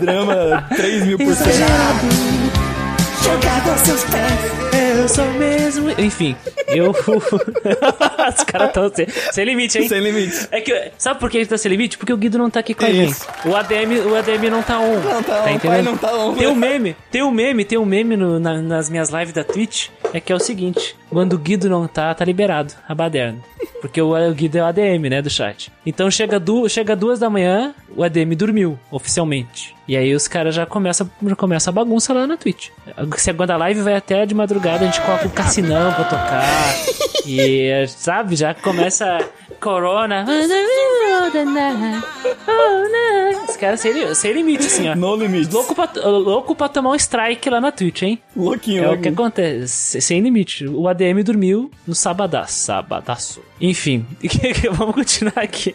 [0.00, 1.50] Drama 3 mil por cento.
[3.22, 4.69] Jogado aos seus pés.
[4.90, 5.90] Eu sou mesmo.
[5.98, 6.34] Enfim,
[6.68, 6.90] eu.
[8.30, 9.88] Os caras estão sem, sem limite, hein?
[9.88, 10.48] Sem limite.
[10.50, 11.96] É que, sabe por que ele tá sem limite?
[11.96, 13.16] Porque o Guido não tá aqui com a gente.
[13.44, 14.98] O ADM, o ADM não tá on.
[15.00, 15.60] Não tá on, entendendo?
[15.62, 16.34] pai não tá on.
[16.34, 19.44] Tem um meme, tem um meme, tem um meme no- na- nas minhas lives da
[19.44, 19.88] Twitch.
[20.12, 23.38] É que é o seguinte: quando o Guido não tá, tá liberado a baderna.
[23.80, 25.70] Porque o, o Guido é o ADM, né, do chat.
[25.84, 29.74] Então chega, du, chega duas da manhã, o ADM dormiu, oficialmente.
[29.88, 32.68] E aí os caras já começam já começa a bagunça lá na Twitch.
[32.96, 36.44] A live vai até de madrugada, a gente coloca um cassinão pra tocar.
[37.26, 39.18] e, sabe, já começa
[39.60, 40.24] Corona.
[43.48, 44.94] Os caras sem, sem limite, assim, ó.
[44.94, 45.52] No limite.
[45.52, 48.18] Louco pra, louco pra tomar um strike lá na Twitch, hein?
[48.36, 49.14] Louquinho, É o que louquinho.
[49.14, 50.66] acontece, sem limite.
[50.66, 53.40] O ADM dormiu no sabadaço, sabadaço.
[53.60, 54.06] Enfim,
[54.72, 55.74] vamos continuar aqui.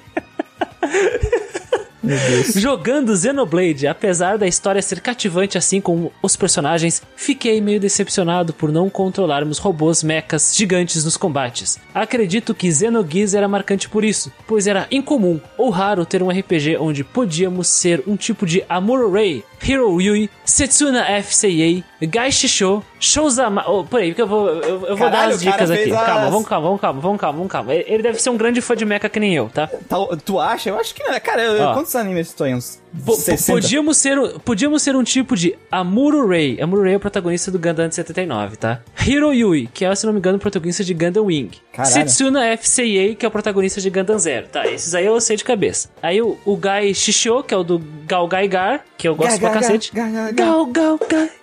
[2.56, 8.72] Jogando Xenoblade, apesar da história ser cativante assim como os personagens, fiquei meio decepcionado por
[8.72, 11.80] não controlarmos robôs mechas gigantes nos combates.
[11.93, 16.77] Acredito que Xenogears era marcante por isso, pois era incomum ou raro ter um RPG
[16.80, 23.64] onde podíamos ser um tipo de Amuro Ray, Hero Yui, Setsuna FCA, Gai Shisho, Shouzama...
[23.68, 25.91] Oh, peraí, que eu vou, eu, eu vou dar Caralho, as o cara dicas aqui.
[25.91, 27.73] as- Calma, vamos calma, vamos calma, vamos calma, vamos calma.
[27.73, 29.68] Ele deve ser um grande fã de mecha que nem eu, tá?
[29.68, 30.69] Tá- tu acha?
[30.69, 31.19] Eu acho que não.
[31.19, 32.56] Cara, eu- quantos animes tu tem?
[32.56, 33.52] Uns Po- po- 60?
[33.61, 36.61] Podíamos ser, um- podíamos ser um tipo de Amuro Ray.
[36.61, 38.80] Amuro Ray é o protagonista do Gundam de 79, tá?
[39.06, 41.52] Hiro Yui, que é, se não me engano, o protagonista de Gundam Wing.
[41.73, 41.94] Caralho.
[41.94, 44.48] Setsuna FCA, que é o protagonista de Gundam Zero.
[44.48, 45.90] Tá, esses aí eu sei de cabeça.
[46.02, 49.40] Aí o, o Gai Shishio, que é o do Gal Gai Gar, que eu gosto
[49.51, 49.91] pra cacete.
[49.93, 50.31] ga, ga, ga.
[50.31, 50.65] Gal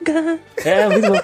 [0.02, 0.38] Gal.
[0.64, 1.20] É, muito bom.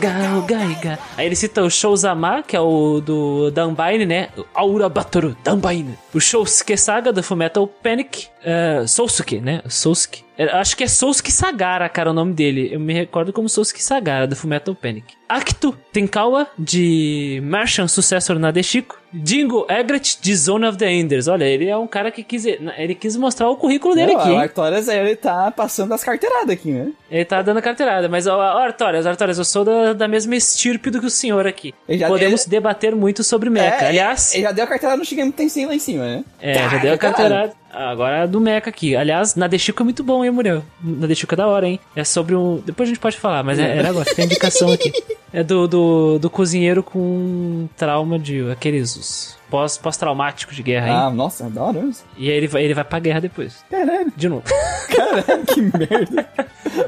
[0.00, 0.42] Gal
[0.82, 0.98] gal.
[1.16, 4.30] Aí ele cita o Shouzama, que é o do Danbaine, né?
[4.54, 5.96] Aura Batoru Danbaine.
[6.12, 8.28] O Shousuke Saga do Fullmetal Panic.
[8.40, 9.62] Uh, Sousuke, né?
[9.68, 10.24] Sousuke.
[10.40, 12.70] É, Acho que é Sousuke Sagara, cara, o nome dele.
[12.72, 15.14] Eu me recordo como Sousuke Sagara, do Fullmetal Panic.
[15.28, 18.98] Akito Tenkawa, de Martian Successor Nadeshiko.
[19.12, 21.26] Dingo Egret, de Zone of the Enders.
[21.28, 22.44] Olha, ele é um cara que quis...
[22.46, 24.38] Ele quis mostrar o currículo dele Não, aqui, o?
[24.38, 26.92] Artorias, ele tá passando as carteiradas aqui, né?
[27.10, 31.00] Ele tá dando carteirada, mas ó, Artorias, Artorias, eu sou da, da mesma estirpe do
[31.00, 31.74] que o senhor aqui.
[32.06, 33.88] Podemos ele- debater muito sobre Mecha.
[33.88, 36.24] Aliás, Ele já deu a carteirada no Shigami Tensei lá em cima, né?
[36.40, 37.52] é, já deu a caralho.
[37.72, 38.96] Agora é do Mecha aqui.
[38.96, 40.64] Aliás, Nadeshiko é muito bom, hein, Muriel?
[40.82, 41.78] Nadeshiko é da hora, hein?
[41.94, 42.60] É sobre um.
[42.64, 44.92] Depois a gente pode falar, mas é, era agora, fica a indicação aqui.
[45.32, 48.50] É do, do, do cozinheiro com trauma de.
[48.50, 49.38] aqueles.
[49.50, 50.94] Pós- pós-traumáticos de guerra, hein?
[50.94, 52.04] Ah, nossa, da hora isso.
[52.16, 53.64] E aí ele vai, ele vai pra guerra depois.
[53.70, 54.42] Caralho, De novo.
[54.88, 56.28] caralho, que merda.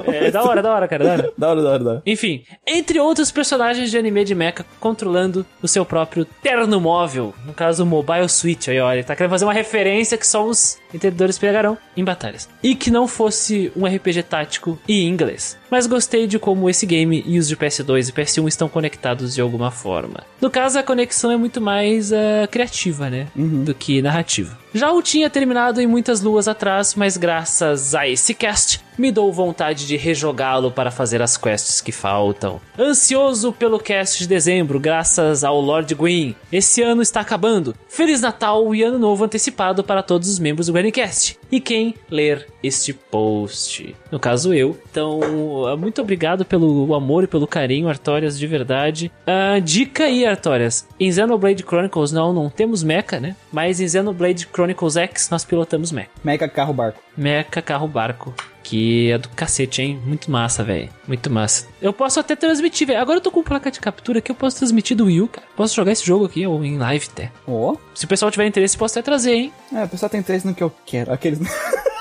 [0.06, 1.32] É da hora, da hora, cara, da hora.
[1.36, 2.02] Da hora, da hora, da hora.
[2.06, 7.52] Enfim, entre outros personagens de anime de mecha controlando o seu próprio terno móvel, no
[7.52, 10.78] caso o Mobile Switch, aí olha, ele tá querendo fazer uma referência que só os
[10.94, 12.48] entendedores pegarão em batalhas.
[12.62, 15.58] E que não fosse um RPG tático e em inglês.
[15.70, 19.40] Mas gostei de como esse game e os de PS2 e PS1 estão conectados de
[19.40, 20.24] alguma forma.
[20.40, 23.28] No caso, a conexão é muito mais ah, criativa, né?
[23.34, 24.61] Do que narrativa.
[24.74, 29.30] Já o tinha terminado em muitas luas atrás, mas graças a esse cast, me dou
[29.30, 32.58] vontade de rejogá-lo para fazer as quests que faltam.
[32.78, 36.34] Ansioso pelo cast de dezembro, graças ao Lord Gwyn.
[36.50, 37.74] Esse ano está acabando.
[37.86, 41.38] Feliz Natal e Ano Novo antecipado para todos os membros do Grannycast.
[41.52, 43.94] E quem ler este post?
[44.10, 44.74] No caso, eu.
[44.90, 49.12] Então, ah, muito obrigado pelo amor e pelo carinho, Artorias, de verdade.
[49.26, 50.88] Ah, dica aí, Artorias.
[50.98, 53.36] Em Xenoblade Chronicles, não, não temos mecha, né?
[53.52, 56.08] Mas em Xenoblade Chronicles X, nós pilotamos mecha.
[56.24, 57.02] Mecha carro barco.
[57.14, 58.34] Mecha Carro Barco.
[58.62, 60.00] Que é do cacete, hein?
[60.04, 60.88] Muito massa, velho.
[61.06, 61.66] Muito massa.
[61.80, 63.00] Eu posso até transmitir, velho.
[63.00, 65.46] Agora eu tô com placa de captura que eu posso transmitir do Wii U, cara.
[65.56, 67.30] Posso jogar esse jogo aqui ou em live até.
[67.46, 67.74] Ó.
[67.94, 69.52] Se o pessoal tiver interesse, posso até trazer, hein?
[69.74, 71.12] É, o pessoal tem interesse no que eu quero.
[71.12, 71.40] Aqueles.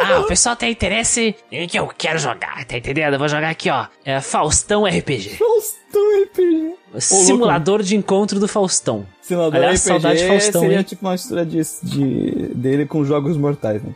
[0.00, 3.14] Ah, o pessoal tem interesse em que eu quero jogar, tá entendendo?
[3.14, 3.86] Eu vou jogar aqui, ó.
[4.04, 5.30] É Faustão RPG.
[5.30, 6.74] Faustão RPG.
[7.00, 9.06] Simulador de encontro do Faustão.
[9.20, 10.82] Simulador Aliás, RPG saudade de Faustão, seria hein?
[10.84, 13.90] tipo uma mistura de, de- dele com jogos mortais, né?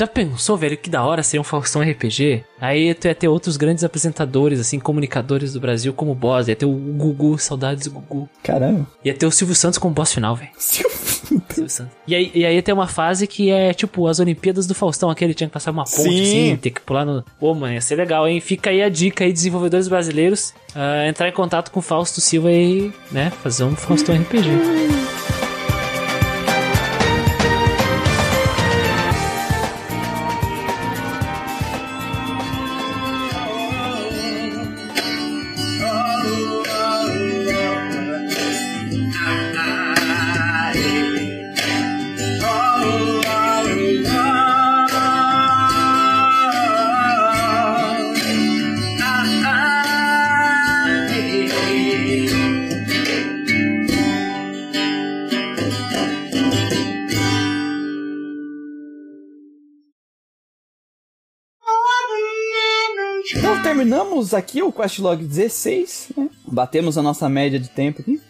[0.00, 2.42] Já pensou, velho, que da hora ser um Faustão RPG?
[2.58, 6.48] Aí tu ia ter outros grandes apresentadores, assim, comunicadores do Brasil como boss.
[6.48, 8.26] Ia ter o Gugu, saudades do Gugu.
[8.42, 8.86] Caramba.
[9.04, 10.48] Ia ter o Silvio Santos como boss final, velho.
[10.56, 11.92] Silvio Santos.
[12.08, 15.10] E aí, e aí ia ter uma fase que é tipo as Olimpíadas do Faustão,
[15.10, 16.22] aquele tinha que passar uma ponte Sim.
[16.22, 17.22] assim, ter que pular no.
[17.38, 18.40] Pô, mano, ia ser legal, hein?
[18.40, 22.50] Fica aí a dica aí, desenvolvedores brasileiros, ah, entrar em contato com o Fausto Silva
[22.50, 24.48] e, né, fazer um Faustão RPG.
[64.34, 66.28] Aqui o Questlog 16, né?
[66.46, 68.20] Batemos a nossa média de tempo aqui.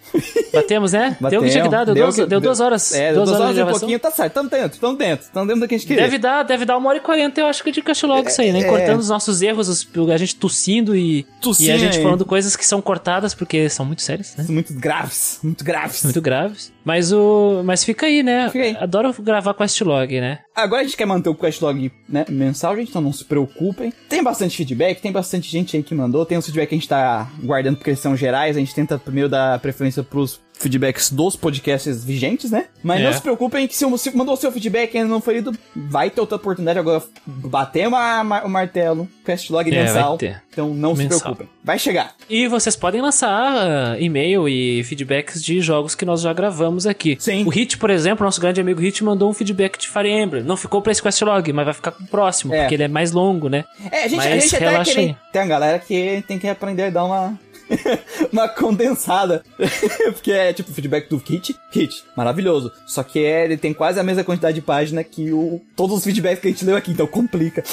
[0.53, 1.01] Batemos, né?
[1.01, 1.51] Deu o que Batemos.
[1.53, 2.93] tinha que dar, deu, Deu duas, que- deu duas horas.
[2.95, 4.32] É, duas, duas horas de e um pouquinho, tá certo.
[4.35, 5.28] Tamo dentro, tamo dentro.
[5.32, 6.03] Tamo dentro do que a gente queria.
[6.03, 8.53] Deve dar, deve dar uma hora e quarenta, eu acho que de castilog isso aí,
[8.53, 8.61] né?
[8.61, 8.97] É, Cortando é.
[8.97, 11.27] os nossos erros, os- a gente tossindo e,
[11.61, 12.03] e a gente aí.
[12.03, 14.45] falando coisas que são cortadas porque são muito sérias, né?
[14.45, 16.03] São muito graves, muito graves.
[16.05, 16.73] Muito graves.
[16.85, 17.62] Mas o.
[17.65, 18.49] Mas fica aí, né?
[18.51, 18.77] Fica aí.
[18.81, 20.41] Adoro gravar questlog, né?
[20.55, 23.91] Agora a gente quer manter o Questlog né, mensal, gente, então não se preocupem.
[24.11, 26.27] Tem bastante feedback, tem bastante gente aí que mandou.
[26.27, 28.57] Tem os feedback que a gente tá guardando porque eles são gerais.
[28.57, 32.66] A gente tenta primeiro dar preferência pros feedbacks dos podcasts vigentes, né?
[32.82, 33.05] Mas É.
[33.05, 35.56] não se preocupem que se você mandou o seu feedback e ainda não foi lido,
[35.74, 37.02] vai ter outra oportunidade agora.
[37.27, 40.18] Bater uma- ma- o martelo, Questlog É, mensal.
[40.52, 41.20] Então não se Mensal.
[41.20, 41.48] preocupem.
[41.64, 42.12] Vai chegar.
[42.28, 47.16] E vocês podem lançar ah, e-mail e feedbacks de jogos que nós já gravamos aqui.
[47.18, 47.44] Sim.
[47.47, 50.43] O Hit, por exemplo, nosso grande amigo Hit, mandou um feedback de Fire Emblem.
[50.43, 52.60] Não ficou pra esse questlog, mas vai ficar com o próximo, É.
[52.62, 53.64] porque ele é mais longo, né?
[53.90, 55.06] É, a gente, a Mas gente até relaxa querer...
[55.06, 55.16] aí.
[55.32, 57.39] Tem uma galera que tem que aprender a dar uma...
[58.33, 59.43] uma condensada.
[60.13, 61.57] Porque é tipo feedback do Kit.
[61.73, 62.73] Kit, maravilhoso.
[62.87, 66.05] Só que é, ele tem quase a mesma quantidade de página que o, todos os
[66.05, 67.63] feedbacks que a gente leu aqui, então complica.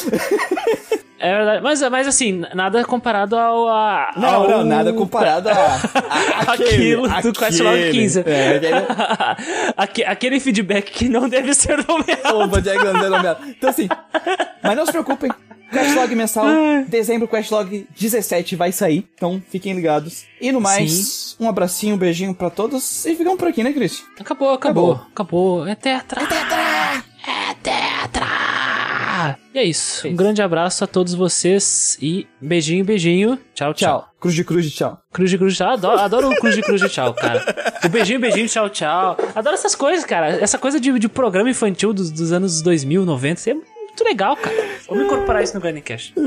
[1.19, 1.63] É verdade.
[1.63, 3.67] Mas, mas assim, nada comparado ao.
[3.67, 4.47] A, Não, ao...
[4.47, 8.23] não, nada comparado a, a- Aquilo do aquele, Questlog 15.
[8.23, 12.37] É, aquele- Aque- Aquele feedback que não deve ser nomeado.
[12.37, 13.39] Opa, Jack London nomeado.
[13.47, 13.89] Então assim,
[14.61, 15.31] mas não se preocupem.
[15.71, 16.45] Questlog mensal,
[16.87, 19.07] dezembro, Questlog 17 vai sair.
[19.15, 20.25] Então fiquem ligados.
[20.39, 23.05] E no mais, um abracinho, um beijinho pra todos.
[23.05, 24.03] E ficamos por aqui, né, Cris?
[24.19, 25.07] Acabou, acabou, Acabou.
[25.11, 25.67] acabou.
[25.67, 26.21] É tetra.
[26.21, 27.03] É tetra!
[27.27, 28.27] É tetra!
[29.53, 30.07] E é isso.
[30.07, 33.37] Um grande abraço a todos vocês e beijinho, beijinho.
[33.55, 34.01] Tchau, tchau.
[34.01, 34.09] Tchau.
[34.19, 34.97] Cruz de cruz de tchau.
[35.11, 35.71] Cruz de cruz de tchau.
[35.71, 37.43] Adoro, adoro o cruz de cruz de tchau, cara.
[37.83, 39.17] O beijinho, beijinho, tchau, tchau.
[39.35, 40.27] Adoro essas coisas, cara.
[40.39, 43.39] Essa coisa de, de programa infantil dos, dos anos 2000, 90.
[43.39, 43.55] Isso é
[43.97, 44.55] muito legal, cara.
[44.87, 46.13] Vamos incorporar isso no Grande Cash.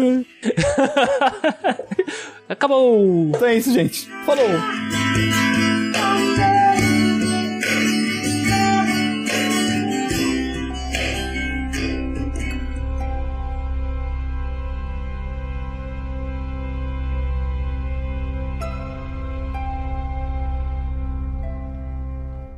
[2.49, 3.29] Acabou.
[3.29, 4.09] Então é isso, gente.
[4.27, 4.45] Falou!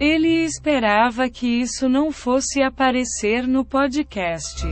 [0.01, 4.67] Ele esperava que isso não fosse aparecer no podcast.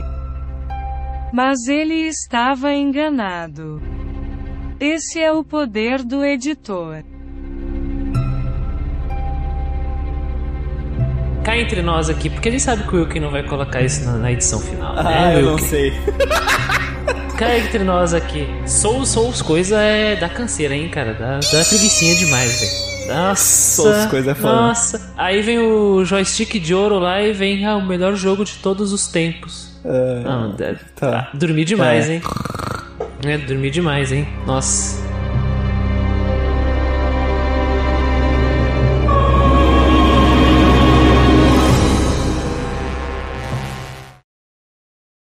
[1.31, 3.81] Mas ele estava enganado.
[4.79, 7.03] Esse é o poder do editor.
[11.43, 14.03] Cá entre nós aqui, porque a gente sabe que o Wilkin não vai colocar isso
[14.03, 14.93] na, na edição final.
[14.97, 15.93] Ah, né, eu não sei.
[17.37, 18.45] Cá entre nós aqui.
[18.67, 21.13] Souls, Souls, coisa é da canseira, hein, cara?
[21.13, 23.15] Dá, dá preguicinha demais, velho.
[23.15, 23.81] Nossa.
[23.81, 24.53] Souls, coisa é foda.
[24.53, 25.13] Nossa.
[25.17, 28.93] Aí vem o joystick de ouro lá e vem ah, o melhor jogo de todos
[28.93, 29.70] os tempos.
[29.83, 31.29] Ah, Ah, deve- tá.
[31.33, 32.13] Dormi demais, É.
[32.15, 32.21] hein?
[33.25, 34.27] É, dormi demais, hein?
[34.45, 35.10] Nossa.